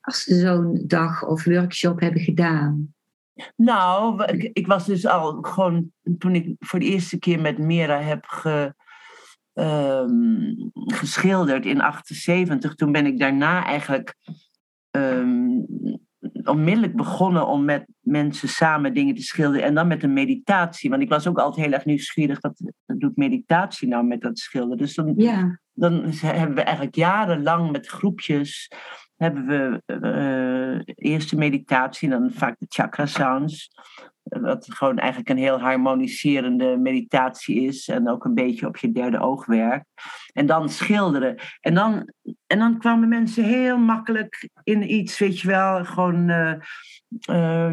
als 0.00 0.22
ze 0.22 0.38
zo'n 0.38 0.82
dag 0.86 1.26
of 1.26 1.44
workshop 1.44 2.00
hebben 2.00 2.20
gedaan? 2.20 2.94
Nou, 3.56 4.24
ik, 4.24 4.50
ik, 4.52 4.66
was 4.66 4.86
dus 4.86 5.06
al 5.06 5.42
gewoon 5.42 5.92
toen 6.18 6.34
ik 6.34 6.56
voor 6.58 6.78
de 6.78 6.86
eerste 6.86 7.18
keer 7.18 7.40
met 7.40 7.58
Mera 7.58 8.00
heb 8.00 8.24
ge, 8.26 8.74
um, 9.52 10.70
geschilderd 10.74 11.66
in 11.66 11.80
78, 11.80 12.74
toen 12.74 12.92
ben 12.92 13.06
ik 13.06 13.18
daarna 13.18 13.64
eigenlijk 13.64 14.14
um, 14.90 15.66
onmiddellijk 16.44 16.96
begonnen 16.96 17.46
om 17.46 17.64
met 17.64 17.86
mensen 18.00 18.48
samen 18.48 18.94
dingen 18.94 19.14
te 19.14 19.22
schilderen. 19.22 19.66
En 19.66 19.74
dan 19.74 19.86
met 19.86 20.02
een 20.02 20.12
meditatie. 20.12 20.90
Want 20.90 21.02
ik 21.02 21.08
was 21.08 21.26
ook 21.26 21.38
altijd 21.38 21.66
heel 21.66 21.74
erg 21.74 21.84
nieuwsgierig. 21.84 22.40
Wat, 22.40 22.72
wat 22.86 23.00
doet 23.00 23.16
meditatie 23.16 23.88
nou 23.88 24.04
met 24.04 24.20
dat 24.20 24.38
schilderen? 24.38 24.78
Dus 24.78 24.94
dan, 24.94 25.12
ja. 25.16 25.60
dan 25.72 26.04
hebben 26.10 26.56
we 26.56 26.62
eigenlijk 26.62 26.96
jarenlang 26.96 27.70
met 27.70 27.86
groepjes 27.86 28.70
hebben 29.18 29.46
we 29.46 29.82
uh, 30.86 30.94
eerst 30.94 31.30
de 31.30 31.36
meditatie, 31.36 32.08
dan 32.08 32.30
vaak 32.32 32.58
de 32.58 32.66
chakra 32.68 33.06
sounds. 33.06 33.70
Wat 34.22 34.66
gewoon 34.74 34.98
eigenlijk 34.98 35.30
een 35.30 35.36
heel 35.36 35.60
harmoniserende 35.60 36.76
meditatie 36.76 37.60
is. 37.60 37.88
En 37.88 38.08
ook 38.08 38.24
een 38.24 38.34
beetje 38.34 38.66
op 38.66 38.76
je 38.76 38.92
derde 38.92 39.20
oog 39.20 39.46
werkt. 39.46 39.86
En 40.32 40.46
dan 40.46 40.68
schilderen. 40.68 41.36
En 41.60 41.74
dan, 41.74 42.12
en 42.46 42.58
dan 42.58 42.78
kwamen 42.78 43.08
mensen 43.08 43.44
heel 43.44 43.78
makkelijk 43.78 44.48
in 44.62 44.92
iets, 44.92 45.18
weet 45.18 45.40
je 45.40 45.48
wel. 45.48 45.84
Gewoon, 45.84 46.28
uh, 46.28 47.72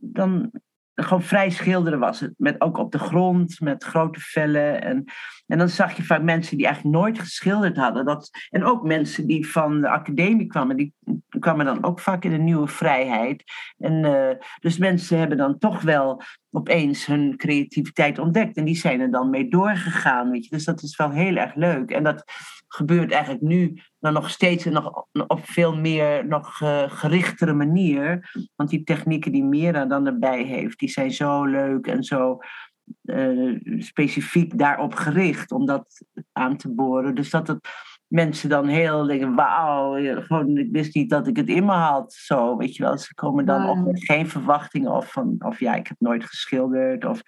dan 0.00 0.50
gewoon 0.94 1.22
vrij 1.22 1.50
schilderen 1.50 1.98
was 1.98 2.20
het. 2.20 2.34
Met, 2.36 2.60
ook 2.60 2.78
op 2.78 2.92
de 2.92 2.98
grond, 2.98 3.60
met 3.60 3.84
grote 3.84 4.20
vellen. 4.20 4.82
En, 4.82 5.04
en 5.46 5.58
dan 5.58 5.68
zag 5.68 5.96
je 5.96 6.02
vaak 6.02 6.22
mensen 6.22 6.56
die 6.56 6.66
eigenlijk 6.66 6.96
nooit 6.96 7.18
geschilderd 7.18 7.76
hadden. 7.76 8.04
Dat, 8.04 8.30
en 8.50 8.64
ook 8.64 8.82
mensen 8.82 9.26
die 9.26 9.50
van 9.50 9.80
de 9.80 9.88
academie 9.88 10.46
kwamen, 10.46 10.76
die 10.76 10.92
kwamen 11.38 11.64
dan 11.64 11.84
ook 11.84 12.00
vaak 12.00 12.24
in 12.24 12.32
een 12.32 12.44
nieuwe 12.44 12.68
vrijheid. 12.68 13.44
En, 13.78 14.04
uh, 14.04 14.30
dus 14.60 14.78
mensen 14.78 15.18
hebben 15.18 15.36
dan 15.36 15.58
toch 15.58 15.82
wel 15.82 16.22
opeens 16.50 17.06
hun 17.06 17.36
creativiteit 17.36 18.18
ontdekt. 18.18 18.56
En 18.56 18.64
die 18.64 18.76
zijn 18.76 19.00
er 19.00 19.10
dan 19.10 19.30
mee 19.30 19.48
doorgegaan. 19.48 20.30
Weet 20.30 20.44
je? 20.44 20.50
Dus 20.50 20.64
dat 20.64 20.82
is 20.82 20.96
wel 20.96 21.10
heel 21.10 21.36
erg 21.36 21.54
leuk. 21.54 21.90
En 21.90 22.02
dat 22.02 22.24
gebeurt 22.68 23.12
eigenlijk 23.12 23.42
nu 23.42 23.80
dan 23.98 24.12
nog 24.12 24.30
steeds 24.30 24.64
nog, 24.64 25.06
op 25.26 25.40
veel 25.42 25.76
meer 25.76 26.26
nog 26.26 26.60
uh, 26.60 26.82
gerichtere 26.86 27.52
manier. 27.52 28.30
Want 28.56 28.70
die 28.70 28.84
technieken 28.84 29.32
die 29.32 29.44
Mira 29.44 29.84
dan 29.84 30.06
erbij 30.06 30.42
heeft, 30.42 30.78
die 30.78 30.88
zijn 30.88 31.12
zo 31.12 31.44
leuk 31.44 31.86
en 31.86 32.02
zo 32.02 32.38
uh, 33.02 33.60
specifiek 33.78 34.58
daarop 34.58 34.94
gericht 34.94 35.52
om 35.52 35.66
dat 35.66 36.06
aan 36.32 36.56
te 36.56 36.74
boren. 36.74 37.14
Dus 37.14 37.30
dat 37.30 37.48
het 37.48 37.68
mensen 38.14 38.48
dan 38.48 38.66
heel 38.66 39.06
denken, 39.06 39.34
wauw, 39.34 39.92
gewoon, 40.22 40.58
ik 40.58 40.68
wist 40.72 40.94
niet 40.94 41.10
dat 41.10 41.26
ik 41.26 41.36
het 41.36 41.48
in 41.48 41.64
me 41.64 41.72
had. 41.72 42.12
Zo, 42.12 42.56
weet 42.56 42.76
je 42.76 42.82
wel. 42.82 42.98
Ze 42.98 43.14
komen 43.14 43.46
dan 43.46 43.62
wow. 43.62 43.70
op 43.70 43.86
met 43.86 44.04
geen 44.04 44.28
verwachtingen 44.28 44.92
of 44.92 45.12
van, 45.12 45.36
of 45.38 45.60
ja, 45.60 45.74
ik 45.74 45.86
heb 45.86 45.96
nooit 45.98 46.24
geschilderd. 46.24 47.04
Of, 47.04 47.22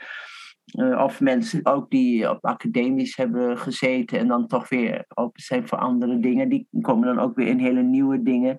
uh, 0.78 1.02
of 1.02 1.20
mensen 1.20 1.66
ook 1.66 1.90
die 1.90 2.30
op 2.30 2.44
academisch 2.44 3.16
hebben 3.16 3.58
gezeten 3.58 4.18
en 4.18 4.28
dan 4.28 4.46
toch 4.46 4.68
weer 4.68 5.04
open 5.14 5.42
zijn 5.42 5.68
voor 5.68 5.78
andere 5.78 6.20
dingen. 6.20 6.48
Die 6.48 6.68
komen 6.80 7.06
dan 7.14 7.24
ook 7.24 7.36
weer 7.36 7.46
in 7.46 7.58
hele 7.58 7.82
nieuwe 7.82 8.22
dingen. 8.22 8.56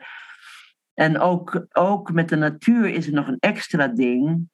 En 0.93 1.19
ook, 1.19 1.67
ook 1.71 2.11
met 2.11 2.30
de 2.30 2.36
natuur 2.36 2.88
is 2.88 3.07
er 3.07 3.13
nog 3.13 3.28
een 3.28 3.39
extra 3.39 3.88
ding. 3.88 4.49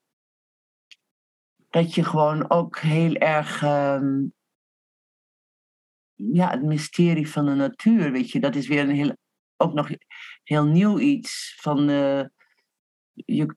Dat 1.70 1.96
je 1.96 2.04
gewoon 2.04 2.50
ook 2.50 2.78
heel 2.80 3.14
erg 3.14 3.64
um, 3.64 4.34
ja, 6.32 6.50
het 6.50 6.64
mysterie 6.64 7.30
van 7.30 7.46
de 7.46 7.54
natuur, 7.54 8.12
weet 8.12 8.32
je, 8.32 8.40
dat 8.40 8.56
is 8.56 8.68
weer 8.68 8.80
een 8.80 8.96
heel, 8.96 9.18
ook 9.58 9.74
nog 9.74 9.90
heel 10.44 10.66
nieuw 10.66 11.00
iets. 11.00 11.58
Van, 11.62 11.90
uh, 11.90 12.24
je, 13.14 13.56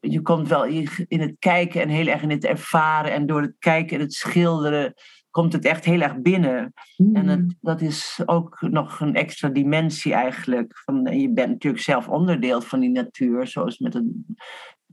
je 0.00 0.22
komt 0.22 0.48
wel 0.48 0.64
in 0.64 1.20
het 1.20 1.36
kijken 1.38 1.82
en 1.82 1.88
heel 1.88 2.06
erg 2.06 2.22
in 2.22 2.30
het 2.30 2.44
ervaren. 2.44 3.12
En 3.12 3.26
door 3.26 3.42
het 3.42 3.56
kijken 3.58 3.96
en 3.96 4.02
het 4.02 4.12
schilderen 4.12 4.94
komt 5.30 5.52
het 5.52 5.64
echt 5.64 5.84
heel 5.84 6.00
erg 6.00 6.20
binnen. 6.20 6.72
Mm. 6.96 7.16
En 7.16 7.28
het, 7.28 7.54
dat 7.60 7.80
is 7.80 8.20
ook 8.26 8.60
nog 8.60 9.00
een 9.00 9.14
extra 9.14 9.48
dimensie 9.48 10.12
eigenlijk. 10.12 10.78
Van, 10.84 11.18
je 11.20 11.32
bent 11.32 11.50
natuurlijk 11.50 11.82
zelf 11.82 12.08
onderdeel 12.08 12.60
van 12.60 12.80
die 12.80 12.90
natuur, 12.90 13.46
zoals 13.46 13.78
met 13.78 13.94
een 13.94 14.36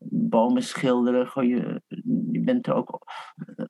bomen 0.09 0.63
schilderen. 0.63 1.27
Gewoon 1.27 1.47
je, 1.47 1.81
je 2.31 2.39
bent 2.39 2.67
er 2.67 2.73
ook 2.73 3.07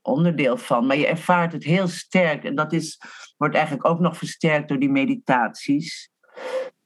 onderdeel 0.02 0.58
van. 0.58 0.86
Maar 0.86 0.98
je 0.98 1.08
ervaart 1.08 1.52
het 1.52 1.64
heel 1.64 1.88
sterk. 1.88 2.44
En 2.44 2.56
dat 2.56 2.74
is, 2.74 3.02
wordt 3.38 3.56
eigenlijk 3.56 3.86
ook 3.86 4.00
nog 4.00 4.18
versterkt 4.18 4.68
door 4.68 4.80
die 4.80 4.90
meditaties. 4.92 6.10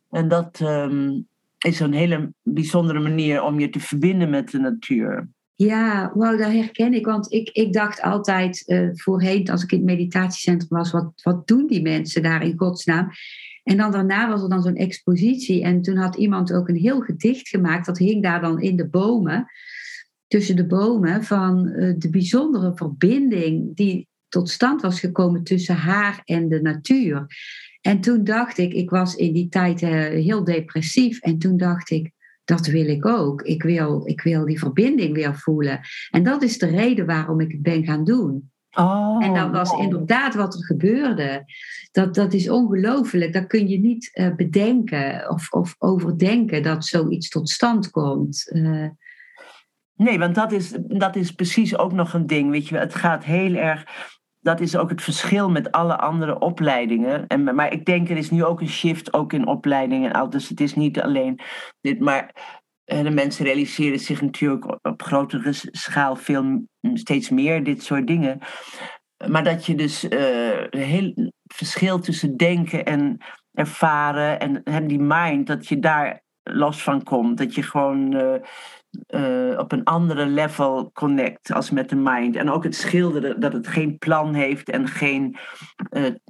En 0.09 0.27
dat 0.27 0.59
um, 0.59 1.27
is 1.57 1.79
een 1.79 1.93
hele 1.93 2.33
bijzondere 2.41 2.99
manier 2.99 3.43
om 3.43 3.59
je 3.59 3.69
te 3.69 3.79
verbinden 3.79 4.29
met 4.29 4.51
de 4.51 4.59
natuur. 4.59 5.29
Ja, 5.55 6.11
wauw, 6.13 6.37
dat 6.37 6.51
herken 6.51 6.93
ik. 6.93 7.05
Want 7.05 7.31
ik, 7.31 7.49
ik 7.49 7.73
dacht 7.73 8.01
altijd 8.01 8.67
uh, 8.67 8.89
voorheen, 8.93 9.49
als 9.49 9.63
ik 9.63 9.71
in 9.71 9.77
het 9.77 9.87
meditatiecentrum 9.87 10.77
was, 10.77 10.91
wat, 10.91 11.11
wat 11.23 11.47
doen 11.47 11.67
die 11.67 11.81
mensen 11.81 12.23
daar 12.23 12.43
in 12.43 12.57
godsnaam? 12.57 13.09
En 13.63 13.77
dan 13.77 13.91
daarna 13.91 14.29
was 14.29 14.43
er 14.43 14.49
dan 14.49 14.61
zo'n 14.61 14.75
expositie. 14.75 15.63
En 15.63 15.81
toen 15.81 15.97
had 15.97 16.15
iemand 16.15 16.53
ook 16.53 16.69
een 16.69 16.75
heel 16.75 17.01
gedicht 17.01 17.47
gemaakt. 17.47 17.85
Dat 17.85 17.97
hing 17.97 18.23
daar 18.23 18.41
dan 18.41 18.61
in 18.61 18.75
de 18.75 18.87
bomen. 18.87 19.45
Tussen 20.27 20.55
de 20.55 20.65
bomen. 20.65 21.23
Van 21.23 21.67
uh, 21.67 21.93
de 21.97 22.09
bijzondere 22.09 22.71
verbinding 22.75 23.75
die 23.75 24.07
tot 24.27 24.49
stand 24.49 24.81
was 24.81 24.99
gekomen 24.99 25.43
tussen 25.43 25.75
haar 25.75 26.21
en 26.23 26.49
de 26.49 26.61
natuur. 26.61 27.25
En 27.81 27.99
toen 27.99 28.23
dacht 28.23 28.57
ik, 28.57 28.73
ik 28.73 28.89
was 28.89 29.15
in 29.15 29.33
die 29.33 29.49
tijd 29.49 29.81
uh, 29.81 29.89
heel 30.07 30.43
depressief. 30.43 31.19
En 31.19 31.37
toen 31.37 31.57
dacht 31.57 31.89
ik, 31.89 32.11
dat 32.43 32.65
wil 32.65 32.87
ik 32.87 33.05
ook. 33.05 33.41
Ik 33.41 33.63
wil, 33.63 34.07
ik 34.07 34.21
wil 34.21 34.45
die 34.45 34.59
verbinding 34.59 35.13
weer 35.13 35.35
voelen. 35.35 35.79
En 36.09 36.23
dat 36.23 36.43
is 36.43 36.57
de 36.57 36.67
reden 36.67 37.05
waarom 37.05 37.39
ik 37.39 37.51
het 37.51 37.61
ben 37.61 37.85
gaan 37.85 38.03
doen. 38.03 38.51
Oh, 38.73 39.25
en 39.25 39.33
dat 39.33 39.51
was 39.51 39.69
wow. 39.69 39.81
inderdaad 39.81 40.35
wat 40.35 40.53
er 40.53 40.65
gebeurde. 40.65 41.45
Dat, 41.91 42.15
dat 42.15 42.33
is 42.33 42.49
ongelooflijk. 42.49 43.33
Dat 43.33 43.47
kun 43.47 43.67
je 43.67 43.79
niet 43.79 44.11
uh, 44.13 44.35
bedenken 44.35 45.29
of, 45.29 45.51
of 45.51 45.75
overdenken 45.77 46.63
dat 46.63 46.85
zoiets 46.85 47.29
tot 47.29 47.49
stand 47.49 47.91
komt. 47.91 48.49
Uh, 48.53 48.87
nee, 49.95 50.19
want 50.19 50.35
dat 50.35 50.51
is, 50.51 50.73
dat 50.79 51.15
is 51.15 51.31
precies 51.31 51.77
ook 51.77 51.91
nog 51.91 52.13
een 52.13 52.27
ding. 52.27 52.49
Weet 52.49 52.67
je, 52.67 52.77
het 52.77 52.95
gaat 52.95 53.23
heel 53.23 53.55
erg. 53.55 53.85
Dat 54.39 54.59
is 54.59 54.75
ook 54.75 54.89
het 54.89 55.01
verschil 55.01 55.49
met 55.49 55.71
alle 55.71 55.97
andere 55.97 56.39
opleidingen. 56.39 57.27
En, 57.27 57.55
maar 57.55 57.73
ik 57.73 57.85
denk 57.85 58.09
er 58.09 58.17
is 58.17 58.31
nu 58.31 58.43
ook 58.43 58.61
een 58.61 58.67
shift 58.67 59.13
ook 59.13 59.33
in 59.33 59.47
opleidingen. 59.47 60.29
Dus 60.29 60.49
het 60.49 60.61
is 60.61 60.75
niet 60.75 61.01
alleen 61.01 61.39
dit, 61.81 61.99
maar 61.99 62.33
de 62.85 63.09
mensen 63.09 63.45
realiseren 63.45 63.99
zich 63.99 64.21
natuurlijk 64.21 64.85
op 64.85 65.01
grotere 65.01 65.53
schaal 65.53 66.15
veel, 66.15 66.67
steeds 66.93 67.29
meer 67.29 67.63
dit 67.63 67.83
soort 67.83 68.07
dingen. 68.07 68.39
Maar 69.27 69.43
dat 69.43 69.65
je 69.65 69.75
dus 69.75 70.03
uh, 70.03 70.09
heel 70.69 71.31
verschil 71.43 71.99
tussen 71.99 72.37
denken 72.37 72.85
en 72.85 73.17
ervaren 73.53 74.39
en, 74.39 74.63
en 74.63 74.87
die 74.87 74.99
mind, 74.99 75.47
dat 75.47 75.67
je 75.67 75.79
daar 75.79 76.21
los 76.43 76.83
van 76.83 77.03
komt. 77.03 77.37
Dat 77.37 77.55
je 77.55 77.63
gewoon 77.63 78.13
eh, 79.07 79.55
op 79.57 79.71
een 79.71 79.83
andere 79.83 80.25
level 80.25 80.91
connect 80.91 81.53
als 81.53 81.69
met 81.69 81.89
de 81.89 81.95
mind. 81.95 82.35
En 82.35 82.49
ook 82.49 82.63
het 82.63 82.75
schilderen, 82.75 83.39
dat 83.39 83.53
het 83.53 83.67
geen 83.67 83.97
plan 83.97 84.33
heeft 84.33 84.69
en 84.69 84.87
geen, 84.87 85.37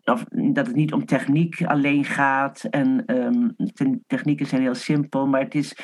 of, 0.03 0.25
dat 0.53 0.67
het 0.67 0.75
niet 0.75 0.93
om 0.93 1.05
techniek 1.05 1.65
alleen 1.65 2.05
gaat. 2.05 2.63
En 2.63 3.03
um, 3.05 3.55
technieken 4.07 4.45
zijn 4.45 4.61
heel 4.61 4.75
simpel, 4.75 5.27
maar 5.27 5.41
het 5.41 5.55
is 5.55 5.75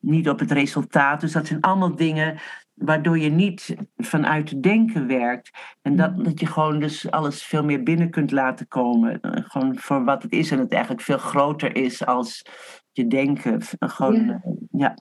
niet 0.00 0.28
op 0.28 0.38
het 0.38 0.50
resultaat. 0.50 1.20
Dus 1.20 1.32
dat 1.32 1.46
zijn 1.46 1.60
allemaal 1.60 1.96
dingen 1.96 2.40
waardoor 2.78 3.18
je 3.18 3.30
niet 3.30 3.76
vanuit 3.96 4.50
het 4.50 4.62
denken 4.62 5.06
werkt. 5.06 5.50
En 5.82 5.96
dat, 5.96 6.16
mm. 6.16 6.22
dat 6.24 6.40
je 6.40 6.46
gewoon 6.46 6.80
dus 6.80 7.10
alles 7.10 7.42
veel 7.42 7.64
meer 7.64 7.82
binnen 7.82 8.10
kunt 8.10 8.30
laten 8.30 8.68
komen. 8.68 9.20
Eh, 9.20 9.44
gewoon 9.44 9.78
voor 9.78 10.04
wat 10.04 10.22
het 10.22 10.32
is 10.32 10.50
en 10.50 10.58
het 10.58 10.72
eigenlijk 10.72 11.02
veel 11.02 11.18
groter 11.18 11.76
is 11.76 12.06
als 12.06 12.46
je 12.92 13.06
denken. 13.06 13.62
Gewoon, 13.78 14.42
ja. 14.70 14.98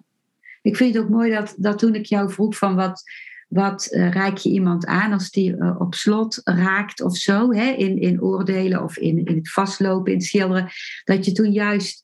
Ik 0.61 0.75
vind 0.75 0.93
het 0.93 1.03
ook 1.03 1.09
mooi 1.09 1.31
dat, 1.31 1.55
dat 1.57 1.79
toen 1.79 1.95
ik 1.95 2.05
jou 2.05 2.31
vroeg 2.31 2.57
van 2.57 2.75
wat, 2.75 3.03
wat 3.47 3.87
uh, 3.91 4.11
reik 4.11 4.37
je 4.37 4.49
iemand 4.49 4.85
aan 4.85 5.13
als 5.13 5.29
die 5.29 5.55
uh, 5.55 5.79
op 5.79 5.93
slot 5.93 6.41
raakt 6.43 7.01
of 7.01 7.17
zo, 7.17 7.53
hè, 7.53 7.71
in, 7.71 8.01
in 8.01 8.21
oordelen 8.21 8.83
of 8.83 8.97
in, 8.97 9.25
in 9.25 9.35
het 9.35 9.51
vastlopen, 9.51 10.11
in 10.11 10.17
het 10.17 10.27
schilderen, 10.27 10.69
dat 11.03 11.25
je 11.25 11.31
toen 11.31 11.51
juist 11.51 12.03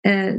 uh, 0.00 0.34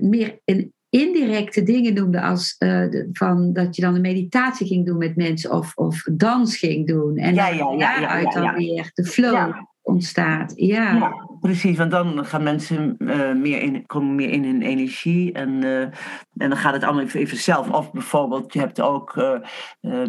meer 0.00 0.40
in 0.44 0.74
indirecte 1.00 1.62
dingen 1.62 1.94
noemde 1.94 2.20
als 2.20 2.54
de, 2.58 3.08
van 3.12 3.52
dat 3.52 3.76
je 3.76 3.82
dan 3.82 3.94
een 3.94 4.00
meditatie 4.00 4.66
ging 4.66 4.86
doen 4.86 4.98
met 4.98 5.16
mensen 5.16 5.50
of, 5.52 5.72
of 5.74 6.02
dans 6.12 6.56
ging 6.56 6.86
doen. 6.86 7.16
En 7.16 7.34
ja, 7.34 7.48
ja, 7.48 7.70
ja, 7.70 7.78
daaruit 7.78 8.32
dan 8.32 8.54
weer 8.54 8.90
de 8.94 9.04
flow 9.04 9.54
ontstaat. 9.86 10.52
ja 10.56 11.12
precies, 11.40 11.76
want 11.76 11.90
dan 11.90 12.24
gaan 12.24 12.42
mensen 12.42 12.96
uh, 12.98 13.32
meer 13.32 13.60
in, 13.60 13.86
komen 13.86 14.14
meer 14.14 14.30
in 14.30 14.44
hun 14.44 14.62
energie 14.62 15.32
en, 15.32 15.50
uh, 15.62 15.80
en 15.80 15.92
dan 16.34 16.56
gaat 16.56 16.72
het 16.72 16.84
allemaal 16.84 17.04
even, 17.04 17.36
zelf. 17.36 17.70
Of 17.70 17.92
bijvoorbeeld, 17.92 18.52
je 18.52 18.58
hebt 18.58 18.80
ook 18.80 19.16
uh, 19.16 19.38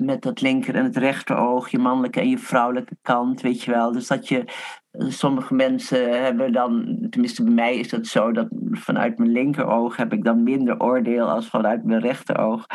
met 0.02 0.22
dat 0.22 0.42
linker 0.42 0.76
en 0.76 0.84
het 0.84 0.98
rechteroog 0.98 1.70
je 1.70 1.80
mannelijke 1.80 2.20
en 2.20 2.30
je 2.30 2.38
vrouwelijke 2.38 2.98
kant, 3.02 3.42
weet 3.42 3.64
je 3.64 3.72
wel. 3.72 3.92
Dus 3.92 4.08
dat 4.08 4.28
je, 4.28 4.44
sommige 4.92 5.54
mensen 5.54 6.24
hebben 6.24 6.52
dan, 6.52 6.98
tenminste 7.10 7.44
bij 7.44 7.54
mij 7.54 7.78
is 7.78 7.90
dat 7.90 8.08
zo, 8.08 8.32
dat 8.32 8.48
vanuit 8.72 9.18
mijn 9.18 9.32
linkeroog 9.32 9.96
heb 9.96 10.14
ik 10.14 10.24
dan 10.24 10.44
minder 10.44 10.80
oordeel 10.80 11.30
als 11.30 11.48
vanuit 11.48 11.84
mijn 11.84 12.02
rechteroog. 12.02 12.66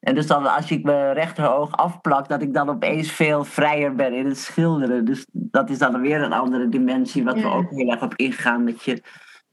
En 0.00 0.14
dus 0.14 0.26
dan 0.26 0.54
als 0.54 0.70
ik 0.70 0.84
mijn 0.84 1.12
rechteroog 1.12 1.72
afplak, 1.72 2.28
dat 2.28 2.42
ik 2.42 2.54
dan 2.54 2.68
opeens 2.68 3.12
veel 3.12 3.44
vrijer 3.44 3.94
ben 3.94 4.12
in 4.12 4.26
het 4.26 4.38
schilderen. 4.38 5.04
Dus 5.04 5.26
dat 5.32 5.70
is 5.70 5.78
dan 5.78 6.00
weer 6.00 6.22
een 6.22 6.32
andere 6.32 6.68
dimensie, 6.68 7.24
wat 7.24 7.40
we 7.40 7.46
ook 7.46 7.70
heel 7.70 7.90
erg 7.90 8.02
op 8.02 8.14
ingaan 8.14 8.64
met 8.64 8.82
je 8.82 9.02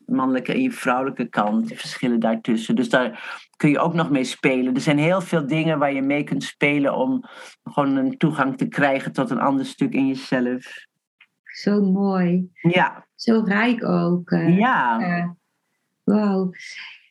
mannelijke 0.06 0.54
en 0.54 0.62
je 0.62 0.72
vrouwelijke 0.72 1.26
kant, 1.26 1.70
de 1.70 1.76
verschillen 1.76 2.20
daartussen. 2.20 2.76
Dus 2.76 2.90
daar 2.90 3.40
kun 3.58 3.70
je 3.70 3.80
ook 3.80 3.94
nog 3.94 4.10
mee 4.10 4.24
spelen. 4.24 4.76
Er 4.76 4.82
zijn 4.82 4.98
heel 4.98 5.22
veel 5.22 5.48
dingen 5.48 5.80
waar 5.80 5.94
je 5.94 6.02
mee 6.02 6.24
kunt 6.24 6.44
spelen 6.44 6.96
om 6.96 7.24
gewoon 7.64 7.96
een 7.96 8.18
toegang 8.18 8.58
te 8.58 8.68
krijgen 8.68 9.12
tot 9.12 9.30
een 9.30 9.40
ander 9.40 9.66
stuk 9.66 9.94
in 9.94 10.08
jezelf. 10.08 10.86
Zo 11.44 11.82
mooi. 11.82 12.50
Ja. 12.54 13.06
Zo 13.16 13.42
rijk 13.46 13.84
ook. 13.84 14.32
Uh, 14.32 14.58
ja. 14.58 15.00
Uh, 15.00 15.30
Wauw. 16.04 16.52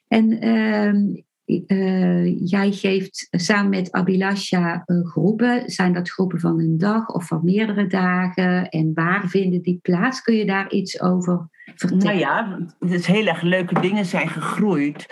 En 0.08 0.44
uh, 0.46 1.24
uh, 1.46 2.48
jij 2.48 2.72
geeft 2.72 3.28
samen 3.30 3.70
met 3.70 3.92
Abilasha 3.92 4.82
uh, 4.86 5.06
groepen. 5.06 5.70
Zijn 5.70 5.92
dat 5.92 6.10
groepen 6.10 6.40
van 6.40 6.60
een 6.60 6.78
dag 6.78 7.08
of 7.08 7.26
van 7.26 7.40
meerdere 7.44 7.86
dagen? 7.86 8.68
En 8.68 8.90
waar 8.94 9.28
vinden 9.28 9.62
die 9.62 9.78
plaats? 9.82 10.22
Kun 10.22 10.34
je 10.34 10.46
daar 10.46 10.70
iets 10.70 11.00
over 11.00 11.48
vertellen? 11.74 12.04
Nou 12.04 12.18
ja, 12.18 12.58
het 12.78 12.90
is 12.90 13.06
heel 13.06 13.26
erg 13.26 13.42
leuke 13.42 13.80
dingen 13.80 14.04
zijn 14.04 14.28
gegroeid. 14.28 15.06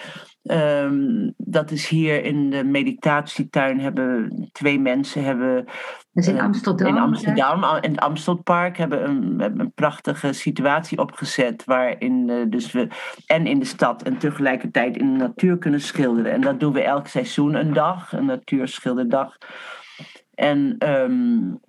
Um, 0.51 1.35
dat 1.37 1.71
is 1.71 1.89
hier 1.89 2.25
in 2.25 2.51
de 2.51 2.65
meditatietuin 2.65 3.81
hebben 3.81 4.31
twee 4.53 4.81
mensen 4.81 5.25
hebben. 5.25 5.65
Is 6.13 6.29
in 6.29 6.41
Amsterdam. 6.41 6.87
in 6.87 6.99
Amsterdam, 6.99 7.65
in 7.81 7.91
het 7.91 8.01
Amstelpark, 8.01 8.77
hebben 8.77 9.09
een, 9.09 9.41
hebben 9.41 9.61
een 9.61 9.73
prachtige 9.73 10.33
situatie 10.33 10.99
opgezet. 10.99 11.65
Waarin 11.65 12.29
uh, 12.29 12.45
dus 12.49 12.73
we 12.73 12.89
en 13.27 13.47
in 13.47 13.59
de 13.59 13.65
stad 13.65 14.03
en 14.03 14.19
tegelijkertijd 14.19 14.97
in 14.97 15.13
de 15.13 15.19
natuur 15.19 15.59
kunnen 15.59 15.81
schilderen. 15.81 16.33
En 16.33 16.41
dat 16.41 16.61
doen 16.61 16.73
we 16.73 16.83
elk 16.83 17.07
seizoen 17.07 17.55
een 17.55 17.73
dag, 17.73 18.13
een 18.13 18.27
natuurschilderdag. 18.27 19.37
En 20.35 20.77
um, 20.89 21.61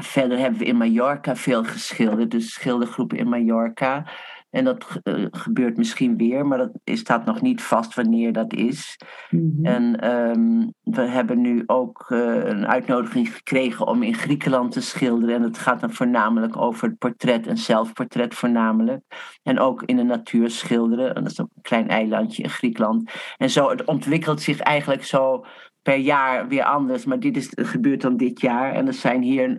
verder 0.00 0.38
hebben 0.38 0.58
we 0.58 0.64
in 0.64 0.76
Mallorca 0.76 1.36
veel 1.36 1.64
geschilderd, 1.64 2.30
dus 2.30 2.52
schildergroepen 2.52 3.18
in 3.18 3.28
Mallorca. 3.28 4.06
En 4.50 4.64
dat 4.64 5.00
uh, 5.04 5.26
gebeurt 5.30 5.76
misschien 5.76 6.16
weer, 6.16 6.46
maar 6.46 6.58
dat 6.58 6.70
is, 6.84 7.00
staat 7.00 7.24
nog 7.24 7.40
niet 7.40 7.62
vast 7.62 7.94
wanneer 7.94 8.32
dat 8.32 8.52
is. 8.52 8.96
Mm-hmm. 9.30 9.64
En 9.64 10.10
um, 10.10 10.72
we 10.82 11.02
hebben 11.02 11.40
nu 11.40 11.62
ook 11.66 12.06
uh, 12.08 12.44
een 12.44 12.66
uitnodiging 12.66 13.34
gekregen 13.34 13.86
om 13.86 14.02
in 14.02 14.14
Griekenland 14.14 14.72
te 14.72 14.80
schilderen. 14.80 15.34
En 15.34 15.42
het 15.42 15.58
gaat 15.58 15.80
dan 15.80 15.92
voornamelijk 15.92 16.56
over 16.56 16.88
het 16.88 16.98
portret 16.98 17.46
en 17.46 17.56
zelfportret 17.56 18.34
voornamelijk. 18.34 19.02
En 19.42 19.58
ook 19.58 19.82
in 19.82 19.96
de 19.96 20.02
natuur 20.02 20.50
schilderen. 20.50 21.14
En 21.14 21.22
dat 21.22 21.32
is 21.32 21.40
ook 21.40 21.50
een 21.54 21.62
klein 21.62 21.88
eilandje 21.88 22.42
in 22.42 22.50
Griekenland. 22.50 23.10
En 23.36 23.50
zo, 23.50 23.70
het 23.70 23.84
ontwikkelt 23.84 24.40
zich 24.40 24.58
eigenlijk 24.58 25.04
zo 25.04 25.44
per 25.82 25.96
jaar 25.96 26.48
weer 26.48 26.64
anders. 26.64 27.04
Maar 27.04 27.20
dit 27.20 27.36
is, 27.36 27.52
gebeurt 27.54 28.00
dan 28.00 28.16
dit 28.16 28.40
jaar. 28.40 28.72
En 28.72 28.86
er 28.86 28.92
zijn 28.92 29.22
hier 29.22 29.36
Ehm, 29.46 29.58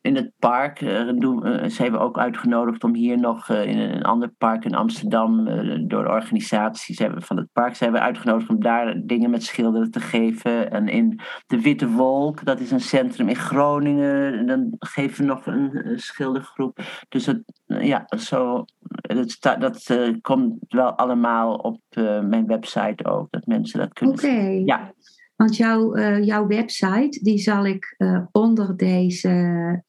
in 0.00 0.16
het 0.16 0.32
park 0.38 0.80
uh, 0.80 1.12
doen, 1.18 1.46
uh, 1.46 1.64
zijn 1.68 1.92
we 1.92 1.98
ook 1.98 2.18
uitgenodigd 2.18 2.84
om 2.84 2.94
hier 2.94 3.18
nog 3.18 3.48
uh, 3.48 3.66
in 3.66 3.78
een 3.78 4.02
ander 4.02 4.28
park 4.38 4.64
in 4.64 4.74
Amsterdam, 4.74 5.44
door 5.88 6.02
de 6.02 6.10
organisaties 6.10 7.00
van 7.16 7.36
het 7.36 7.52
park, 7.52 7.74
zijn 7.74 7.92
we 7.92 8.00
uitgenodigd 8.00 8.48
om 8.48 8.60
daar 8.60 9.00
dingen 9.04 9.30
met 9.30 9.42
schilderen 9.42 9.90
te 9.90 10.00
geven. 10.00 10.70
En 10.70 10.88
in 10.88 11.20
de 11.46 11.60
Witte 11.60 11.88
Wolk, 11.88 12.44
dat 12.44 12.60
is 12.60 12.70
een 12.70 12.80
centrum 12.80 13.28
in 13.28 13.36
Groningen, 13.36 14.46
dan 14.46 14.74
geven 14.78 15.20
we 15.20 15.26
nog 15.26 15.46
een, 15.46 15.94
schildergroep. 15.98 16.78
Dus 17.08 17.26
het, 17.26 17.42
ja, 17.66 18.06
zo, 18.18 18.64
dat, 19.40 19.60
dat 19.60 19.98
komt 20.20 20.54
wel 20.68 20.96
allemaal 20.96 21.54
op 21.54 21.80
mijn 22.28 22.46
website 22.46 23.04
ook, 23.04 23.30
dat 23.30 23.46
mensen 23.46 23.78
dat 23.78 23.92
kunnen 23.92 24.14
okay. 24.14 24.30
zien. 24.30 24.66
Ja. 24.66 24.92
Want 25.36 25.56
jouw, 25.56 25.96
uh, 25.96 26.24
jouw 26.24 26.46
website, 26.46 27.18
die 27.22 27.38
zal 27.38 27.66
ik 27.66 27.94
uh, 27.98 28.20
onder 28.32 28.76
deze 28.76 29.28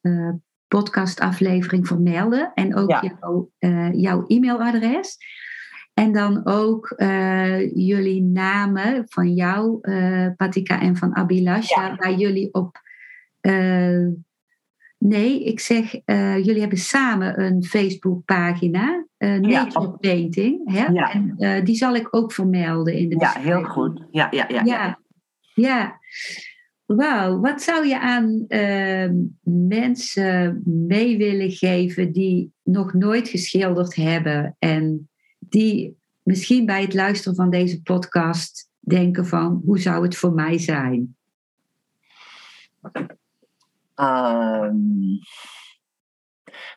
uh, 0.02 0.30
podcastaflevering 0.66 1.86
vermelden. 1.86 2.50
En 2.54 2.76
ook 2.76 2.90
jouw, 2.90 3.50
jouw 3.92 4.26
e-mailadres. 4.26 5.16
En 5.94 6.12
dan 6.12 6.46
ook 6.46 6.94
jullie 7.74 8.22
namen 8.22 9.04
van 9.08 9.34
jou, 9.34 9.80
Patika, 10.36 10.80
en 10.80 10.96
van 10.96 11.16
Abilasha, 11.16 11.86
ja. 11.86 11.96
waar 11.96 12.14
jullie 12.14 12.54
op. 12.54 12.80
nee, 14.98 15.44
ik 15.44 15.60
zeg, 15.60 15.92
jullie 16.44 16.60
hebben 16.60 16.78
samen 16.78 17.40
een 17.40 17.64
Facebookpagina, 17.64 19.04
uh, 19.18 19.38
Nature 19.38 19.86
ja. 19.86 19.96
Painting. 20.00 20.72
Hè? 20.72 20.84
Ja. 20.86 21.12
En 21.12 21.64
die 21.64 21.76
zal 21.76 21.94
ik 21.94 22.08
ook 22.10 22.32
vermelden 22.32 22.94
in 22.94 23.08
de 23.08 23.16
Ja, 23.18 23.32
heel 23.38 23.64
goed. 23.64 24.02
ja, 24.10 24.28
ja. 24.30 24.46
ja. 24.64 24.98
Ja. 25.60 25.98
Wauw. 26.84 27.40
Wat 27.40 27.62
zou 27.62 27.86
je 27.86 28.00
aan 28.00 28.44
uh, 28.48 29.10
mensen 29.68 30.62
mee 30.64 31.16
willen 31.16 31.50
geven 31.50 32.12
die 32.12 32.52
nog 32.62 32.92
nooit 32.92 33.28
geschilderd 33.28 33.94
hebben 33.94 34.56
en 34.58 35.08
die 35.38 35.96
misschien 36.22 36.66
bij 36.66 36.82
het 36.82 36.94
luisteren 36.94 37.36
van 37.36 37.50
deze 37.50 37.82
podcast 37.82 38.70
denken 38.78 39.26
van 39.26 39.62
hoe 39.64 39.78
zou 39.78 40.02
het 40.02 40.16
voor 40.16 40.32
mij 40.32 40.58
zijn? 40.58 41.16
Um, 43.94 45.18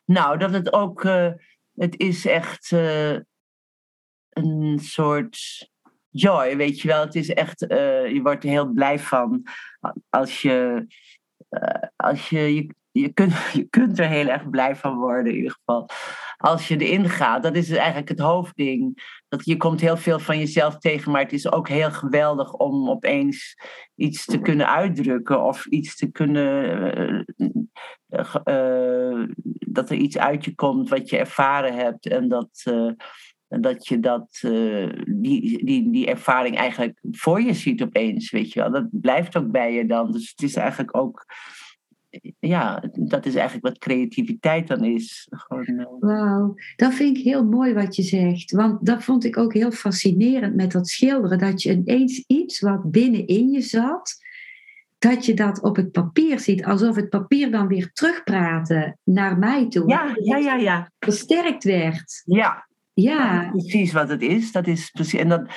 nou, 0.04 0.38
dat 0.38 0.52
het 0.52 0.72
ook, 0.72 1.04
uh, 1.04 1.32
het 1.74 1.98
is 1.98 2.26
echt 2.26 2.70
uh, 2.70 3.16
een 4.28 4.78
soort 4.78 5.70
joy, 6.12 6.56
weet 6.56 6.80
je 6.80 6.88
wel. 6.88 7.00
Het 7.00 7.14
is 7.14 7.28
echt, 7.28 7.62
uh, 7.62 8.08
je 8.08 8.20
wordt 8.22 8.44
er 8.44 8.50
heel 8.50 8.72
blij 8.72 8.98
van 8.98 9.46
als 10.08 10.42
je, 10.42 10.86
uh, 11.50 11.88
als 11.96 12.28
je, 12.28 12.54
je, 12.54 12.74
je, 12.90 13.12
kunt, 13.12 13.34
je 13.52 13.64
kunt 13.64 13.98
er 13.98 14.08
heel 14.08 14.26
erg 14.26 14.50
blij 14.50 14.76
van 14.76 14.96
worden 14.96 15.32
in 15.32 15.36
ieder 15.36 15.52
geval. 15.52 15.88
Als 16.36 16.68
je 16.68 16.76
erin 16.76 17.08
gaat, 17.08 17.42
dat 17.42 17.56
is 17.56 17.70
eigenlijk 17.70 18.08
het 18.08 18.18
hoofdding. 18.18 19.02
Dat 19.28 19.44
je 19.44 19.56
komt 19.56 19.80
heel 19.80 19.96
veel 19.96 20.18
van 20.18 20.38
jezelf 20.38 20.78
tegen, 20.78 21.12
maar 21.12 21.22
het 21.22 21.32
is 21.32 21.52
ook 21.52 21.68
heel 21.68 21.90
geweldig 21.90 22.52
om 22.52 22.90
opeens 22.90 23.56
iets 23.94 24.24
te 24.24 24.38
kunnen 24.38 24.68
uitdrukken 24.68 25.42
of 25.42 25.66
iets 25.66 25.96
te 25.96 26.10
kunnen. 26.10 27.24
Uh, 28.44 29.24
dat 29.66 29.90
er 29.90 29.96
iets 29.96 30.18
uit 30.18 30.44
je 30.44 30.54
komt 30.54 30.88
wat 30.88 31.10
je 31.10 31.18
ervaren 31.18 31.74
hebt 31.74 32.06
en 32.06 32.28
dat 32.28 32.72
dat 33.60 33.88
je 33.88 34.00
dat, 34.00 34.40
uh, 34.44 34.92
die, 35.06 35.64
die, 35.64 35.90
die 35.90 36.06
ervaring 36.06 36.56
eigenlijk 36.56 36.98
voor 37.10 37.40
je 37.40 37.54
ziet 37.54 37.82
opeens, 37.82 38.30
weet 38.30 38.52
je 38.52 38.60
wel. 38.60 38.70
Dat 38.70 38.88
blijft 38.90 39.36
ook 39.36 39.50
bij 39.50 39.72
je 39.74 39.86
dan. 39.86 40.12
Dus 40.12 40.30
het 40.30 40.42
is 40.42 40.54
eigenlijk 40.54 40.96
ook 40.96 41.26
ja, 42.40 42.82
dat 42.92 43.26
is 43.26 43.34
eigenlijk 43.34 43.66
wat 43.66 43.78
creativiteit 43.78 44.68
dan 44.68 44.84
is. 44.84 45.28
Uh... 45.48 45.84
Wauw, 46.00 46.54
dat 46.76 46.94
vind 46.94 47.16
ik 47.16 47.24
heel 47.24 47.44
mooi 47.44 47.74
wat 47.74 47.96
je 47.96 48.02
zegt. 48.02 48.50
Want 48.50 48.86
dat 48.86 49.04
vond 49.04 49.24
ik 49.24 49.36
ook 49.36 49.52
heel 49.54 49.70
fascinerend 49.70 50.54
met 50.54 50.72
dat 50.72 50.88
schilderen. 50.88 51.38
Dat 51.38 51.62
je 51.62 51.72
ineens 51.72 52.24
iets 52.26 52.60
wat 52.60 52.90
binnenin 52.90 53.50
je 53.50 53.60
zat, 53.60 54.14
dat 54.98 55.26
je 55.26 55.34
dat 55.34 55.62
op 55.62 55.76
het 55.76 55.92
papier 55.92 56.40
ziet. 56.40 56.64
Alsof 56.64 56.96
het 56.96 57.08
papier 57.08 57.50
dan 57.50 57.66
weer 57.66 57.92
terugpraten 57.92 58.98
naar 59.04 59.38
mij 59.38 59.68
toe. 59.68 59.88
Ja, 59.88 60.16
ja, 60.22 60.36
ja, 60.36 60.54
ja. 60.54 60.90
Versterkt 60.98 61.64
werd. 61.64 62.22
Ja. 62.24 62.70
Ja. 63.02 63.48
precies 63.50 63.92
wat 63.92 64.08
het 64.08 64.22
is. 64.22 64.52
Dat 64.52 64.66
is 64.66 64.90
precies. 64.90 65.20
En 65.20 65.28
dat, 65.28 65.50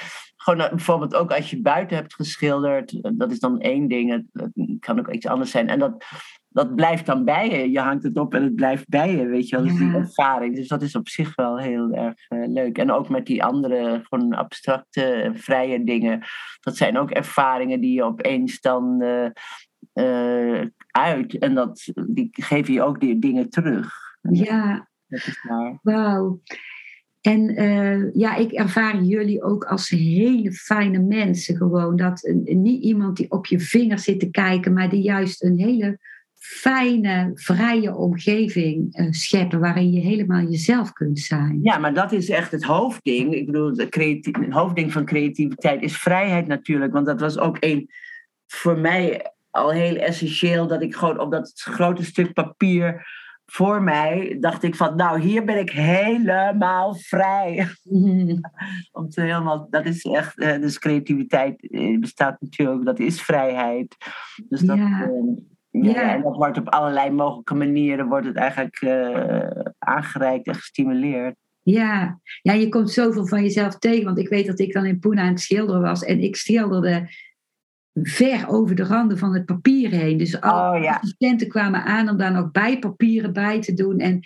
gewoon 0.45 0.59
eh, 0.59 0.69
bijvoorbeeld 0.69 1.15
ook 1.15 1.31
als 1.31 1.49
je 1.49 1.61
buiten 1.61 1.97
hebt 1.97 2.13
geschilderd, 2.13 3.17
dat 3.17 3.31
is 3.31 3.39
dan 3.39 3.59
één 3.59 3.87
ding. 3.87 4.11
Het, 4.11 4.51
kan 4.79 4.99
ook 4.99 5.11
iets 5.11 5.27
anders 5.27 5.51
zijn. 5.51 5.67
En 5.67 5.79
dat, 5.79 6.05
dat 6.49 6.75
blijft 6.75 7.05
dan 7.05 7.25
bij 7.25 7.49
je. 7.49 7.71
Je 7.71 7.79
hangt 7.79 8.03
het 8.03 8.17
op 8.17 8.33
en 8.33 8.43
het 8.43 8.55
blijft 8.55 8.89
bij 8.89 9.15
je, 9.15 9.25
weet 9.25 9.49
je 9.49 9.55
wel. 9.55 9.65
Dat 9.65 9.73
is 9.73 9.79
die 9.79 9.93
ervaring. 9.93 10.55
Dus 10.55 10.67
dat 10.67 10.81
is 10.81 10.95
op 10.95 11.09
zich 11.09 11.35
wel 11.35 11.59
heel 11.59 11.91
erg 11.91 12.29
uh, 12.29 12.47
leuk. 12.47 12.77
En 12.77 12.91
ook 12.91 13.09
met 13.09 13.25
die 13.25 13.43
andere, 13.43 14.01
gewoon 14.03 14.33
abstracte, 14.33 15.31
vrije 15.33 15.83
dingen. 15.83 16.23
Dat 16.59 16.77
zijn 16.77 16.97
ook 16.97 17.11
ervaringen 17.11 17.81
die 17.81 17.93
je 17.93 18.03
opeens 18.03 18.59
dan 18.59 19.03
uh, 19.93 20.61
uit. 20.91 21.37
En 21.37 21.55
dat, 21.55 21.91
die 22.07 22.29
geven 22.31 22.73
je 22.73 22.83
ook 22.83 22.99
die 22.99 23.19
dingen 23.19 23.49
terug. 23.49 23.93
Ja. 24.21 24.87
Dat 25.07 25.27
is 25.27 25.43
waar. 25.47 25.79
Wauw. 25.81 26.41
En 27.25 27.61
uh, 27.61 28.13
ja, 28.13 28.35
ik 28.35 28.51
ervaar 28.51 29.01
jullie 29.01 29.43
ook 29.43 29.63
als 29.63 29.89
hele 29.89 30.51
fijne 30.51 30.99
mensen 30.99 31.57
gewoon. 31.57 31.95
Dat 31.95 32.33
niet 32.43 32.83
iemand 32.83 33.17
die 33.17 33.31
op 33.31 33.45
je 33.45 33.59
vinger 33.59 33.99
zit 33.99 34.19
te 34.19 34.29
kijken, 34.29 34.73
maar 34.73 34.89
die 34.89 35.01
juist 35.01 35.43
een 35.43 35.59
hele 35.59 35.99
fijne, 36.33 37.31
vrije 37.33 37.95
omgeving 37.95 38.99
uh, 38.99 39.07
scheppen 39.09 39.59
waarin 39.59 39.91
je 39.91 39.99
helemaal 39.99 40.41
jezelf 40.41 40.93
kunt 40.93 41.19
zijn. 41.19 41.59
Ja, 41.61 41.77
maar 41.77 41.93
dat 41.93 42.11
is 42.11 42.29
echt 42.29 42.51
het 42.51 42.63
hoofdding. 42.63 43.33
Ik 43.33 43.45
bedoel, 43.45 43.75
het 43.75 44.35
hoofdding 44.49 44.91
van 44.91 45.05
creativiteit 45.05 45.81
is 45.81 45.97
vrijheid 45.97 46.47
natuurlijk. 46.47 46.93
Want 46.93 47.05
dat 47.05 47.19
was 47.19 47.37
ook 47.37 47.57
een 47.59 47.89
voor 48.47 48.77
mij 48.77 49.31
al 49.49 49.71
heel 49.71 49.95
essentieel 49.95 50.67
dat 50.67 50.81
ik 50.81 50.95
gewoon 50.95 51.19
op 51.19 51.31
dat 51.31 51.51
grote 51.55 52.03
stuk 52.03 52.33
papier 52.33 53.07
voor 53.45 53.81
mij 53.81 54.37
dacht 54.39 54.63
ik 54.63 54.75
van, 54.75 54.95
nou, 54.95 55.19
hier 55.19 55.45
ben 55.45 55.59
ik 55.59 55.69
helemaal 55.69 56.95
vrij. 56.95 57.67
Om 58.91 59.09
te 59.09 59.21
helemaal, 59.21 59.67
dat 59.69 59.85
is 59.85 60.03
echt, 60.03 60.39
uh, 60.39 60.59
dus 60.59 60.79
creativiteit 60.79 61.71
eh, 61.71 61.99
bestaat 61.99 62.41
natuurlijk, 62.41 62.85
dat 62.85 62.99
is 62.99 63.21
vrijheid. 63.21 63.95
Dus 64.49 64.61
dat, 64.61 64.77
ja. 64.77 65.07
Uh, 65.07 65.37
ja, 65.69 65.91
ja. 65.91 66.13
En 66.13 66.21
dat 66.21 66.35
wordt 66.35 66.57
op 66.57 66.69
allerlei 66.69 67.11
mogelijke 67.11 67.55
manieren, 67.55 68.07
wordt 68.07 68.25
het 68.25 68.35
eigenlijk 68.35 68.85
aangereikt 69.77 70.47
en 70.47 70.55
gestimuleerd. 70.55 71.35
Ja. 71.63 72.19
ja, 72.41 72.53
je 72.53 72.69
komt 72.69 72.91
zoveel 72.91 73.27
van 73.27 73.41
jezelf 73.41 73.77
tegen. 73.77 74.03
Want 74.03 74.17
ik 74.17 74.29
weet 74.29 74.47
dat 74.47 74.59
ik 74.59 74.73
dan 74.73 74.85
in 74.85 74.99
Pune 74.99 75.21
aan 75.21 75.27
het 75.27 75.39
schilderen 75.39 75.81
was. 75.81 76.03
En 76.03 76.19
ik 76.19 76.35
schilderde 76.35 77.09
ver 78.01 78.47
over 78.47 78.75
de 78.75 78.83
randen 78.83 79.17
van 79.17 79.33
het 79.33 79.45
papier 79.45 79.89
heen. 79.89 80.17
Dus 80.17 80.41
alle 80.41 80.79
oh, 80.79 80.95
assistenten 80.95 81.47
kwamen 81.47 81.83
aan 81.83 82.09
om 82.09 82.17
daar 82.17 82.31
nog 82.31 82.51
bijpapieren 82.51 83.33
bij 83.33 83.61
te 83.61 83.73
doen. 83.73 83.99
En 83.99 84.19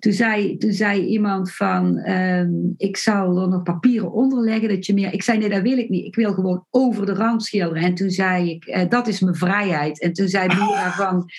toen 0.00 0.12
zei, 0.12 0.56
toen 0.56 0.72
zei 0.72 1.06
iemand 1.06 1.52
van, 1.52 1.96
ehm, 1.96 2.50
ik 2.76 2.96
zou 2.96 3.40
er 3.40 3.48
nog 3.48 3.62
papieren 3.62 4.12
onder 4.12 4.40
leggen. 4.40 4.68
Dat 4.68 4.86
je 4.86 4.94
meer, 4.94 5.12
ik 5.12 5.22
zei, 5.22 5.38
nee, 5.38 5.48
dat 5.48 5.62
wil 5.62 5.78
ik 5.78 5.88
niet. 5.88 6.06
Ik 6.06 6.14
wil 6.14 6.32
gewoon 6.32 6.66
over 6.70 7.06
de 7.06 7.14
rand 7.14 7.44
schilderen. 7.44 7.82
En 7.82 7.94
toen 7.94 8.10
zei 8.10 8.50
ik, 8.50 8.66
uh, 8.66 8.88
dat 8.88 9.08
is 9.08 9.20
mijn 9.20 9.34
vrijheid. 9.34 10.00
En 10.00 10.12
toen 10.12 10.28
zei 10.28 10.46
Mira 10.46 10.90
van, 11.04 11.30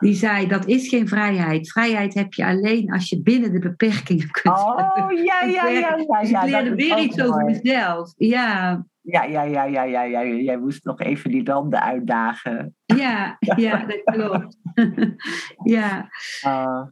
die 0.00 0.14
zei, 0.14 0.46
dat 0.46 0.66
is 0.66 0.88
geen 0.88 1.08
vrijheid. 1.08 1.70
Vrijheid 1.70 2.14
heb 2.14 2.34
je 2.34 2.46
alleen 2.46 2.92
als 2.92 3.08
je 3.08 3.22
binnen 3.22 3.52
de 3.52 3.58
beperkingen 3.58 4.30
kunt. 4.30 4.58
Oh, 4.58 5.12
ja, 5.24 5.42
ja, 5.42 5.46
ja. 5.46 5.68
ja, 5.68 5.96
ja, 5.96 6.20
dus 6.20 6.30
ik 6.30 6.42
leerde 6.42 6.74
weer 6.74 6.98
iets 6.98 7.22
over 7.22 7.44
mezelf. 7.44 8.14
Ja. 8.16 8.86
Ja, 9.10 9.24
ja, 9.24 9.42
ja, 9.42 9.64
ja, 9.64 9.82
ja, 9.82 10.02
ja, 10.02 10.22
jij 10.22 10.58
moest 10.58 10.84
nog 10.84 11.00
even 11.00 11.30
die 11.30 11.44
randen 11.44 11.82
uitdagen. 11.82 12.76
Ja, 12.84 13.36
ja, 13.56 13.84
dat 13.84 14.02
klopt. 14.04 14.56
ja. 15.76 16.08
Uh. 16.46 16.82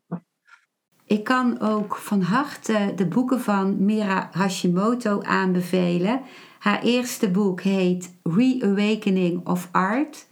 Ik 1.06 1.24
kan 1.24 1.60
ook 1.60 1.96
van 1.96 2.20
harte 2.20 2.92
de 2.96 3.06
boeken 3.06 3.40
van 3.40 3.84
Mira 3.84 4.28
Hashimoto 4.32 5.22
aanbevelen. 5.22 6.20
Haar 6.58 6.82
eerste 6.82 7.30
boek 7.30 7.60
heet 7.60 8.18
Reawakening 8.22 9.46
of 9.46 9.68
Art. 9.72 10.28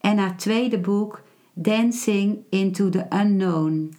En 0.00 0.18
haar 0.18 0.36
tweede 0.36 0.80
boek 0.80 1.22
Dancing 1.54 2.38
into 2.50 2.88
the 2.88 3.06
Unknown. 3.10 3.94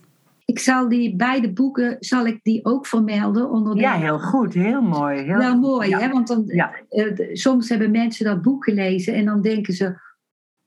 Ik 0.48 0.60
zal 0.60 0.90
die 0.90 1.16
beide 1.16 1.54
boeken 1.54 1.96
zal 2.00 2.26
ik 2.26 2.40
die 2.44 2.66
ook 2.66 2.88
vermelden. 2.88 3.50
Onder 3.50 3.76
de... 3.76 3.82
Ja, 3.82 3.94
heel 3.94 4.20
goed, 4.20 4.54
heel 4.54 4.82
mooi. 4.82 5.22
Heel 5.22 5.58
mooi, 5.58 5.96
hè? 5.96 6.10
Want 6.10 6.28
dan, 6.28 6.44
ja. 6.46 6.74
uh, 6.90 7.36
soms 7.36 7.70
hebben 7.70 7.92
mensen 7.92 8.26
dat 8.26 8.42
boek 8.42 8.64
gelezen 8.64 9.14
en 9.14 9.26
dan 9.26 9.42
denken 9.42 9.74
ze, 9.74 10.00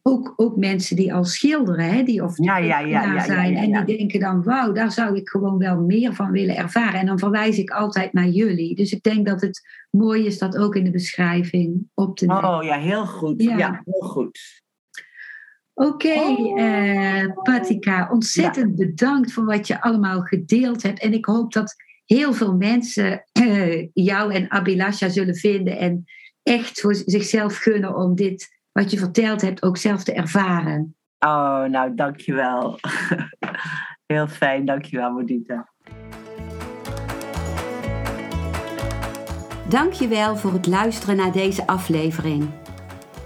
ook, 0.02 0.32
ook 0.36 0.56
mensen 0.56 0.96
die 0.96 1.14
al 1.14 1.24
schilderen, 1.24 1.84
hè, 1.84 2.02
die 2.02 2.24
of 2.24 2.38
ja, 2.38 2.56
ja, 2.56 2.78
ja, 2.78 3.24
zijn. 3.24 3.56
En 3.56 3.84
die 3.84 3.96
denken 3.96 4.20
dan, 4.20 4.42
wauw, 4.42 4.72
daar 4.72 4.92
zou 4.92 5.16
ik 5.16 5.28
gewoon 5.28 5.58
wel 5.58 5.80
meer 5.80 6.14
van 6.14 6.30
willen 6.30 6.56
ervaren. 6.56 7.00
En 7.00 7.06
dan 7.06 7.18
verwijs 7.18 7.58
ik 7.58 7.70
altijd 7.70 8.12
naar 8.12 8.28
jullie. 8.28 8.74
Dus 8.74 8.92
ik 8.92 9.02
denk 9.02 9.26
dat 9.26 9.40
het 9.40 9.60
mooi 9.90 10.26
is 10.26 10.38
dat 10.38 10.56
ook 10.56 10.74
in 10.74 10.84
de 10.84 10.90
beschrijving 10.90 11.88
op 11.94 12.16
te 12.16 12.26
nemen. 12.26 12.44
Oh 12.44 12.62
ja, 12.62 12.78
heel 12.78 13.06
goed. 13.06 13.42
Ja, 13.42 13.82
heel 13.84 14.08
goed. 14.08 14.59
Oké, 15.80 15.88
okay, 15.88 16.34
oh. 16.34 16.58
uh, 16.58 17.32
Patika, 17.42 18.08
ontzettend 18.10 18.76
bedankt 18.76 19.32
voor 19.32 19.44
wat 19.44 19.66
je 19.66 19.82
allemaal 19.82 20.20
gedeeld 20.20 20.82
hebt. 20.82 21.00
En 21.00 21.12
ik 21.12 21.24
hoop 21.24 21.52
dat 21.52 21.74
heel 22.04 22.32
veel 22.32 22.54
mensen 22.54 23.24
uh, 23.40 23.86
jou 23.92 24.34
en 24.34 24.50
Abilasha 24.50 25.08
zullen 25.08 25.34
vinden 25.34 25.78
en 25.78 26.04
echt 26.42 26.80
voor 26.80 26.94
zichzelf 26.94 27.56
gunnen 27.56 27.96
om 27.96 28.14
dit 28.14 28.60
wat 28.72 28.90
je 28.90 28.98
verteld 28.98 29.40
hebt 29.40 29.62
ook 29.62 29.76
zelf 29.76 30.04
te 30.04 30.12
ervaren. 30.12 30.96
Oh, 31.18 31.64
nou, 31.64 31.94
dankjewel. 31.94 32.78
Heel 34.06 34.28
fijn, 34.28 34.64
dankjewel, 34.64 35.10
Modita. 35.10 35.72
Dankjewel 39.68 40.36
voor 40.36 40.52
het 40.52 40.66
luisteren 40.66 41.16
naar 41.16 41.32
deze 41.32 41.66
aflevering. 41.66 42.48